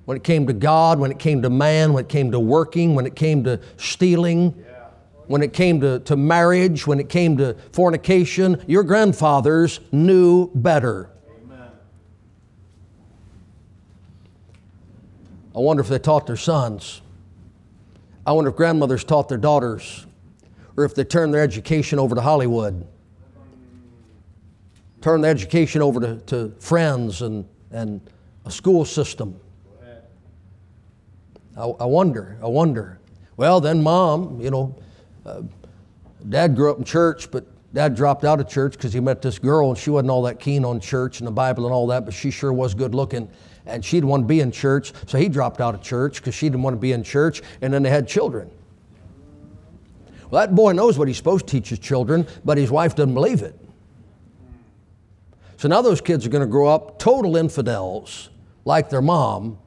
When 0.05 0.17
it 0.17 0.25
came 0.25 0.47
to 0.47 0.53
God, 0.53 0.99
when 0.99 1.11
it 1.11 1.19
came 1.19 1.43
to 1.43 1.51
man, 1.51 1.93
when 1.93 2.05
it 2.05 2.09
came 2.09 2.33
to 2.33 2.41
working, 2.41 2.95
when 2.95 3.07
it 3.07 3.15
came 3.15 3.45
to 3.45 3.61
stealing, 3.77 4.51
when 5.27 5.43
it 5.43 5.53
came 5.53 5.81
to, 5.83 6.01
to 6.01 6.17
marriage, 6.17 6.87
when 6.87 6.99
it 6.99 7.09
came 7.09 7.37
to 7.37 7.55
fornication, 7.73 8.63
your 8.67 8.83
grandfathers 8.83 9.79
knew 9.93 10.51
better. 10.55 11.11
I 15.55 15.59
wonder 15.59 15.83
if 15.83 15.89
they 15.89 15.99
taught 15.99 16.27
their 16.27 16.37
sons. 16.37 17.03
I 18.27 18.33
wonder 18.33 18.51
if 18.51 18.57
grandmothers 18.57 19.05
taught 19.05 19.29
their 19.29 19.39
daughters, 19.39 20.07
or 20.77 20.85
if 20.85 20.95
they 20.95 21.05
turned 21.05 21.35
their 21.35 21.43
education 21.43 21.99
over 21.99 22.15
to 22.15 22.21
Hollywood, 22.21 22.87
turned 25.01 25.25
their 25.25 25.31
education 25.31 25.83
over 25.83 26.01
to, 26.01 26.17
to 26.27 26.55
friends 26.61 27.23
and, 27.23 27.47
and 27.71 28.01
a 28.45 28.51
school 28.51 28.85
system. 28.85 29.39
I, 31.57 31.65
I 31.65 31.85
wonder, 31.85 32.39
I 32.43 32.47
wonder. 32.47 33.01
Well, 33.37 33.61
then 33.61 33.83
mom, 33.83 34.41
you 34.41 34.51
know, 34.51 34.77
uh, 35.27 35.43
dad 36.29 36.55
grew 36.55 36.71
up 36.71 36.79
in 36.79 36.85
church, 36.85 37.31
but 37.31 37.47
dad 37.75 37.95
dropped 37.95 38.25
out 38.25 38.41
of 38.41 38.49
church 38.49 38.73
because 38.73 38.93
he 38.93 39.01
met 39.01 39.23
this 39.23 39.39
girl 39.39 39.71
and 39.71 39.79
she 39.79 39.91
wasn't 39.91 40.11
all 40.11 40.23
that 40.23 40.41
keen 40.41 40.65
on 40.65 40.81
church 40.81 41.21
and 41.21 41.27
the 41.27 41.33
Bible 41.33 41.67
and 41.67 41.75
all 41.75 41.87
that, 41.89 42.05
but 42.05 42.15
she 42.15 42.31
sure 42.31 42.53
was 42.53 42.75
good 42.75 42.95
looking. 42.95 43.29
And 43.67 43.85
she 43.85 43.97
didn't 43.97 44.09
want 44.09 44.25
to 44.25 44.27
be 44.27 44.41
in 44.41 44.51
church, 44.51 44.93
so 45.07 45.19
he 45.19 45.29
dropped 45.29 45.61
out 45.61 45.75
of 45.75 45.83
church 45.83 46.17
because 46.17 46.35
she 46.35 46.49
didn't 46.49 46.63
want 46.63 46.75
to 46.75 46.81
be 46.81 46.93
in 46.93 47.03
church, 47.03 47.43
and 47.61 47.73
then 47.73 47.83
they 47.83 47.91
had 47.91 48.09
children. 48.09 48.51
Well, 50.31 50.47
that 50.47 50.55
boy 50.55 50.73
knows 50.73 50.99
what 50.99 51.09
he's 51.09 51.17
supposed 51.17 51.47
to 51.47 51.51
teach 51.51 51.69
his 51.69 51.79
children, 51.79 52.27
but 52.45 52.57
his 52.57 52.71
wife 52.71 52.95
doesn't 52.95 53.15
believe 53.15 53.43
it. 53.43 53.59
So 55.61 55.69
now 55.69 55.83
those 55.83 56.01
kids 56.01 56.25
are 56.25 56.31
going 56.31 56.41
to 56.41 56.51
grow 56.51 56.69
up 56.69 56.99
total 56.99 57.37
infidels 57.37 58.31
like 58.65 58.89
their 58.89 59.03
mom. 59.03 59.59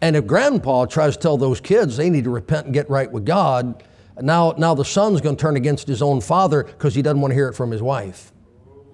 And 0.00 0.14
if 0.14 0.28
grandpa 0.28 0.86
tries 0.86 1.16
to 1.16 1.22
tell 1.22 1.36
those 1.36 1.60
kids 1.60 1.96
they 1.96 2.08
need 2.08 2.22
to 2.22 2.30
repent 2.30 2.66
and 2.66 2.72
get 2.72 2.88
right 2.88 3.10
with 3.10 3.24
God, 3.24 3.82
now, 4.20 4.54
now 4.56 4.74
the 4.74 4.84
son's 4.84 5.20
going 5.20 5.34
to 5.34 5.40
turn 5.42 5.56
against 5.56 5.88
his 5.88 6.02
own 6.02 6.20
father 6.20 6.62
because 6.62 6.94
he 6.94 7.02
doesn't 7.02 7.20
want 7.20 7.32
to 7.32 7.34
hear 7.34 7.48
it 7.48 7.54
from 7.54 7.72
his 7.72 7.82
wife. 7.82 8.30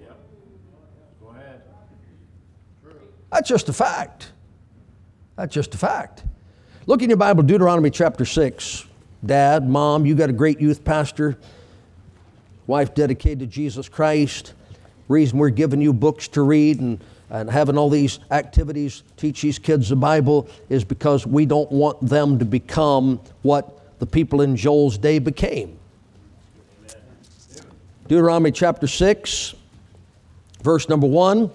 Yep. 0.01 0.19
Go 1.21 1.29
ahead. 1.29 1.61
That's 3.31 3.51
just 3.51 3.69
a 3.69 3.75
fact. 3.75 4.33
That's 5.37 5.53
just 5.53 5.75
a 5.75 5.79
fact. 5.79 6.25
Look 6.87 7.03
in 7.03 7.11
your 7.11 7.19
Bible, 7.19 7.43
Deuteronomy 7.43 7.91
chapter 7.91 8.25
6. 8.25 8.87
Dad, 9.27 9.69
mom, 9.69 10.07
you 10.07 10.15
got 10.15 10.31
a 10.31 10.33
great 10.33 10.59
youth 10.59 10.87
pastor, 10.87 11.37
wife 12.67 12.95
dedicated 12.95 13.41
to 13.41 13.47
Jesus 13.47 13.91
Christ. 13.91 14.55
Reason 15.13 15.39
we're 15.39 15.51
giving 15.51 15.83
you 15.83 15.93
books 15.93 16.27
to 16.29 16.41
read 16.41 16.81
and, 16.81 16.99
and 17.29 17.51
having 17.51 17.77
all 17.77 17.91
these 17.91 18.19
activities, 18.31 19.03
teach 19.19 19.43
these 19.43 19.59
kids 19.59 19.91
the 19.91 19.97
Bible, 19.97 20.49
is 20.71 20.85
because 20.85 21.27
we 21.27 21.45
don't 21.45 21.71
want 21.71 22.01
them 22.01 22.39
to 22.39 22.47
become 22.47 23.21
what 23.43 23.99
the 23.99 24.07
people 24.07 24.41
in 24.41 24.57
Joel's 24.57 24.97
day 24.97 25.19
became. 25.19 25.79
Deuteronomy 28.09 28.53
chapter 28.53 28.87
6, 28.87 29.55
verse 30.63 30.89
number 30.89 31.07
1. 31.07 31.51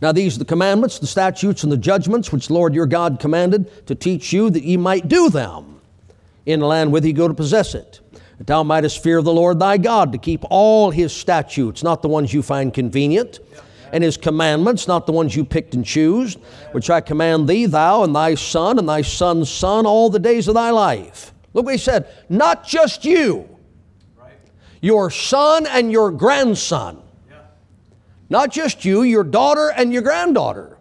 Now 0.00 0.12
these 0.12 0.36
are 0.36 0.38
the 0.38 0.44
commandments, 0.44 1.00
the 1.00 1.06
statutes, 1.08 1.64
and 1.64 1.72
the 1.72 1.76
judgments 1.76 2.30
which 2.30 2.48
Lord 2.48 2.74
your 2.74 2.86
God 2.86 3.18
commanded 3.18 3.86
to 3.88 3.96
teach 3.96 4.32
you 4.32 4.50
that 4.50 4.62
ye 4.62 4.76
might 4.76 5.08
do 5.08 5.28
them 5.30 5.80
in 6.46 6.60
the 6.60 6.66
land 6.66 6.92
whither 6.92 7.08
ye 7.08 7.12
go 7.12 7.26
to 7.26 7.34
possess 7.34 7.74
it. 7.74 8.01
That 8.42 8.48
thou 8.48 8.64
mightest 8.64 9.04
fear 9.04 9.22
the 9.22 9.32
Lord 9.32 9.60
thy 9.60 9.76
God 9.78 10.10
to 10.10 10.18
keep 10.18 10.42
all 10.50 10.90
his 10.90 11.12
statutes, 11.12 11.84
not 11.84 12.02
the 12.02 12.08
ones 12.08 12.34
you 12.34 12.42
find 12.42 12.74
convenient, 12.74 13.38
and 13.92 14.02
his 14.02 14.16
commandments, 14.16 14.88
not 14.88 15.06
the 15.06 15.12
ones 15.12 15.36
you 15.36 15.44
picked 15.44 15.74
and 15.74 15.84
choose, 15.84 16.34
which 16.72 16.90
I 16.90 17.02
command 17.02 17.46
thee, 17.46 17.66
thou 17.66 18.02
and 18.02 18.16
thy 18.16 18.34
son 18.34 18.80
and 18.80 18.88
thy 18.88 19.02
son's 19.02 19.48
son, 19.48 19.86
all 19.86 20.10
the 20.10 20.18
days 20.18 20.48
of 20.48 20.54
thy 20.54 20.70
life. 20.70 21.32
Look 21.54 21.66
what 21.66 21.74
he 21.74 21.78
said, 21.78 22.08
not 22.28 22.66
just 22.66 23.04
you, 23.04 23.48
your 24.80 25.08
son 25.08 25.64
and 25.68 25.92
your 25.92 26.10
grandson. 26.10 27.00
Not 28.28 28.50
just 28.50 28.84
you, 28.84 29.04
your 29.04 29.22
daughter 29.22 29.68
and 29.68 29.92
your 29.92 30.02
granddaughter. 30.02 30.78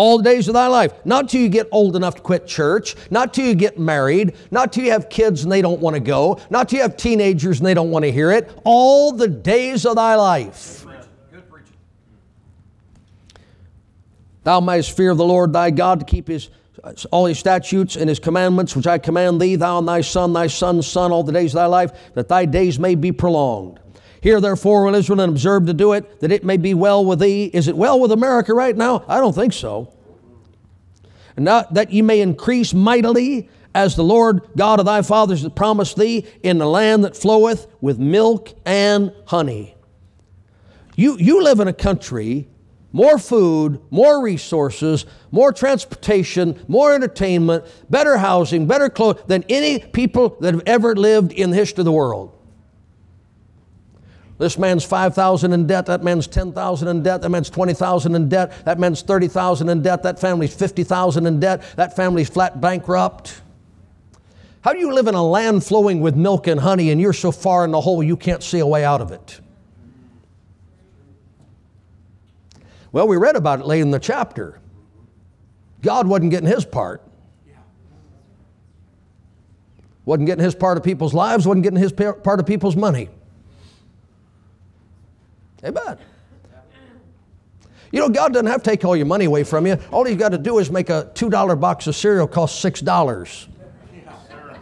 All 0.00 0.16
the 0.16 0.24
days 0.24 0.48
of 0.48 0.54
thy 0.54 0.66
life. 0.66 0.94
Not 1.04 1.28
till 1.28 1.42
you 1.42 1.50
get 1.50 1.68
old 1.70 1.94
enough 1.94 2.14
to 2.14 2.22
quit 2.22 2.46
church. 2.46 2.96
Not 3.10 3.34
till 3.34 3.44
you 3.44 3.54
get 3.54 3.78
married. 3.78 4.34
Not 4.50 4.72
till 4.72 4.82
you 4.82 4.92
have 4.92 5.10
kids 5.10 5.42
and 5.42 5.52
they 5.52 5.60
don't 5.60 5.78
want 5.78 5.92
to 5.92 6.00
go. 6.00 6.40
Not 6.48 6.70
till 6.70 6.78
you 6.78 6.82
have 6.84 6.96
teenagers 6.96 7.58
and 7.58 7.66
they 7.66 7.74
don't 7.74 7.90
want 7.90 8.06
to 8.06 8.10
hear 8.10 8.30
it. 8.30 8.50
All 8.64 9.12
the 9.12 9.28
days 9.28 9.84
of 9.84 9.96
thy 9.96 10.14
life. 10.14 10.86
Thou 14.42 14.60
mayest 14.60 14.96
fear 14.96 15.14
the 15.14 15.22
Lord 15.22 15.52
thy 15.52 15.70
God 15.70 16.00
to 16.00 16.06
keep 16.06 16.28
his 16.28 16.48
all 17.10 17.26
his 17.26 17.38
statutes 17.38 17.94
and 17.94 18.08
his 18.08 18.18
commandments, 18.18 18.74
which 18.74 18.86
I 18.86 18.96
command 18.96 19.38
thee, 19.38 19.56
thou 19.56 19.80
and 19.80 19.86
thy 19.86 20.00
son, 20.00 20.32
thy 20.32 20.46
son's 20.46 20.86
son, 20.86 21.12
all 21.12 21.22
the 21.22 21.32
days 21.32 21.52
of 21.52 21.56
thy 21.56 21.66
life, 21.66 22.14
that 22.14 22.26
thy 22.26 22.46
days 22.46 22.78
may 22.78 22.94
be 22.94 23.12
prolonged. 23.12 23.80
Hear 24.20 24.40
therefore, 24.40 24.86
O 24.86 24.94
Israel, 24.94 25.20
and 25.20 25.30
observe 25.30 25.66
to 25.66 25.74
do 25.74 25.92
it, 25.92 26.20
that 26.20 26.30
it 26.30 26.44
may 26.44 26.56
be 26.56 26.74
well 26.74 27.04
with 27.04 27.20
thee. 27.20 27.44
Is 27.52 27.68
it 27.68 27.76
well 27.76 27.98
with 27.98 28.12
America 28.12 28.52
right 28.52 28.76
now? 28.76 29.04
I 29.08 29.18
don't 29.18 29.34
think 29.34 29.52
so. 29.52 29.94
And 31.36 31.44
not 31.44 31.74
that 31.74 31.90
ye 31.90 32.02
may 32.02 32.20
increase 32.20 32.74
mightily, 32.74 33.48
as 33.74 33.96
the 33.96 34.04
Lord 34.04 34.48
God 34.56 34.80
of 34.80 34.86
thy 34.86 35.02
fathers 35.02 35.42
hath 35.42 35.54
promised 35.54 35.96
thee, 35.96 36.26
in 36.42 36.58
the 36.58 36.66
land 36.66 37.04
that 37.04 37.16
floweth 37.16 37.66
with 37.80 37.98
milk 37.98 38.52
and 38.66 39.12
honey. 39.26 39.76
You, 40.96 41.16
you 41.18 41.42
live 41.42 41.60
in 41.60 41.68
a 41.68 41.72
country 41.72 42.48
more 42.92 43.18
food, 43.18 43.80
more 43.90 44.22
resources, 44.22 45.06
more 45.30 45.52
transportation, 45.52 46.60
more 46.66 46.92
entertainment, 46.92 47.64
better 47.88 48.18
housing, 48.18 48.66
better 48.66 48.90
clothes 48.90 49.22
than 49.26 49.44
any 49.48 49.78
people 49.78 50.36
that 50.40 50.54
have 50.54 50.62
ever 50.66 50.96
lived 50.96 51.32
in 51.32 51.50
the 51.50 51.56
history 51.56 51.82
of 51.82 51.84
the 51.84 51.92
world. 51.92 52.36
This 54.40 54.56
man's 54.56 54.84
5,000 54.86 55.52
in 55.52 55.66
debt, 55.66 55.84
that 55.84 56.02
man's 56.02 56.26
10,000 56.26 56.88
in 56.88 57.02
debt, 57.02 57.20
that 57.20 57.28
man's 57.28 57.50
20,000 57.50 58.14
in 58.14 58.30
debt, 58.30 58.64
that 58.64 58.78
man's 58.78 59.02
30,000 59.02 59.68
in 59.68 59.82
debt, 59.82 60.02
that 60.02 60.18
family's 60.18 60.54
50,000 60.54 61.26
in 61.26 61.40
debt, 61.40 61.62
that 61.76 61.94
family's 61.94 62.30
flat 62.30 62.58
bankrupt. 62.58 63.42
How 64.62 64.72
do 64.72 64.78
you 64.78 64.94
live 64.94 65.08
in 65.08 65.14
a 65.14 65.22
land 65.22 65.62
flowing 65.62 66.00
with 66.00 66.16
milk 66.16 66.46
and 66.46 66.58
honey 66.58 66.90
and 66.90 66.98
you're 66.98 67.12
so 67.12 67.30
far 67.30 67.66
in 67.66 67.70
the 67.70 67.82
hole 67.82 68.02
you 68.02 68.16
can't 68.16 68.42
see 68.42 68.60
a 68.60 68.66
way 68.66 68.82
out 68.82 69.02
of 69.02 69.12
it? 69.12 69.42
Well, 72.92 73.06
we 73.06 73.18
read 73.18 73.36
about 73.36 73.60
it 73.60 73.66
late 73.66 73.82
in 73.82 73.90
the 73.90 74.00
chapter. 74.00 74.58
God 75.82 76.06
wasn't 76.06 76.30
getting 76.30 76.48
his 76.48 76.64
part. 76.64 77.02
Wasn't 80.06 80.24
getting 80.24 80.42
his 80.42 80.54
part 80.54 80.78
of 80.78 80.82
people's 80.82 81.12
lives, 81.12 81.46
wasn't 81.46 81.64
getting 81.64 81.78
his 81.78 81.92
part 81.92 82.40
of 82.40 82.46
people's 82.46 82.74
money. 82.74 83.10
Amen. 85.64 85.98
You 87.92 87.98
know, 87.98 88.08
God 88.08 88.32
doesn't 88.32 88.46
have 88.46 88.62
to 88.62 88.70
take 88.70 88.84
all 88.84 88.96
your 88.96 89.06
money 89.06 89.24
away 89.24 89.42
from 89.42 89.66
you. 89.66 89.76
All 89.90 90.04
He's 90.04 90.16
got 90.16 90.28
to 90.30 90.38
do 90.38 90.58
is 90.58 90.70
make 90.70 90.90
a 90.90 91.10
$2 91.14 91.60
box 91.60 91.86
of 91.86 91.96
cereal 91.96 92.28
cost 92.28 92.64
$6. 92.64 92.84
Yes, 92.86 93.48
sir. 94.28 94.56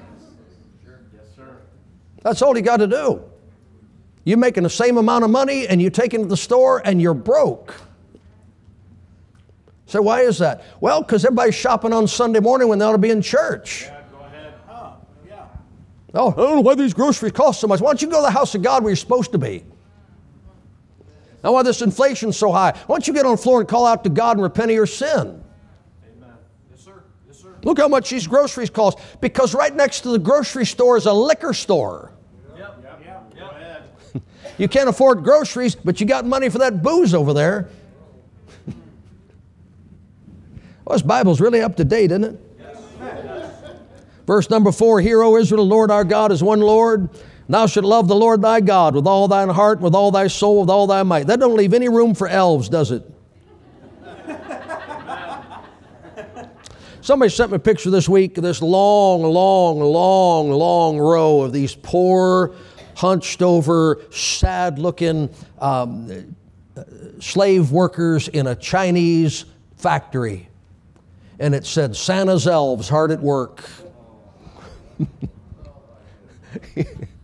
Yes, 0.85 1.25
sir. 1.37 1.57
That's 2.23 2.41
all 2.41 2.55
He 2.55 2.63
got 2.63 2.79
to 2.79 2.87
do. 2.87 3.23
You're 4.25 4.39
making 4.39 4.63
the 4.63 4.71
same 4.71 4.97
amount 4.97 5.25
of 5.25 5.31
money 5.31 5.67
and 5.69 5.81
you 5.81 5.91
take 5.91 6.15
it 6.15 6.19
to 6.19 6.25
the 6.25 6.37
store 6.37 6.83
and 6.85 7.01
you're 7.01 7.15
broke. 7.15 7.75
So, 9.87 10.03
why 10.03 10.21
is 10.21 10.39
that? 10.39 10.65
Well, 10.81 11.03
because 11.03 11.25
everybody's 11.25 11.55
shopping 11.55 11.95
on 11.95 12.07
Sunday 12.07 12.41
morning 12.41 12.69
when 12.69 12.79
they 12.79 12.85
ought 12.85 12.93
to 12.93 12.99
be 12.99 13.09
in 13.09 13.23
church. 13.23 13.85
Yeah, 13.85 14.03
go 14.13 14.19
ahead. 14.19 14.55
Huh, 14.67 14.93
yeah. 15.27 15.47
Oh, 16.13 16.31
I 16.31 16.35
don't 16.35 16.57
know 16.57 16.61
why 16.61 16.75
these 16.75 16.93
groceries 16.93 17.33
cost 17.33 17.61
so 17.61 17.67
much. 17.67 17.81
Why 17.81 17.89
don't 17.89 18.03
you 18.03 18.09
go 18.09 18.17
to 18.17 18.27
the 18.27 18.31
house 18.31 18.55
of 18.55 18.61
God 18.61 18.83
where 18.83 18.91
you're 18.91 18.97
supposed 18.97 19.33
to 19.33 19.39
be? 19.39 19.65
Now, 21.43 21.53
why 21.53 21.63
this 21.63 21.83
inflation's 21.83 22.37
so 22.37 22.51
high? 22.51 22.73
Why 22.87 22.95
don't 22.95 23.07
you 23.07 23.15
get 23.15 23.25
on 23.25 23.33
the 23.33 23.43
floor 23.43 23.61
and 23.61 23.69
call 23.69 23.87
out 23.87 24.03
to 24.05 24.11
God 24.11 24.37
and 24.37 24.43
repent 24.43 24.71
of 24.71 24.75
your 24.75 24.87
sin? 24.87 25.43
Amen. 26.05 26.35
Yes, 26.71 26.81
sir. 26.81 27.05
Yes, 27.29 27.39
sir. 27.39 27.57
Look 27.63 27.79
how 27.79 27.87
much 27.87 28.11
these 28.11 28.27
groceries 28.27 28.71
cost. 28.71 28.99
Because 29.21 29.55
right 29.55 29.75
next 29.75 30.01
to 30.01 30.09
the 30.09 30.19
grocery 30.19 30.67
store 30.67 30.97
is 30.97 31.07
a 31.07 31.13
liquor 31.13 31.55
store. 31.55 32.13
Yep. 32.57 32.81
Yep. 32.83 33.03
Yep. 33.05 33.39
Go 33.39 33.47
ahead. 33.47 33.83
You 34.59 34.67
can't 34.67 34.89
afford 34.89 35.23
groceries, 35.23 35.77
but 35.77 36.01
you 36.01 36.07
got 36.07 36.27
money 36.27 36.49
for 36.49 36.59
that 36.59 36.83
booze 36.83 37.15
over 37.15 37.33
there. 37.33 37.69
well, 40.85 40.97
this 40.97 41.03
Bible's 41.03 41.41
really 41.41 41.61
up 41.61 41.77
to 41.77 41.85
date, 41.85 42.11
isn't 42.11 42.25
it? 42.25 42.41
Yes. 42.59 43.53
Verse 44.27 44.51
number 44.51 44.73
four 44.73 45.01
Hear, 45.01 45.23
O 45.23 45.37
Israel, 45.37 45.65
the 45.65 45.71
Lord 45.71 45.93
our 45.93 46.05
God 46.05 46.33
is 46.33 46.43
one 46.43 46.61
Lord. 46.61 47.09
Thou 47.49 47.67
shalt 47.67 47.87
love 47.87 48.09
the 48.09 48.15
Lord 48.15 48.43
thy 48.43 48.61
God 48.61 48.95
with 48.95 49.07
all 49.07 49.27
thine 49.27 49.49
heart, 49.49 49.81
with 49.81 49.95
all 49.95 50.11
thy 50.11 50.27
soul, 50.27 50.61
with 50.61 50.71
all 50.71 50.87
thy 50.87 51.03
might. 51.03 51.27
That 51.27 51.41
don't 51.41 51.57
leave 51.57 51.73
any 51.73 51.89
room 51.89 52.15
for 52.15 52.29
elves, 52.29 52.69
does 52.69 52.91
it? 52.91 53.03
Somebody 57.01 57.31
sent 57.31 57.51
me 57.51 57.57
a 57.57 57.59
picture 57.61 57.89
this 57.91 58.07
week 58.07 58.37
of 58.37 58.45
this 58.45 58.61
long, 58.61 59.23
long, 59.23 59.81
long, 59.81 60.51
long 60.51 60.99
row 60.99 61.41
of 61.41 61.55
these 61.55 61.75
poor, 61.75 62.55
hunched 62.95 63.41
over, 63.41 64.03
sad 64.11 64.79
looking 64.79 65.31
um, 65.59 66.37
slave 67.19 67.73
workers 67.73 68.29
in 68.29 68.47
a 68.47 68.55
Chinese 68.55 69.47
factory. 69.77 70.51
And 71.39 71.55
it 71.55 71.65
said, 71.65 71.97
Santa's 71.97 72.47
elves 72.47 72.91
hard 72.91 73.11
at 73.11 73.21
work. 73.21 73.65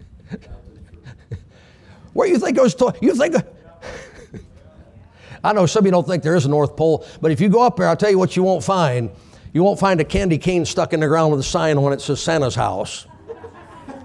Where 2.15 2.27
you 2.27 2.39
think 2.39 2.57
those 2.57 2.75
toys? 2.75 2.95
You 3.03 3.15
think? 3.15 3.37
I 5.45 5.53
know 5.53 5.67
some 5.67 5.81
of 5.81 5.87
you 5.87 5.93
don't 5.93 6.07
think 6.07 6.23
there 6.23 6.37
is 6.37 6.47
a 6.47 6.49
North 6.49 6.75
Pole, 6.77 7.07
but 7.21 7.31
if 7.31 7.41
you 7.41 7.51
go 7.51 7.61
up 7.61 7.77
there, 7.77 7.87
I'll 7.87 7.97
tell 7.97 8.11
you 8.11 8.19
what 8.19 8.35
you 8.35 8.43
won't 8.43 8.65
find. 8.65 9.11
You 9.53 9.63
won't 9.63 9.79
find 9.79 10.01
a 10.01 10.05
candy 10.05 10.39
cane 10.39 10.65
stuck 10.65 10.95
in 10.95 11.01
the 11.01 11.07
ground 11.07 11.33
with 11.33 11.41
a 11.41 11.45
sign 11.45 11.77
on 11.77 11.93
it 11.93 11.97
that 11.97 12.03
says 12.03 12.21
Santa's 12.21 12.55
house. 12.55 13.07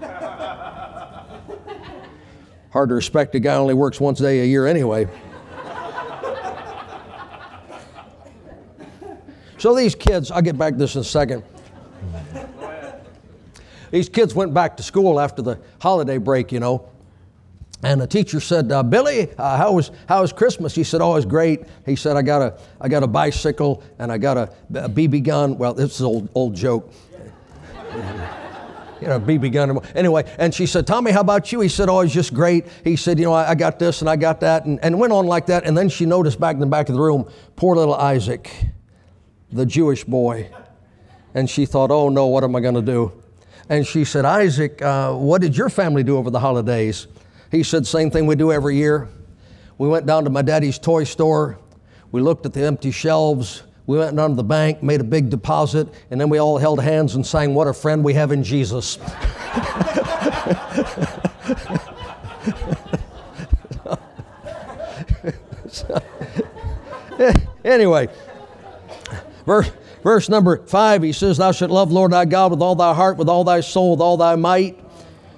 Hard 2.72 2.90
to 2.90 2.94
respect 2.94 3.34
a 3.34 3.40
guy 3.40 3.54
only 3.54 3.74
works 3.74 3.98
once 3.98 4.20
a 4.20 4.24
day 4.24 4.40
a 4.40 4.44
year 4.44 4.66
anyway. 4.66 5.08
so 9.56 9.74
these 9.74 9.94
kids, 9.94 10.30
I'll 10.30 10.42
get 10.42 10.58
back 10.58 10.74
to 10.74 10.78
this 10.78 10.94
in 10.94 11.00
a 11.00 11.04
second. 11.04 11.42
These 13.90 14.08
kids 14.08 14.34
went 14.34 14.54
back 14.54 14.76
to 14.76 14.82
school 14.82 15.18
after 15.18 15.42
the 15.42 15.58
holiday 15.80 16.18
break, 16.18 16.52
you 16.52 16.60
know. 16.60 16.88
And 17.82 18.00
the 18.00 18.06
teacher 18.06 18.40
said, 18.40 18.70
uh, 18.70 18.82
Billy, 18.82 19.32
uh, 19.38 19.56
how, 19.56 19.72
was, 19.72 19.90
how 20.06 20.20
was 20.20 20.32
Christmas? 20.32 20.74
He 20.74 20.84
said, 20.84 21.00
Oh, 21.00 21.12
it 21.12 21.16
was 21.16 21.26
great. 21.26 21.62
He 21.86 21.96
said, 21.96 22.16
I 22.16 22.22
got 22.22 22.42
a, 22.42 22.58
I 22.80 22.88
got 22.88 23.02
a 23.02 23.06
bicycle 23.06 23.82
and 23.98 24.12
I 24.12 24.18
got 24.18 24.36
a, 24.36 24.52
a 24.74 24.88
BB 24.88 25.24
gun. 25.24 25.56
Well, 25.56 25.72
this 25.72 25.94
is 25.94 26.00
an 26.00 26.06
old, 26.06 26.28
old 26.34 26.54
joke. 26.54 26.92
you 29.00 29.06
know, 29.06 29.18
BB 29.18 29.52
gun. 29.52 29.78
Anyway, 29.94 30.30
and 30.38 30.54
she 30.54 30.66
said, 30.66 30.86
Tommy, 30.86 31.10
how 31.10 31.22
about 31.22 31.52
you? 31.52 31.60
He 31.60 31.70
said, 31.70 31.88
Oh, 31.88 32.00
it's 32.00 32.12
just 32.12 32.34
great. 32.34 32.66
He 32.84 32.96
said, 32.96 33.18
You 33.18 33.24
know, 33.24 33.32
I, 33.32 33.50
I 33.50 33.54
got 33.54 33.78
this 33.78 34.02
and 34.02 34.10
I 34.10 34.16
got 34.16 34.40
that. 34.40 34.66
And, 34.66 34.78
and 34.82 34.98
went 34.98 35.14
on 35.14 35.26
like 35.26 35.46
that. 35.46 35.64
And 35.64 35.76
then 35.76 35.88
she 35.88 36.04
noticed 36.04 36.38
back 36.38 36.54
in 36.54 36.60
the 36.60 36.66
back 36.66 36.90
of 36.90 36.94
the 36.94 37.00
room, 37.00 37.30
poor 37.56 37.76
little 37.76 37.94
Isaac, 37.94 38.50
the 39.50 39.64
Jewish 39.64 40.04
boy. 40.04 40.50
And 41.32 41.48
she 41.48 41.64
thought, 41.64 41.90
Oh, 41.90 42.10
no, 42.10 42.26
what 42.26 42.44
am 42.44 42.54
I 42.56 42.60
going 42.60 42.74
to 42.74 42.82
do? 42.82 43.12
And 43.70 43.86
she 43.86 44.04
said, 44.04 44.26
Isaac, 44.26 44.82
uh, 44.82 45.14
what 45.14 45.40
did 45.40 45.56
your 45.56 45.70
family 45.70 46.02
do 46.02 46.18
over 46.18 46.28
the 46.28 46.40
holidays? 46.40 47.06
He 47.50 47.62
said, 47.62 47.86
same 47.86 48.10
thing 48.10 48.26
we 48.26 48.36
do 48.36 48.52
every 48.52 48.76
year. 48.76 49.08
We 49.76 49.88
went 49.88 50.06
down 50.06 50.24
to 50.24 50.30
my 50.30 50.42
daddy's 50.42 50.78
toy 50.78 51.04
store. 51.04 51.58
We 52.12 52.20
looked 52.20 52.46
at 52.46 52.52
the 52.52 52.62
empty 52.62 52.90
shelves. 52.90 53.64
We 53.86 53.98
went 53.98 54.16
down 54.16 54.30
to 54.30 54.36
the 54.36 54.44
bank, 54.44 54.84
made 54.84 55.00
a 55.00 55.04
big 55.04 55.30
deposit, 55.30 55.88
and 56.10 56.20
then 56.20 56.28
we 56.28 56.38
all 56.38 56.58
held 56.58 56.80
hands 56.80 57.16
and 57.16 57.26
sang, 57.26 57.54
What 57.54 57.66
a 57.66 57.72
friend 57.72 58.04
we 58.04 58.14
have 58.14 58.30
in 58.30 58.44
Jesus. 58.44 58.98
anyway, 67.64 68.08
verse, 69.44 69.72
verse 70.04 70.28
number 70.28 70.64
five, 70.66 71.02
he 71.02 71.12
says, 71.12 71.38
Thou 71.38 71.50
shalt 71.50 71.72
love 71.72 71.90
Lord 71.90 72.12
thy 72.12 72.26
God 72.26 72.52
with 72.52 72.62
all 72.62 72.76
thy 72.76 72.94
heart, 72.94 73.16
with 73.16 73.28
all 73.28 73.42
thy 73.42 73.60
soul, 73.60 73.92
with 73.92 74.00
all 74.00 74.16
thy 74.16 74.36
might. 74.36 74.78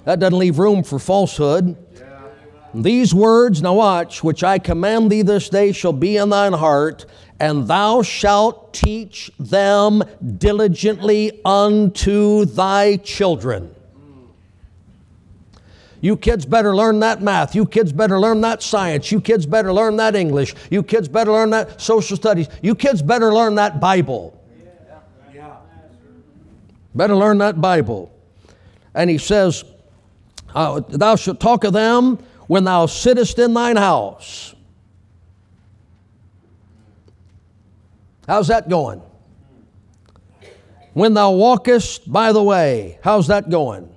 That 0.05 0.19
doesn't 0.19 0.39
leave 0.39 0.59
room 0.59 0.83
for 0.83 0.99
falsehood. 0.99 1.77
These 2.75 3.15
words, 3.15 3.61
now 3.61 3.75
watch, 3.75 4.25
which 4.25 4.43
I 4.43 4.59
command 4.59 5.11
thee 5.13 5.23
this 5.23 5.49
day 5.49 5.73
shall 5.73 5.93
be 5.93 6.17
in 6.17 6.31
thine 6.31 6.55
heart, 6.55 7.05
and 7.39 7.69
thou 7.69 8.03
shalt 8.03 8.73
teach 8.73 9.31
them 9.39 10.03
diligently 10.39 11.41
unto 11.45 12.47
thy 12.47 12.97
children. 12.97 13.75
You 16.01 16.17
kids 16.17 16.47
better 16.47 16.75
learn 16.75 17.01
that 17.01 17.23
math. 17.23 17.55
You 17.55 17.67
kids 17.67 17.93
better 17.93 18.19
learn 18.19 18.41
that 18.41 18.63
science. 18.63 19.13
You 19.13 19.21
kids 19.21 19.47
better 19.47 19.73
learn 19.73 19.97
that 19.99 20.17
English. 20.17 20.55
You 20.71 20.83
kids 20.83 21.09
better 21.09 21.31
learn 21.31 21.51
that 21.51 21.81
social 21.81 22.17
studies. 22.17 22.49
You 22.61 22.75
kids 22.75 23.03
better 23.03 23.33
learn 23.33 23.55
that 23.57 23.81
Bible. 23.81 24.39
Better 26.95 27.15
learn 27.15 27.39
that 27.39 27.61
Bible. 27.61 28.13
And 28.95 29.09
he 29.09 29.19
says, 29.19 29.65
uh, 30.55 30.81
Thou 30.89 31.17
shalt 31.17 31.39
talk 31.39 31.65
of 31.65 31.73
them 31.73 32.19
when 32.47 32.65
thou 32.65 32.87
sittest 32.87 33.39
in 33.39 33.55
thine 33.55 33.77
house. 33.77 34.55
How's 38.27 38.49
that 38.49 38.69
going? 38.69 39.03
When 40.93 41.15
thou 41.15 41.33
walkest 41.33 42.11
by 42.11 42.33
the 42.33 42.43
way, 42.43 42.99
how's 43.03 43.29
that 43.29 43.51
going? 43.51 43.95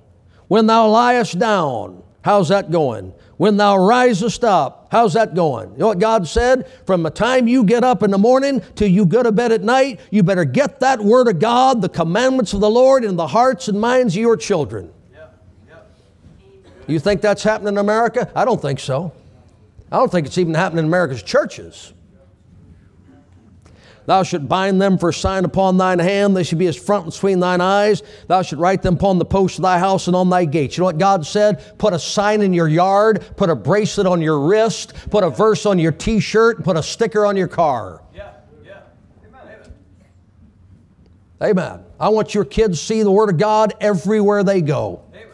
When 0.48 0.66
thou 0.66 0.88
liest 0.88 1.38
down, 1.38 2.02
how's 2.22 2.48
that 2.48 2.70
going? 2.70 3.12
when 3.36 3.56
thou 3.56 3.76
risest 3.76 4.44
up. 4.44 4.88
How's 4.90 5.14
that 5.14 5.34
going? 5.34 5.72
You 5.72 5.78
know 5.78 5.88
what 5.88 5.98
God 5.98 6.26
said? 6.26 6.70
From 6.86 7.02
the 7.02 7.10
time 7.10 7.48
you 7.48 7.64
get 7.64 7.84
up 7.84 8.02
in 8.02 8.10
the 8.10 8.18
morning 8.18 8.62
till 8.74 8.88
you 8.88 9.04
go 9.04 9.22
to 9.22 9.32
bed 9.32 9.52
at 9.52 9.62
night, 9.62 10.00
you 10.10 10.22
better 10.22 10.44
get 10.44 10.80
that 10.80 11.00
word 11.00 11.28
of 11.28 11.38
God, 11.38 11.82
the 11.82 11.88
commandments 11.88 12.52
of 12.52 12.60
the 12.60 12.70
Lord, 12.70 13.04
in 13.04 13.16
the 13.16 13.26
hearts 13.26 13.68
and 13.68 13.80
minds 13.80 14.14
of 14.14 14.20
your 14.20 14.36
children. 14.36 14.92
You 16.86 16.98
think 16.98 17.20
that's 17.20 17.42
happening 17.42 17.74
in 17.74 17.78
America? 17.78 18.30
I 18.34 18.44
don't 18.44 18.60
think 18.60 18.80
so. 18.80 19.12
I 19.90 19.96
don't 19.96 20.10
think 20.10 20.26
it's 20.26 20.38
even 20.38 20.54
happening 20.54 20.80
in 20.80 20.84
America's 20.86 21.22
churches. 21.22 21.92
Thou 24.06 24.22
shalt 24.22 24.48
bind 24.48 24.80
them 24.80 24.98
for 24.98 25.08
a 25.08 25.12
sign 25.12 25.44
upon 25.44 25.78
thine 25.78 25.98
hand. 25.98 26.36
They 26.36 26.44
should 26.44 26.58
be 26.58 26.68
as 26.68 26.76
front 26.76 27.04
and 27.04 27.12
between 27.12 27.40
thine 27.40 27.60
eyes. 27.60 28.04
Thou 28.28 28.42
shalt 28.42 28.60
write 28.60 28.82
them 28.82 28.94
upon 28.94 29.18
the 29.18 29.24
posts 29.24 29.58
of 29.58 29.62
thy 29.62 29.80
house 29.80 30.06
and 30.06 30.14
on 30.14 30.30
thy 30.30 30.44
gates. 30.44 30.76
You 30.76 30.82
know 30.82 30.86
what 30.86 30.98
God 30.98 31.26
said? 31.26 31.76
Put 31.76 31.92
a 31.92 31.98
sign 31.98 32.40
in 32.40 32.52
your 32.52 32.68
yard, 32.68 33.26
put 33.36 33.50
a 33.50 33.56
bracelet 33.56 34.06
on 34.06 34.22
your 34.22 34.40
wrist, 34.46 34.94
put 35.10 35.24
a 35.24 35.30
verse 35.30 35.66
on 35.66 35.80
your 35.80 35.90
t 35.90 36.20
shirt, 36.20 36.62
put 36.62 36.76
a 36.76 36.82
sticker 36.84 37.26
on 37.26 37.36
your 37.36 37.48
car. 37.48 38.02
Yeah, 38.14 38.34
yeah. 38.64 38.80
Amen. 39.26 39.72
Amen. 41.42 41.84
I 41.98 42.08
want 42.10 42.32
your 42.32 42.44
kids 42.44 42.78
to 42.78 42.86
see 42.86 43.02
the 43.02 43.10
Word 43.10 43.30
of 43.30 43.38
God 43.38 43.74
everywhere 43.80 44.44
they 44.44 44.62
go. 44.62 45.02
Amen. 45.14 45.25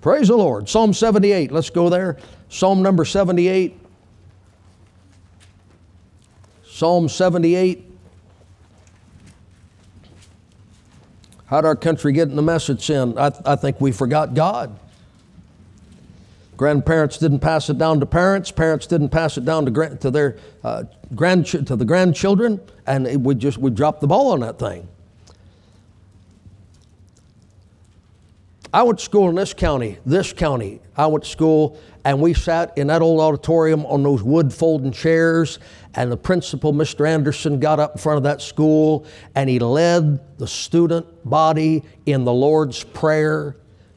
Praise 0.00 0.28
the 0.28 0.36
Lord. 0.36 0.68
Psalm 0.68 0.92
78. 0.92 1.50
Let's 1.50 1.70
go 1.70 1.88
there. 1.88 2.18
Psalm 2.48 2.82
number 2.82 3.04
78. 3.04 3.78
Psalm 6.64 7.08
78. 7.08 7.84
How'd 11.46 11.64
our 11.64 11.74
country 11.74 12.12
get 12.12 12.28
in 12.28 12.36
the 12.36 12.42
mess 12.42 12.68
it's 12.68 12.88
in? 12.90 13.18
I, 13.18 13.32
I 13.44 13.56
think 13.56 13.80
we 13.80 13.90
forgot 13.90 14.34
God. 14.34 14.78
Grandparents 16.56 17.18
didn't 17.18 17.38
pass 17.38 17.70
it 17.70 17.78
down 17.78 18.00
to 18.00 18.06
parents. 18.06 18.50
Parents 18.50 18.86
didn't 18.86 19.08
pass 19.10 19.38
it 19.38 19.44
down 19.44 19.64
to, 19.64 19.96
to 19.96 20.10
their 20.10 20.36
uh, 20.62 20.84
to 21.16 21.76
the 21.76 21.84
grandchildren, 21.84 22.60
and 22.86 23.06
it, 23.06 23.20
we 23.20 23.34
just 23.34 23.58
we 23.58 23.70
dropped 23.70 24.00
the 24.00 24.08
ball 24.08 24.32
on 24.32 24.40
that 24.40 24.58
thing. 24.58 24.88
I 28.72 28.82
went 28.82 28.98
to 28.98 29.04
school 29.04 29.30
in 29.30 29.34
this 29.34 29.54
county, 29.54 29.98
this 30.04 30.34
county. 30.34 30.80
I 30.94 31.06
went 31.06 31.24
to 31.24 31.30
school 31.30 31.80
and 32.04 32.20
we 32.20 32.34
sat 32.34 32.76
in 32.76 32.88
that 32.88 33.00
old 33.00 33.20
auditorium 33.20 33.86
on 33.86 34.02
those 34.02 34.22
wood 34.22 34.52
folding 34.52 34.92
chairs. 34.92 35.58
And 35.94 36.12
the 36.12 36.18
principal, 36.18 36.74
Mr. 36.74 37.08
Anderson, 37.08 37.60
got 37.60 37.80
up 37.80 37.92
in 37.92 37.98
front 37.98 38.18
of 38.18 38.24
that 38.24 38.42
school 38.42 39.06
and 39.34 39.48
he 39.48 39.58
led 39.58 40.38
the 40.38 40.46
student 40.46 41.06
body 41.28 41.82
in 42.04 42.24
the 42.24 42.32
Lord's 42.32 42.84
Prayer, 42.84 43.56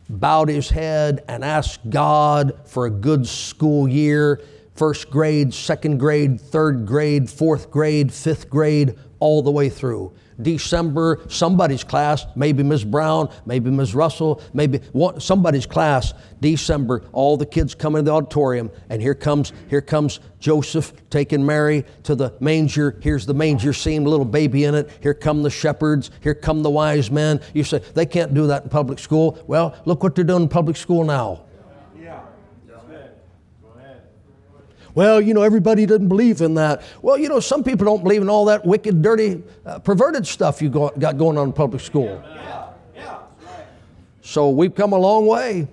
bowed 0.10 0.48
his 0.48 0.70
head, 0.70 1.26
and 1.28 1.44
asked 1.44 1.90
God 1.90 2.54
for 2.66 2.86
a 2.86 2.90
good 2.90 3.28
school 3.28 3.90
year 3.90 4.42
first 4.76 5.12
grade, 5.12 5.54
second 5.54 6.00
grade, 6.00 6.40
third 6.40 6.86
grade, 6.88 7.30
fourth 7.30 7.70
grade, 7.70 8.12
fifth 8.12 8.50
grade, 8.50 8.96
all 9.20 9.42
the 9.42 9.52
way 9.52 9.70
through. 9.70 10.14
December, 10.44 11.22
somebody's 11.30 11.84
class, 11.84 12.26
maybe 12.36 12.64
Ms. 12.64 12.84
Brown, 12.84 13.30
maybe 13.46 13.70
Ms. 13.70 13.96
Russell, 13.96 14.42
maybe 14.54 14.80
somebody's 15.20 15.66
class, 15.66 16.14
December, 16.40 17.04
all 17.12 17.38
the 17.38 17.46
kids 17.46 17.76
come 17.76 17.96
in 17.96 18.06
the 18.06 18.12
auditorium, 18.12 18.72
and 18.90 19.02
here 19.02 19.16
comes, 19.16 19.54
here 19.70 19.82
comes 19.82 20.20
Joseph 20.40 20.94
taking 21.10 21.46
Mary 21.46 21.86
to 22.04 22.16
the 22.16 22.34
manger. 22.40 22.98
Here's 23.02 23.26
the 23.26 23.34
manger 23.34 23.74
scene, 23.74 24.04
little 24.06 24.26
baby 24.26 24.64
in 24.64 24.76
it. 24.76 24.90
Here 25.02 25.14
come 25.14 25.44
the 25.44 25.50
shepherds, 25.50 26.10
here 26.22 26.34
come 26.34 26.64
the 26.64 26.70
wise 26.70 27.12
men. 27.12 27.42
You 27.54 27.64
say, 27.64 27.80
they 27.94 28.06
can't 28.06 28.34
do 28.34 28.48
that 28.48 28.64
in 28.64 28.70
public 28.70 29.00
school. 29.00 29.38
Well, 29.48 29.76
look 29.86 30.02
what 30.04 30.16
they're 30.16 30.24
doing 30.24 30.44
in 30.44 30.50
public 30.50 30.78
school 30.78 31.04
now. 31.04 31.44
Yeah. 32.00 32.22
Go 32.68 32.76
ahead. 32.90 33.12
Go 33.62 33.80
ahead. 33.80 34.02
Well, 34.94 35.22
you 35.22 35.34
know, 35.34 35.42
everybody 35.42 35.86
doesn't 35.86 36.08
believe 36.08 36.42
in 36.42 36.56
that. 36.56 36.84
Well, 37.02 37.18
you 37.18 37.30
know, 37.30 37.40
some 37.40 37.64
people 37.64 37.86
don't 37.86 38.04
believe 38.04 38.22
in 38.22 38.30
all 38.30 38.46
that 38.46 38.66
wicked, 38.66 39.02
dirty, 39.02 39.42
uh, 39.66 39.80
perverted 39.80 40.28
stuff 40.28 40.62
you 40.62 40.70
go, 40.70 40.92
got 41.00 41.18
going 41.18 41.38
on 41.38 41.48
in 41.48 41.54
public 41.54 41.82
school. 41.82 42.22
Yeah. 42.36 42.68
Yeah. 42.96 43.20
So 44.22 44.50
we've 44.50 44.76
come 44.76 44.94
a 44.94 44.98
long 44.98 45.28
way, 45.28 45.68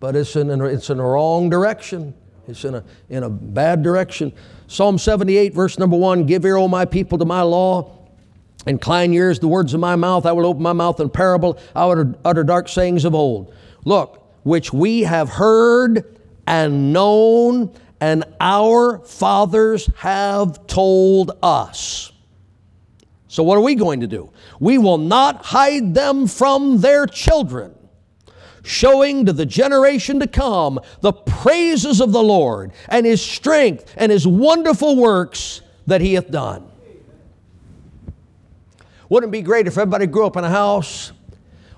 but 0.00 0.14
it's 0.14 0.36
in, 0.36 0.50
it's 0.50 0.90
in 0.90 0.98
the 0.98 1.04
wrong 1.04 1.48
direction. 1.48 2.14
It's 2.48 2.64
in 2.64 2.74
a, 2.74 2.84
in 3.08 3.22
a 3.22 3.30
bad 3.30 3.82
direction. 3.82 4.32
Psalm 4.66 4.98
78, 4.98 5.54
verse 5.54 5.78
number 5.78 5.96
one 5.96 6.24
Give 6.24 6.44
ear, 6.44 6.56
O 6.56 6.68
my 6.68 6.84
people, 6.84 7.18
to 7.18 7.24
my 7.24 7.42
law. 7.42 7.98
Incline 8.66 9.12
your 9.12 9.26
ears 9.26 9.38
to 9.38 9.42
the 9.42 9.48
words 9.48 9.74
of 9.74 9.80
my 9.80 9.96
mouth. 9.96 10.24
I 10.24 10.32
will 10.32 10.46
open 10.46 10.62
my 10.62 10.72
mouth 10.72 11.00
in 11.00 11.10
parable. 11.10 11.58
I 11.74 11.86
will 11.86 12.14
utter 12.24 12.44
dark 12.44 12.68
sayings 12.68 13.04
of 13.04 13.14
old. 13.14 13.52
Look, 13.84 14.24
which 14.44 14.72
we 14.72 15.00
have 15.02 15.28
heard 15.28 16.18
and 16.46 16.92
known, 16.92 17.72
and 18.02 18.24
our 18.40 18.98
fathers 18.98 19.88
have 19.98 20.66
told 20.66 21.38
us. 21.40 22.10
So, 23.28 23.44
what 23.44 23.56
are 23.56 23.60
we 23.60 23.76
going 23.76 24.00
to 24.00 24.08
do? 24.08 24.32
We 24.58 24.76
will 24.76 24.98
not 24.98 25.44
hide 25.44 25.94
them 25.94 26.26
from 26.26 26.80
their 26.80 27.06
children, 27.06 27.72
showing 28.64 29.26
to 29.26 29.32
the 29.32 29.46
generation 29.46 30.18
to 30.18 30.26
come 30.26 30.80
the 31.00 31.12
praises 31.12 32.00
of 32.00 32.10
the 32.10 32.22
Lord 32.22 32.72
and 32.88 33.06
his 33.06 33.22
strength 33.22 33.94
and 33.96 34.10
his 34.10 34.26
wonderful 34.26 34.96
works 34.96 35.60
that 35.86 36.00
he 36.00 36.14
hath 36.14 36.28
done. 36.28 36.68
Wouldn't 39.10 39.30
it 39.30 39.38
be 39.38 39.42
great 39.42 39.68
if 39.68 39.78
everybody 39.78 40.08
grew 40.08 40.26
up 40.26 40.36
in 40.36 40.42
a 40.42 40.50
house 40.50 41.12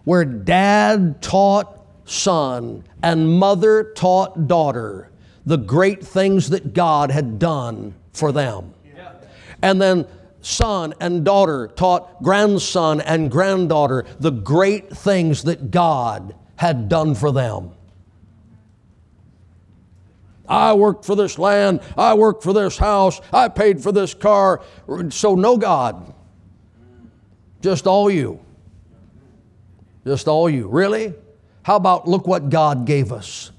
where 0.05 0.25
dad 0.25 1.21
taught 1.21 1.85
son 2.07 2.83
and 3.03 3.31
mother 3.39 3.93
taught 3.95 4.49
daughter 4.49 5.11
the 5.47 5.59
great 5.59 6.05
things 6.05 6.51
that 6.51 6.73
God 6.73 7.11
had 7.11 7.39
done 7.39 7.95
for 8.13 8.33
them? 8.33 8.75
And 9.63 9.81
then 9.81 10.07
son 10.41 10.95
and 11.01 11.25
daughter 11.25 11.69
taught 11.69 12.23
grandson 12.23 13.01
and 13.01 13.31
granddaughter 13.31 14.05
the 14.21 14.31
great 14.31 14.91
things 14.91 15.45
that 15.45 15.71
God 15.71 16.35
had 16.57 16.89
done 16.89 17.15
for 17.15 17.33
them. 17.33 17.71
I 20.47 20.75
worked 20.75 21.07
for 21.07 21.17
this 21.17 21.39
land, 21.39 21.81
I 21.97 22.15
worked 22.15 22.43
for 22.43 22.53
this 22.53 22.77
house, 22.77 23.21
I 23.33 23.49
paid 23.49 23.83
for 23.83 23.93
this 23.93 24.13
car. 24.13 24.63
So, 25.09 25.35
no 25.35 25.57
God. 25.57 26.13
Just 27.63 27.87
all 27.87 28.11
you. 28.11 28.41
Just 30.07 30.29
all 30.29 30.51
you. 30.51 30.69
Really? 30.69 31.15
How 31.63 31.77
about 31.77 32.07
look 32.07 32.27
what 32.27 32.51
God 32.51 32.85
gave 32.85 33.11
us? 33.11 33.51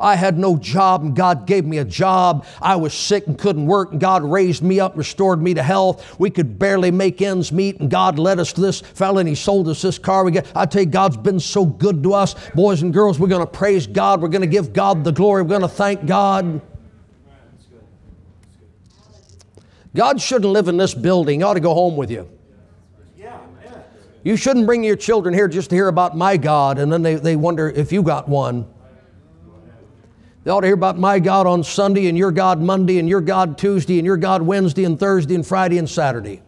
I 0.00 0.16
had 0.16 0.38
no 0.38 0.56
job 0.56 1.02
and 1.02 1.14
God 1.14 1.46
gave 1.46 1.64
me 1.64 1.78
a 1.78 1.84
job. 1.84 2.46
I 2.60 2.76
was 2.76 2.94
sick 2.94 3.26
and 3.26 3.38
couldn't 3.38 3.66
work 3.66 3.92
and 3.92 4.00
God 4.00 4.24
raised 4.24 4.62
me 4.62 4.80
up, 4.80 4.96
restored 4.96 5.42
me 5.42 5.54
to 5.54 5.62
health. 5.62 6.18
We 6.18 6.30
could 6.30 6.58
barely 6.58 6.90
make 6.90 7.20
ends 7.20 7.52
meet 7.52 7.80
and 7.80 7.90
God 7.90 8.18
led 8.18 8.40
us 8.40 8.52
to 8.54 8.60
this 8.60 8.80
fella 8.80 9.20
and 9.20 9.28
He 9.28 9.34
sold 9.34 9.68
us 9.68 9.82
this 9.82 9.98
car. 9.98 10.24
We 10.24 10.32
get, 10.32 10.50
I 10.54 10.66
tell 10.66 10.82
you, 10.82 10.88
God's 10.88 11.18
been 11.18 11.38
so 11.38 11.64
good 11.64 12.02
to 12.02 12.14
us. 12.14 12.34
Boys 12.54 12.82
and 12.82 12.92
girls, 12.92 13.18
we're 13.18 13.28
going 13.28 13.46
to 13.46 13.52
praise 13.52 13.86
God. 13.86 14.22
We're 14.22 14.28
going 14.28 14.40
to 14.40 14.46
give 14.46 14.72
God 14.72 15.04
the 15.04 15.12
glory. 15.12 15.42
We're 15.42 15.48
going 15.48 15.60
to 15.62 15.68
thank 15.68 16.06
God. 16.06 16.62
God 19.94 20.20
shouldn't 20.20 20.52
live 20.52 20.68
in 20.68 20.76
this 20.76 20.94
building. 20.94 21.40
He 21.40 21.44
ought 21.44 21.54
to 21.54 21.60
go 21.60 21.74
home 21.74 21.96
with 21.96 22.10
you. 22.10 22.28
You 24.22 24.36
shouldn't 24.36 24.66
bring 24.66 24.84
your 24.84 24.96
children 24.96 25.34
here 25.34 25.48
just 25.48 25.70
to 25.70 25.76
hear 25.76 25.88
about 25.88 26.16
my 26.16 26.36
God 26.36 26.78
and 26.78 26.92
then 26.92 27.02
they, 27.02 27.14
they 27.14 27.36
wonder 27.36 27.70
if 27.70 27.90
you 27.90 28.02
got 28.02 28.28
one. 28.28 28.66
They 30.42 30.50
ought 30.50 30.60
to 30.60 30.66
hear 30.66 30.74
about 30.74 30.98
my 30.98 31.18
God 31.18 31.46
on 31.46 31.62
Sunday 31.62 32.06
and 32.06 32.16
your 32.16 32.32
God 32.32 32.60
Monday 32.60 32.98
and 32.98 33.08
your 33.08 33.20
God 33.20 33.58
Tuesday 33.58 33.98
and 33.98 34.06
your 34.06 34.16
God 34.16 34.42
Wednesday 34.42 34.84
and 34.84 34.98
Thursday 34.98 35.34
and 35.34 35.46
Friday 35.46 35.76
and 35.76 35.88
Saturday. 35.88 36.42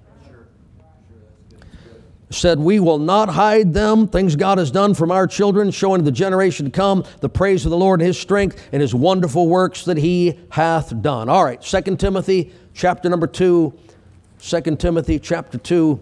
Said, 2.31 2.59
We 2.59 2.81
will 2.81 2.99
not 2.99 3.29
hide 3.29 3.75
them, 3.75 4.09
things 4.09 4.37
God 4.37 4.57
has 4.57 4.71
done 4.71 4.95
from 4.95 5.11
our 5.11 5.27
children, 5.27 5.71
showing 5.71 6.01
to 6.01 6.05
the 6.05 6.11
generation 6.11 6.65
to 6.65 6.73
come 6.73 7.05
the 7.21 7.29
praise 7.29 7.67
of 7.67 7.71
the 7.71 7.77
Lord 7.77 8.01
and 8.01 8.07
His 8.07 8.19
strength 8.19 8.67
and 8.73 8.81
His 8.81 8.95
wonderful 8.95 9.47
works 9.49 9.85
that 9.85 9.99
He 9.99 10.41
hath 10.49 11.03
done. 11.03 11.29
All 11.29 11.45
right, 11.45 11.61
2 11.61 11.97
Timothy 11.97 12.55
chapter 12.73 13.11
number 13.11 13.27
2. 13.27 13.79
2 14.41 14.61
Timothy 14.77 15.19
chapter 15.19 15.59
2. 15.59 16.01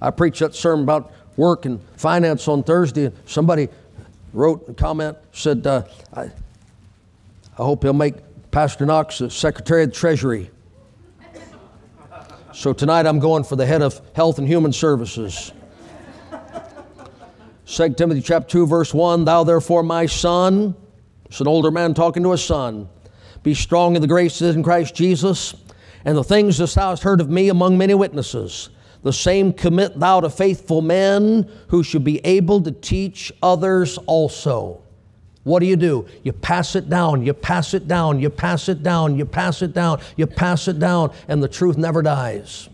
I 0.00 0.10
preached 0.10 0.38
that 0.38 0.54
sermon 0.54 0.84
about 0.84 1.12
work 1.36 1.66
and 1.66 1.80
finance 1.96 2.46
on 2.46 2.62
Thursday. 2.62 3.06
And 3.06 3.16
somebody 3.26 3.68
wrote 4.36 4.68
a 4.68 4.74
comment, 4.74 5.16
said, 5.32 5.66
uh, 5.66 5.82
I, 6.12 6.24
I 6.24 6.30
hope 7.56 7.82
he'll 7.82 7.94
make 7.94 8.16
Pastor 8.50 8.84
Knox 8.84 9.18
the 9.18 9.30
Secretary 9.30 9.84
of 9.84 9.88
the 9.88 9.96
Treasury. 9.96 10.50
So 12.52 12.74
tonight 12.74 13.06
I'm 13.06 13.18
going 13.18 13.44
for 13.44 13.56
the 13.56 13.64
head 13.64 13.80
of 13.80 13.98
Health 14.14 14.38
and 14.38 14.46
Human 14.46 14.72
Services. 14.72 15.52
2 17.64 17.94
Timothy 17.94 18.20
chapter 18.20 18.48
2, 18.48 18.66
verse 18.66 18.92
1 18.92 19.24
Thou 19.24 19.42
therefore, 19.42 19.82
my 19.82 20.04
son, 20.04 20.76
it's 21.24 21.40
an 21.40 21.48
older 21.48 21.70
man 21.70 21.94
talking 21.94 22.22
to 22.22 22.32
a 22.32 22.38
son, 22.38 22.90
be 23.42 23.54
strong 23.54 23.96
in 23.96 24.02
the 24.02 24.08
grace 24.08 24.38
that 24.38 24.48
is 24.48 24.56
in 24.56 24.62
Christ 24.62 24.94
Jesus, 24.94 25.54
and 26.04 26.16
the 26.16 26.22
things 26.22 26.58
that 26.58 26.70
thou 26.70 26.90
hast 26.90 27.02
heard 27.02 27.22
of 27.22 27.30
me 27.30 27.48
among 27.48 27.78
many 27.78 27.94
witnesses 27.94 28.68
The 29.06 29.12
same 29.12 29.52
commit 29.52 30.00
thou 30.00 30.18
to 30.18 30.28
faithful 30.28 30.82
men 30.82 31.48
who 31.68 31.84
should 31.84 32.02
be 32.02 32.18
able 32.26 32.60
to 32.62 32.72
teach 32.72 33.32
others 33.40 33.98
also. 33.98 34.82
What 35.44 35.60
do 35.60 35.66
you 35.66 35.76
do? 35.76 36.08
You 36.24 36.32
pass 36.32 36.74
it 36.74 36.90
down, 36.90 37.24
you 37.24 37.32
pass 37.32 37.72
it 37.72 37.86
down, 37.86 38.18
you 38.18 38.30
pass 38.30 38.68
it 38.68 38.82
down, 38.82 39.16
you 39.16 39.24
pass 39.24 39.62
it 39.62 39.72
down, 39.72 40.00
you 40.16 40.26
pass 40.26 40.66
it 40.66 40.80
down, 40.80 41.12
and 41.28 41.40
the 41.40 41.46
truth 41.46 41.76
never 41.76 42.02
dies. 42.02 42.68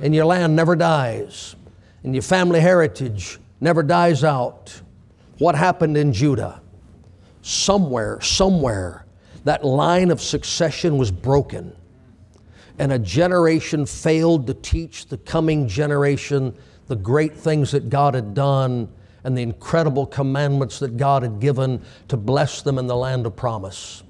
And 0.00 0.14
your 0.14 0.24
land 0.24 0.56
never 0.56 0.74
dies. 0.74 1.54
And 2.02 2.14
your 2.14 2.22
family 2.22 2.60
heritage 2.60 3.38
never 3.60 3.82
dies 3.82 4.24
out. 4.24 4.80
What 5.36 5.54
happened 5.54 5.98
in 5.98 6.14
Judah? 6.14 6.62
Somewhere, 7.42 8.22
somewhere, 8.22 9.04
that 9.44 9.66
line 9.66 10.10
of 10.10 10.22
succession 10.22 10.96
was 10.96 11.10
broken 11.10 11.76
and 12.78 12.92
a 12.92 12.98
generation 12.98 13.86
failed 13.86 14.46
to 14.46 14.54
teach 14.54 15.06
the 15.06 15.18
coming 15.18 15.68
generation 15.68 16.54
the 16.86 16.96
great 16.96 17.36
things 17.36 17.72
that 17.72 17.88
God 17.88 18.14
had 18.14 18.34
done 18.34 18.88
and 19.24 19.36
the 19.36 19.42
incredible 19.42 20.06
commandments 20.06 20.78
that 20.78 20.96
God 20.96 21.22
had 21.22 21.40
given 21.40 21.82
to 22.08 22.16
bless 22.16 22.62
them 22.62 22.78
in 22.78 22.86
the 22.86 22.96
land 22.96 23.26
of 23.26 23.34
promise. 23.34 24.04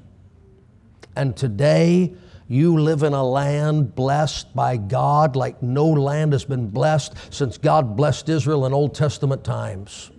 And 1.14 1.34
today, 1.36 2.14
you 2.48 2.78
live 2.78 3.02
in 3.02 3.14
a 3.14 3.24
land 3.24 3.94
blessed 3.94 4.54
by 4.54 4.76
God 4.76 5.34
like 5.34 5.62
no 5.62 5.86
land 5.86 6.32
has 6.32 6.44
been 6.44 6.68
blessed 6.68 7.14
since 7.30 7.56
God 7.56 7.96
blessed 7.96 8.28
Israel 8.28 8.66
in 8.66 8.74
Old 8.74 8.94
Testament 8.94 9.42
times 9.42 10.10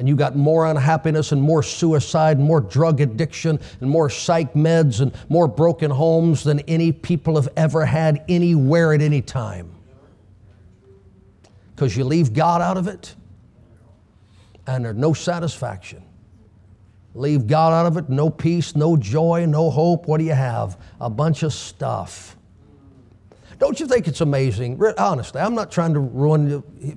and 0.00 0.08
you 0.08 0.16
got 0.16 0.34
more 0.34 0.64
unhappiness 0.64 1.30
and 1.30 1.42
more 1.42 1.62
suicide 1.62 2.38
and 2.38 2.46
more 2.46 2.62
drug 2.62 3.02
addiction 3.02 3.60
and 3.82 3.90
more 3.90 4.08
psych 4.08 4.54
meds 4.54 5.02
and 5.02 5.12
more 5.28 5.46
broken 5.46 5.90
homes 5.90 6.42
than 6.42 6.60
any 6.60 6.90
people 6.90 7.36
have 7.36 7.50
ever 7.54 7.84
had 7.84 8.24
anywhere 8.26 8.94
at 8.94 9.02
any 9.02 9.20
time. 9.20 9.70
Because 11.76 11.94
you 11.94 12.04
leave 12.04 12.32
God 12.32 12.62
out 12.62 12.78
of 12.78 12.88
it 12.88 13.14
and 14.66 14.86
there's 14.86 14.96
no 14.96 15.12
satisfaction. 15.12 16.02
Leave 17.14 17.46
God 17.46 17.74
out 17.74 17.84
of 17.84 17.98
it, 17.98 18.08
no 18.08 18.30
peace, 18.30 18.74
no 18.74 18.96
joy, 18.96 19.44
no 19.46 19.68
hope. 19.68 20.08
What 20.08 20.16
do 20.16 20.24
you 20.24 20.32
have? 20.32 20.78
A 20.98 21.10
bunch 21.10 21.42
of 21.42 21.52
stuff. 21.52 22.38
Don't 23.58 23.78
you 23.78 23.86
think 23.86 24.08
it's 24.08 24.22
amazing? 24.22 24.80
Honestly, 24.96 25.42
I'm 25.42 25.54
not 25.54 25.70
trying 25.70 25.92
to 25.92 26.00
ruin 26.00 26.48
you. 26.48 26.96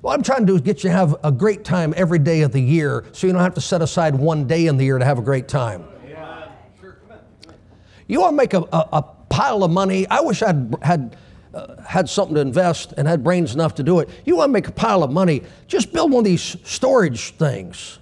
What 0.00 0.12
I'm 0.14 0.22
trying 0.22 0.40
to 0.40 0.46
do 0.46 0.54
is 0.54 0.60
get 0.60 0.84
you 0.84 0.90
to 0.90 0.96
have 0.96 1.16
a 1.24 1.32
great 1.32 1.64
time 1.64 1.92
every 1.96 2.18
day 2.18 2.42
of 2.42 2.52
the 2.52 2.60
year 2.60 3.04
so 3.12 3.26
you 3.26 3.32
don't 3.32 3.42
have 3.42 3.54
to 3.54 3.60
set 3.60 3.82
aside 3.82 4.14
one 4.14 4.46
day 4.46 4.66
in 4.66 4.76
the 4.76 4.84
year 4.84 4.98
to 4.98 5.04
have 5.04 5.18
a 5.18 5.22
great 5.22 5.48
time. 5.48 5.84
Yeah. 6.08 6.48
Sure. 6.80 6.96
You 8.06 8.20
want 8.20 8.32
to 8.32 8.36
make 8.36 8.54
a, 8.54 8.62
a, 8.72 8.88
a 8.92 9.02
pile 9.28 9.64
of 9.64 9.70
money? 9.70 10.06
I 10.08 10.20
wish 10.20 10.42
I'd 10.42 10.76
had, 10.82 11.16
uh, 11.52 11.82
had 11.82 12.08
something 12.08 12.34
to 12.34 12.40
invest 12.40 12.94
and 12.96 13.08
had 13.08 13.24
brains 13.24 13.54
enough 13.54 13.74
to 13.76 13.82
do 13.82 13.98
it. 14.00 14.08
You 14.24 14.36
want 14.36 14.50
to 14.50 14.52
make 14.52 14.68
a 14.68 14.72
pile 14.72 15.02
of 15.02 15.10
money? 15.10 15.42
Just 15.66 15.92
build 15.92 16.12
one 16.12 16.20
of 16.20 16.24
these 16.24 16.56
storage 16.62 17.32
things. 17.32 17.98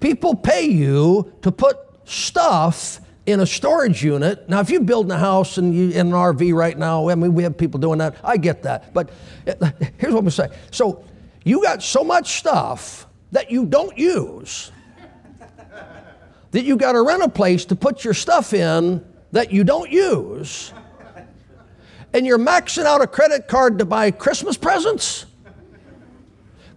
People 0.00 0.36
pay 0.36 0.66
you 0.66 1.32
to 1.42 1.50
put 1.50 1.76
stuff 2.04 3.00
in 3.28 3.40
a 3.40 3.46
storage 3.46 4.02
unit. 4.02 4.48
Now, 4.48 4.60
if 4.60 4.70
you're 4.70 4.80
building 4.80 5.12
a 5.12 5.18
house 5.18 5.58
and 5.58 5.74
you 5.74 5.90
in 5.90 6.06
an 6.06 6.12
RV 6.12 6.54
right 6.54 6.76
now, 6.78 7.10
I 7.10 7.14
mean, 7.14 7.34
we 7.34 7.42
have 7.42 7.58
people 7.58 7.78
doing 7.78 7.98
that. 7.98 8.16
I 8.24 8.38
get 8.38 8.62
that. 8.62 8.94
But 8.94 9.10
here's 9.98 10.14
what 10.14 10.24
I'm 10.24 10.30
saying. 10.30 10.52
So 10.70 11.04
you 11.44 11.62
got 11.62 11.82
so 11.82 12.02
much 12.02 12.38
stuff 12.38 13.06
that 13.32 13.50
you 13.50 13.66
don't 13.66 13.96
use 13.98 14.72
that 16.52 16.64
you 16.64 16.78
got 16.78 16.92
to 16.92 17.02
rent 17.02 17.22
a 17.22 17.28
place 17.28 17.66
to 17.66 17.76
put 17.76 18.02
your 18.02 18.14
stuff 18.14 18.54
in 18.54 19.04
that 19.32 19.52
you 19.52 19.62
don't 19.62 19.90
use. 19.90 20.72
And 22.14 22.24
you're 22.24 22.38
maxing 22.38 22.86
out 22.86 23.02
a 23.02 23.06
credit 23.06 23.46
card 23.46 23.78
to 23.80 23.84
buy 23.84 24.10
Christmas 24.10 24.56
presents. 24.56 25.26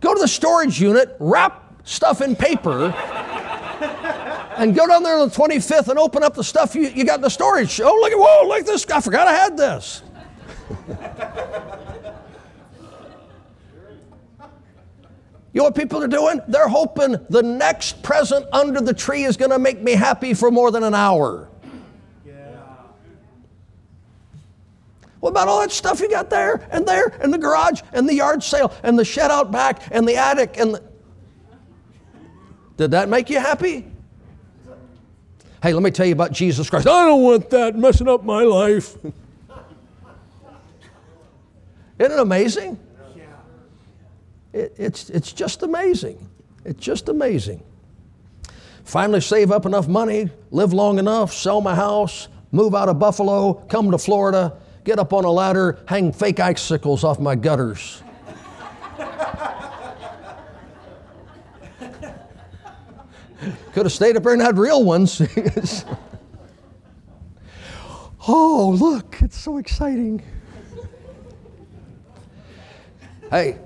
Go 0.01 0.13
to 0.13 0.19
the 0.19 0.27
storage 0.27 0.81
unit, 0.81 1.15
wrap 1.17 1.81
stuff 1.85 2.19
in 2.19 2.35
paper 2.35 2.93
and 4.61 4.75
go 4.75 4.85
down 4.85 5.01
there 5.01 5.17
on 5.17 5.27
the 5.27 5.35
25th 5.35 5.87
and 5.87 5.97
open 5.97 6.21
up 6.21 6.35
the 6.35 6.43
stuff 6.43 6.75
you, 6.75 6.83
you 6.89 7.03
got 7.03 7.15
in 7.15 7.21
the 7.21 7.29
storage. 7.29 7.81
Oh, 7.81 7.91
look 7.95 8.11
at, 8.11 8.17
whoa, 8.17 8.47
look 8.47 8.59
at 8.59 8.67
this. 8.67 8.85
I 8.91 9.01
forgot 9.01 9.27
I 9.27 9.33
had 9.33 9.57
this. 9.57 10.03
you 15.51 15.57
know 15.59 15.63
what 15.63 15.73
people 15.73 16.03
are 16.03 16.07
doing? 16.07 16.41
They're 16.47 16.67
hoping 16.67 17.15
the 17.31 17.41
next 17.41 18.03
present 18.03 18.45
under 18.53 18.81
the 18.81 18.93
tree 18.93 19.23
is 19.23 19.35
going 19.35 19.49
to 19.49 19.57
make 19.57 19.81
me 19.81 19.93
happy 19.93 20.35
for 20.35 20.51
more 20.51 20.69
than 20.69 20.83
an 20.83 20.93
hour. 20.93 21.47
What 25.21 25.31
about 25.31 25.47
all 25.47 25.61
that 25.61 25.71
stuff 25.71 25.99
you 26.01 26.09
got 26.09 26.29
there 26.29 26.67
and 26.71 26.87
there 26.87 27.13
and 27.21 27.33
the 27.33 27.37
garage 27.37 27.81
and 27.93 28.07
the 28.09 28.13
yard 28.13 28.43
sale 28.43 28.73
and 28.83 28.97
the 28.97 29.05
shed 29.05 29.31
out 29.31 29.51
back 29.51 29.83
and 29.91 30.07
the 30.07 30.17
attic 30.17 30.57
and 30.57 30.75
the... 30.75 30.83
Did 32.77 32.91
that 32.91 33.09
make 33.09 33.29
you 33.29 33.39
happy? 33.39 33.90
Hey, 35.61 35.73
let 35.73 35.83
me 35.83 35.91
tell 35.91 36.07
you 36.07 36.13
about 36.13 36.31
Jesus 36.31 36.69
Christ. 36.69 36.87
I 36.87 37.05
don't 37.05 37.21
want 37.21 37.51
that 37.51 37.75
messing 37.75 38.07
up 38.07 38.23
my 38.23 38.41
life. 38.43 38.95
Isn't 41.99 42.11
it 42.11 42.19
amazing? 42.19 42.79
It, 44.53 44.73
it's, 44.77 45.09
it's 45.11 45.31
just 45.31 45.61
amazing. 45.61 46.27
It's 46.65 46.83
just 46.83 47.09
amazing. 47.09 47.63
Finally, 48.83 49.21
save 49.21 49.51
up 49.51 49.67
enough 49.67 49.87
money, 49.87 50.29
live 50.49 50.73
long 50.73 50.97
enough, 50.97 51.31
sell 51.31 51.61
my 51.61 51.75
house, 51.75 52.27
move 52.51 52.73
out 52.73 52.89
of 52.89 52.97
Buffalo, 52.97 53.53
come 53.53 53.91
to 53.91 53.99
Florida, 53.99 54.57
get 54.83 54.97
up 54.97 55.13
on 55.13 55.25
a 55.25 55.31
ladder, 55.31 55.79
hang 55.87 56.11
fake 56.11 56.39
icicles 56.39 57.03
off 57.03 57.19
my 57.19 57.35
gutters. 57.35 58.01
Could 63.73 63.85
have 63.85 63.93
stayed 63.93 64.17
up 64.17 64.23
there 64.23 64.33
and 64.33 64.41
had 64.41 64.57
real 64.57 64.83
ones. 64.83 65.21
oh, 68.27 68.75
look, 68.77 69.21
it's 69.21 69.37
so 69.37 69.57
exciting. 69.57 70.21
hey, 73.29 73.57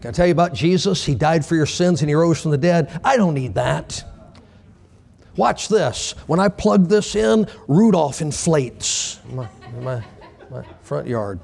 can 0.00 0.08
I 0.08 0.12
tell 0.12 0.26
you 0.26 0.32
about 0.32 0.54
Jesus? 0.54 1.04
He 1.04 1.14
died 1.16 1.44
for 1.44 1.56
your 1.56 1.66
sins 1.66 2.02
and 2.02 2.08
he 2.08 2.14
rose 2.14 2.40
from 2.40 2.52
the 2.52 2.58
dead. 2.58 3.00
I 3.04 3.16
don't 3.16 3.34
need 3.34 3.54
that. 3.54 4.04
Watch 5.36 5.68
this. 5.68 6.12
When 6.26 6.38
I 6.38 6.48
plug 6.48 6.88
this 6.88 7.16
in, 7.16 7.48
Rudolph 7.66 8.20
inflates 8.20 9.18
in 9.28 9.36
my, 9.36 9.48
my, 9.80 10.04
my 10.50 10.64
front 10.82 11.08
yard. 11.08 11.40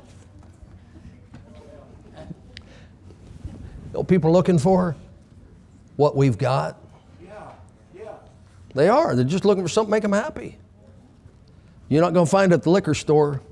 You 2.16 3.94
know 3.94 4.04
people 4.04 4.30
looking 4.30 4.58
for? 4.58 4.94
What 5.96 6.14
we've 6.14 6.38
got. 6.38 6.78
They 8.78 8.88
are. 8.88 9.16
They're 9.16 9.24
just 9.24 9.44
looking 9.44 9.64
for 9.64 9.68
something 9.68 9.90
to 9.90 9.96
make 9.96 10.02
them 10.02 10.12
happy. 10.12 10.56
You're 11.88 12.00
not 12.00 12.14
going 12.14 12.26
to 12.26 12.30
find 12.30 12.52
it 12.52 12.54
at 12.54 12.62
the 12.62 12.70
liquor 12.70 12.94
store. 12.94 13.42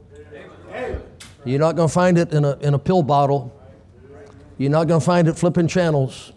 You're 1.45 1.59
not 1.59 1.75
going 1.75 1.89
to 1.89 1.93
find 1.93 2.17
it 2.17 2.33
in 2.33 2.45
a, 2.45 2.57
in 2.59 2.75
a 2.75 2.79
pill 2.79 3.03
bottle. 3.03 3.53
You're 4.57 4.71
not 4.71 4.87
going 4.87 5.01
to 5.01 5.05
find 5.05 5.27
it 5.27 5.37
flipping 5.37 5.67
channels. 5.67 6.33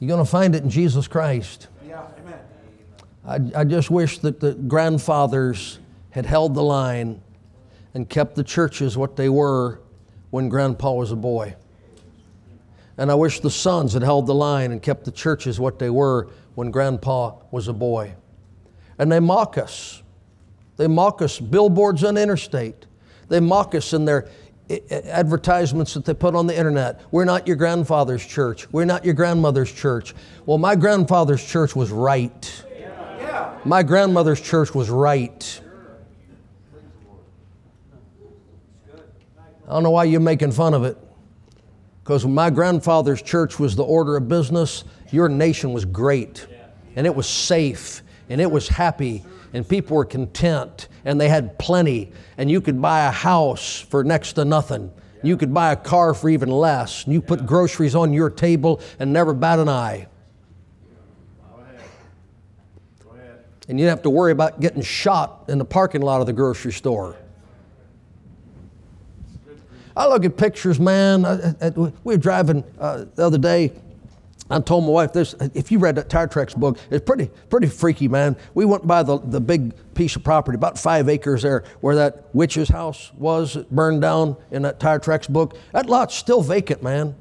You're 0.00 0.08
going 0.08 0.24
to 0.24 0.28
find 0.28 0.56
it 0.56 0.64
in 0.64 0.68
Jesus 0.68 1.06
Christ. 1.06 1.68
Yeah. 1.86 2.08
Amen. 3.24 3.52
I, 3.54 3.60
I 3.60 3.62
just 3.62 3.88
wish 3.88 4.18
that 4.18 4.40
the 4.40 4.54
grandfathers 4.54 5.78
had 6.10 6.26
held 6.26 6.56
the 6.56 6.64
line 6.64 7.22
and 7.94 8.08
kept 8.08 8.34
the 8.34 8.42
churches 8.42 8.98
what 8.98 9.14
they 9.14 9.28
were 9.28 9.80
when 10.30 10.48
grandpa 10.48 10.92
was 10.92 11.12
a 11.12 11.16
boy. 11.16 11.54
And 12.98 13.12
I 13.12 13.14
wish 13.14 13.38
the 13.38 13.50
sons 13.50 13.92
had 13.92 14.02
held 14.02 14.26
the 14.26 14.34
line 14.34 14.72
and 14.72 14.82
kept 14.82 15.04
the 15.04 15.12
churches 15.12 15.60
what 15.60 15.78
they 15.78 15.90
were 15.90 16.30
when 16.56 16.72
grandpa 16.72 17.34
was 17.52 17.68
a 17.68 17.72
boy. 17.72 18.14
And 18.98 19.12
they 19.12 19.20
mock 19.20 19.56
us. 19.58 20.02
They 20.78 20.88
mock 20.88 21.22
us, 21.22 21.38
billboards 21.38 22.02
on 22.02 22.16
interstate. 22.16 22.86
They 23.28 23.40
mock 23.40 23.74
us 23.74 23.92
in 23.92 24.04
their 24.06 24.26
i- 24.70 24.80
i- 24.90 24.94
advertisements 24.94 25.94
that 25.94 26.04
they 26.06 26.14
put 26.14 26.34
on 26.34 26.46
the 26.46 26.56
internet. 26.56 27.00
We're 27.10 27.24
not 27.24 27.46
your 27.46 27.56
grandfather's 27.56 28.24
church. 28.24 28.70
We're 28.72 28.84
not 28.86 29.04
your 29.04 29.14
grandmother's 29.14 29.70
church. 29.70 30.14
Well, 30.46 30.58
my 30.58 30.74
grandfather's 30.74 31.44
church 31.44 31.76
was 31.76 31.90
right. 31.90 32.64
My 33.64 33.82
grandmother's 33.82 34.40
church 34.40 34.74
was 34.74 34.88
right. 34.90 35.60
I 39.68 39.72
don't 39.72 39.82
know 39.82 39.90
why 39.90 40.04
you're 40.04 40.20
making 40.20 40.52
fun 40.52 40.72
of 40.72 40.84
it. 40.84 40.96
Because 42.02 42.24
my 42.24 42.50
grandfather's 42.50 43.20
church 43.20 43.58
was 43.58 43.74
the 43.74 43.82
order 43.82 44.16
of 44.16 44.28
business, 44.28 44.84
your 45.10 45.28
nation 45.28 45.72
was 45.72 45.84
great. 45.84 46.46
And 46.96 47.06
it 47.06 47.14
was 47.14 47.28
safe. 47.28 48.02
And 48.28 48.40
it 48.40 48.50
was 48.50 48.68
happy. 48.68 49.24
And 49.52 49.68
people 49.68 49.96
were 49.96 50.04
content. 50.04 50.88
And 51.04 51.20
they 51.20 51.28
had 51.28 51.58
plenty. 51.58 52.12
And 52.38 52.50
you 52.50 52.60
could 52.60 52.80
buy 52.80 53.06
a 53.06 53.10
house 53.10 53.80
for 53.80 54.02
next 54.02 54.34
to 54.34 54.44
nothing. 54.44 54.90
You 55.22 55.36
could 55.36 55.52
buy 55.52 55.72
a 55.72 55.76
car 55.76 56.14
for 56.14 56.28
even 56.28 56.48
less. 56.50 57.04
And 57.04 57.12
you 57.12 57.20
put 57.20 57.46
groceries 57.46 57.94
on 57.94 58.12
your 58.12 58.30
table 58.30 58.80
and 58.98 59.12
never 59.12 59.34
bat 59.34 59.58
an 59.58 59.68
eye. 59.68 60.08
And 63.68 63.80
you 63.80 63.84
didn't 63.84 63.96
have 63.96 64.02
to 64.04 64.10
worry 64.10 64.30
about 64.32 64.60
getting 64.60 64.82
shot 64.82 65.44
in 65.48 65.58
the 65.58 65.64
parking 65.64 66.00
lot 66.00 66.20
of 66.20 66.26
the 66.26 66.32
grocery 66.32 66.72
store. 66.72 67.16
I 69.96 70.06
look 70.08 70.24
at 70.24 70.36
pictures, 70.36 70.78
man. 70.78 71.24
I- 71.24 71.54
I- 71.60 71.70
we 71.70 71.90
were 72.04 72.16
driving 72.16 72.62
uh, 72.78 73.06
the 73.14 73.24
other 73.24 73.38
day. 73.38 73.72
I 74.48 74.60
told 74.60 74.84
my 74.84 74.90
wife 74.90 75.12
this. 75.12 75.34
If 75.54 75.72
you 75.72 75.78
read 75.78 75.96
that 75.96 76.08
Tire 76.08 76.28
Tracks 76.28 76.54
book, 76.54 76.78
it's 76.90 77.04
pretty, 77.04 77.30
pretty 77.50 77.66
freaky, 77.66 78.06
man. 78.06 78.36
We 78.54 78.64
went 78.64 78.86
by 78.86 79.02
the, 79.02 79.18
the 79.18 79.40
big 79.40 79.74
piece 79.94 80.14
of 80.14 80.22
property, 80.22 80.54
about 80.54 80.78
five 80.78 81.08
acres 81.08 81.42
there, 81.42 81.64
where 81.80 81.96
that 81.96 82.32
witch's 82.32 82.68
house 82.68 83.12
was 83.16 83.56
burned 83.70 84.02
down 84.02 84.36
in 84.52 84.62
that 84.62 84.78
Tire 84.78 85.00
Tracks 85.00 85.26
book. 85.26 85.56
That 85.72 85.86
lot's 85.86 86.14
still 86.14 86.42
vacant, 86.42 86.82
man. 86.82 87.16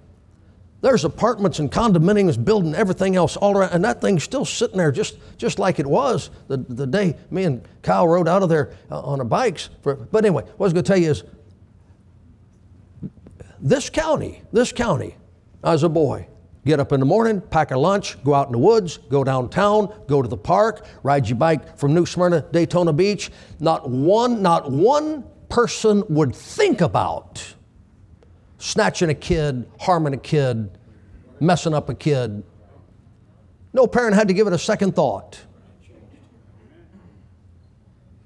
There's 0.82 1.04
apartments 1.04 1.58
and 1.58 1.72
condominiums 1.72 2.44
building 2.44 2.76
everything 2.76 3.16
else 3.16 3.38
all 3.38 3.58
around, 3.58 3.72
and 3.72 3.84
that 3.86 4.02
thing's 4.02 4.24
still 4.24 4.46
sitting 4.46 4.78
there 4.78 4.92
just, 4.92 5.18
just 5.36 5.58
like 5.58 5.80
it 5.80 5.88
was 5.88 6.30
the, 6.48 6.58
the 6.58 6.86
day 6.86 7.16
me 7.32 7.46
and 7.46 7.68
Kyle 7.82 8.08
rode 8.08 8.28
out 8.28 8.44
of 8.44 8.50
there 8.50 8.72
uh, 8.92 9.02
on 9.02 9.20
our 9.20 9.26
bikes. 9.26 9.70
For, 9.82 9.96
but 9.96 10.24
anyway, 10.24 10.44
what 10.44 10.52
I 10.52 10.64
was 10.64 10.74
going 10.74 10.84
to 10.84 10.88
tell 10.88 11.02
you 11.02 11.10
is 11.10 11.24
this 13.60 13.90
county, 13.90 14.44
this 14.52 14.72
county, 14.72 15.16
as 15.64 15.82
a 15.82 15.90
boy, 15.90 16.28
get 16.66 16.80
up 16.80 16.92
in 16.92 17.00
the 17.00 17.06
morning, 17.06 17.42
pack 17.42 17.72
a 17.72 17.78
lunch, 17.78 18.22
go 18.24 18.34
out 18.34 18.48
in 18.48 18.52
the 18.52 18.58
woods, 18.58 18.98
go 19.10 19.24
downtown, 19.24 19.94
go 20.08 20.22
to 20.22 20.28
the 20.28 20.38
park, 20.38 20.86
ride 21.04 21.30
your 21.30 21.38
bike 21.38 21.78
from 21.78 21.94
New 21.94 22.06
Smyrna, 22.06 22.42
Daytona 22.52 22.92
Beach. 22.92 23.32
Not 23.60 23.90
one, 23.90 24.42
not 24.42 24.72
one 24.72 25.24
person 25.50 26.04
would 26.10 26.36
think 26.36 26.82
about 26.82 27.54
snatching 28.58 29.10
a 29.10 29.14
kid, 29.14 29.70
harming 29.80 30.14
a 30.14 30.18
kid, 30.18 30.76
messing 31.40 31.74
up 31.74 31.90
a 31.90 31.96
kid. 31.96 32.44
No 33.74 33.86
parent 33.86 34.16
had 34.16 34.28
to 34.30 34.34
give 34.34 34.48
it 34.48 34.54
a 34.54 34.58
second 34.58 34.96
thought. 34.96 35.40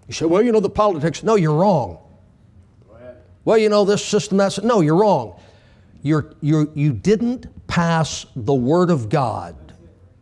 You 0.07 0.13
say, 0.13 0.25
well, 0.25 0.41
you 0.41 0.51
know 0.51 0.59
the 0.59 0.69
politics. 0.69 1.23
No, 1.23 1.35
you're 1.35 1.53
wrong. 1.53 1.99
Well, 3.45 3.57
you 3.57 3.69
know 3.69 3.85
this 3.85 4.03
system, 4.03 4.37
that's 4.37 4.61
no, 4.61 4.81
you're 4.81 4.95
wrong. 4.95 5.39
You're, 6.01 6.33
you're, 6.41 6.67
you 6.73 6.93
didn't 6.93 7.67
pass 7.67 8.25
the 8.35 8.53
Word 8.53 8.89
of 8.89 9.09
God 9.09 9.55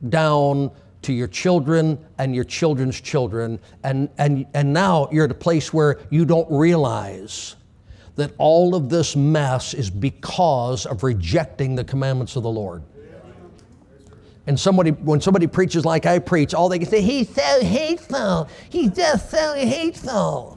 down 0.09 0.71
to 1.03 1.13
your 1.13 1.27
children 1.27 1.97
and 2.17 2.35
your 2.35 2.43
children's 2.43 2.99
children, 2.99 3.59
and, 3.83 4.09
and, 4.17 4.45
and 4.53 4.73
now 4.73 5.07
you're 5.11 5.25
at 5.25 5.31
a 5.31 5.35
place 5.35 5.73
where 5.73 5.99
you 6.09 6.25
don't 6.25 6.49
realize 6.51 7.55
that 8.15 8.31
all 8.39 8.75
of 8.75 8.89
this 8.89 9.15
mess 9.15 9.73
is 9.73 9.89
because 9.89 10.85
of 10.85 11.03
rejecting 11.03 11.75
the 11.75 11.83
commandments 11.83 12.35
of 12.35 12.43
the 12.43 12.49
Lord. 12.49 12.83
And 14.47 14.59
somebody, 14.59 14.91
when 14.91 15.21
somebody 15.21 15.45
preaches 15.45 15.85
like 15.85 16.05
I 16.05 16.19
preach, 16.19 16.53
all 16.53 16.69
they 16.69 16.79
can 16.79 16.87
say, 16.87 17.01
he's 17.01 17.29
so 17.29 17.61
hateful. 17.61 18.49
He's 18.69 18.91
just 18.91 19.29
so 19.29 19.53
hateful. 19.53 20.56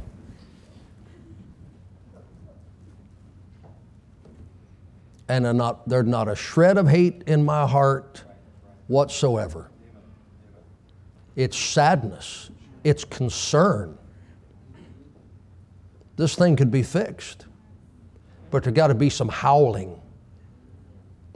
And 5.31 5.45
not, 5.57 5.89
there's 5.89 6.09
not 6.09 6.27
a 6.27 6.35
shred 6.35 6.77
of 6.77 6.89
hate 6.89 7.23
in 7.29 7.45
my 7.45 7.65
heart 7.65 8.25
whatsoever. 8.89 9.71
It's 11.37 11.57
sadness, 11.57 12.51
it's 12.83 13.05
concern. 13.05 13.97
This 16.17 16.35
thing 16.35 16.57
could 16.57 16.73
be 16.73 16.83
fixed, 16.83 17.47
but 18.51 18.65
there 18.65 18.73
got 18.73 18.89
to 18.89 18.95
be 18.95 19.09
some 19.09 19.29
howling, 19.29 20.01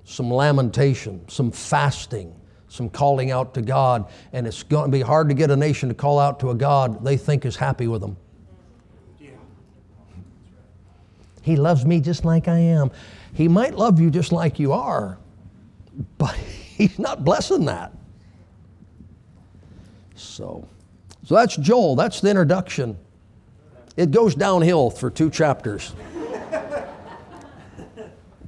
some 0.03 0.29
lamentation, 0.29 1.27
some 1.29 1.53
fasting, 1.53 2.35
some 2.67 2.91
calling 2.91 3.31
out 3.31 3.55
to 3.55 3.63
God. 3.63 4.11
And 4.33 4.45
it's 4.45 4.65
going 4.65 4.91
to 4.91 4.91
be 4.91 5.03
hard 5.03 5.29
to 5.29 5.37
get 5.37 5.53
a 5.53 5.57
nation 5.57 5.89
to 5.89 5.95
call 5.95 6.19
out 6.19 6.41
to 6.41 6.51
a 6.51 6.55
God 6.57 7.05
they 7.05 7.17
think 7.17 7.47
is 7.47 7.55
happy 7.55 7.87
with 7.87 8.01
them. 8.01 8.17
He 11.43 11.55
loves 11.57 11.85
me 11.85 12.01
just 12.01 12.25
like 12.25 12.49
I 12.49 12.59
am. 12.59 12.91
He 13.35 13.49
might 13.49 13.75
love 13.75 14.01
you 14.01 14.11
just 14.11 14.33
like 14.33 14.61
you 14.61 14.73
are, 14.73 15.19
but 16.19 16.35
he's 16.35 16.99
not 16.99 17.25
blessing 17.25 17.65
that. 17.67 17.93
So, 20.15 20.67
so 21.25 21.35
that's 21.35 21.57
Joel. 21.57 21.97
That's 21.97 22.21
the 22.21 22.31
introduction. 22.31 22.97
It 23.97 24.13
goes 24.13 24.35
downhill 24.35 24.91
for 24.91 25.09
two 25.11 25.31
chapters. 25.31 25.95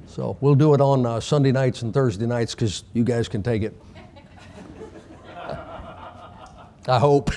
so 0.05 0.37
we'll 0.39 0.55
do 0.55 0.73
it 0.73 0.81
on 0.81 1.05
uh, 1.05 1.19
Sunday 1.19 1.51
nights 1.51 1.81
and 1.81 1.93
Thursday 1.93 2.25
nights 2.25 2.55
because 2.55 2.85
you 2.93 3.03
guys 3.03 3.27
can 3.27 3.43
take 3.43 3.63
it. 3.63 3.75
I 6.87 6.99
hope. 6.99 7.31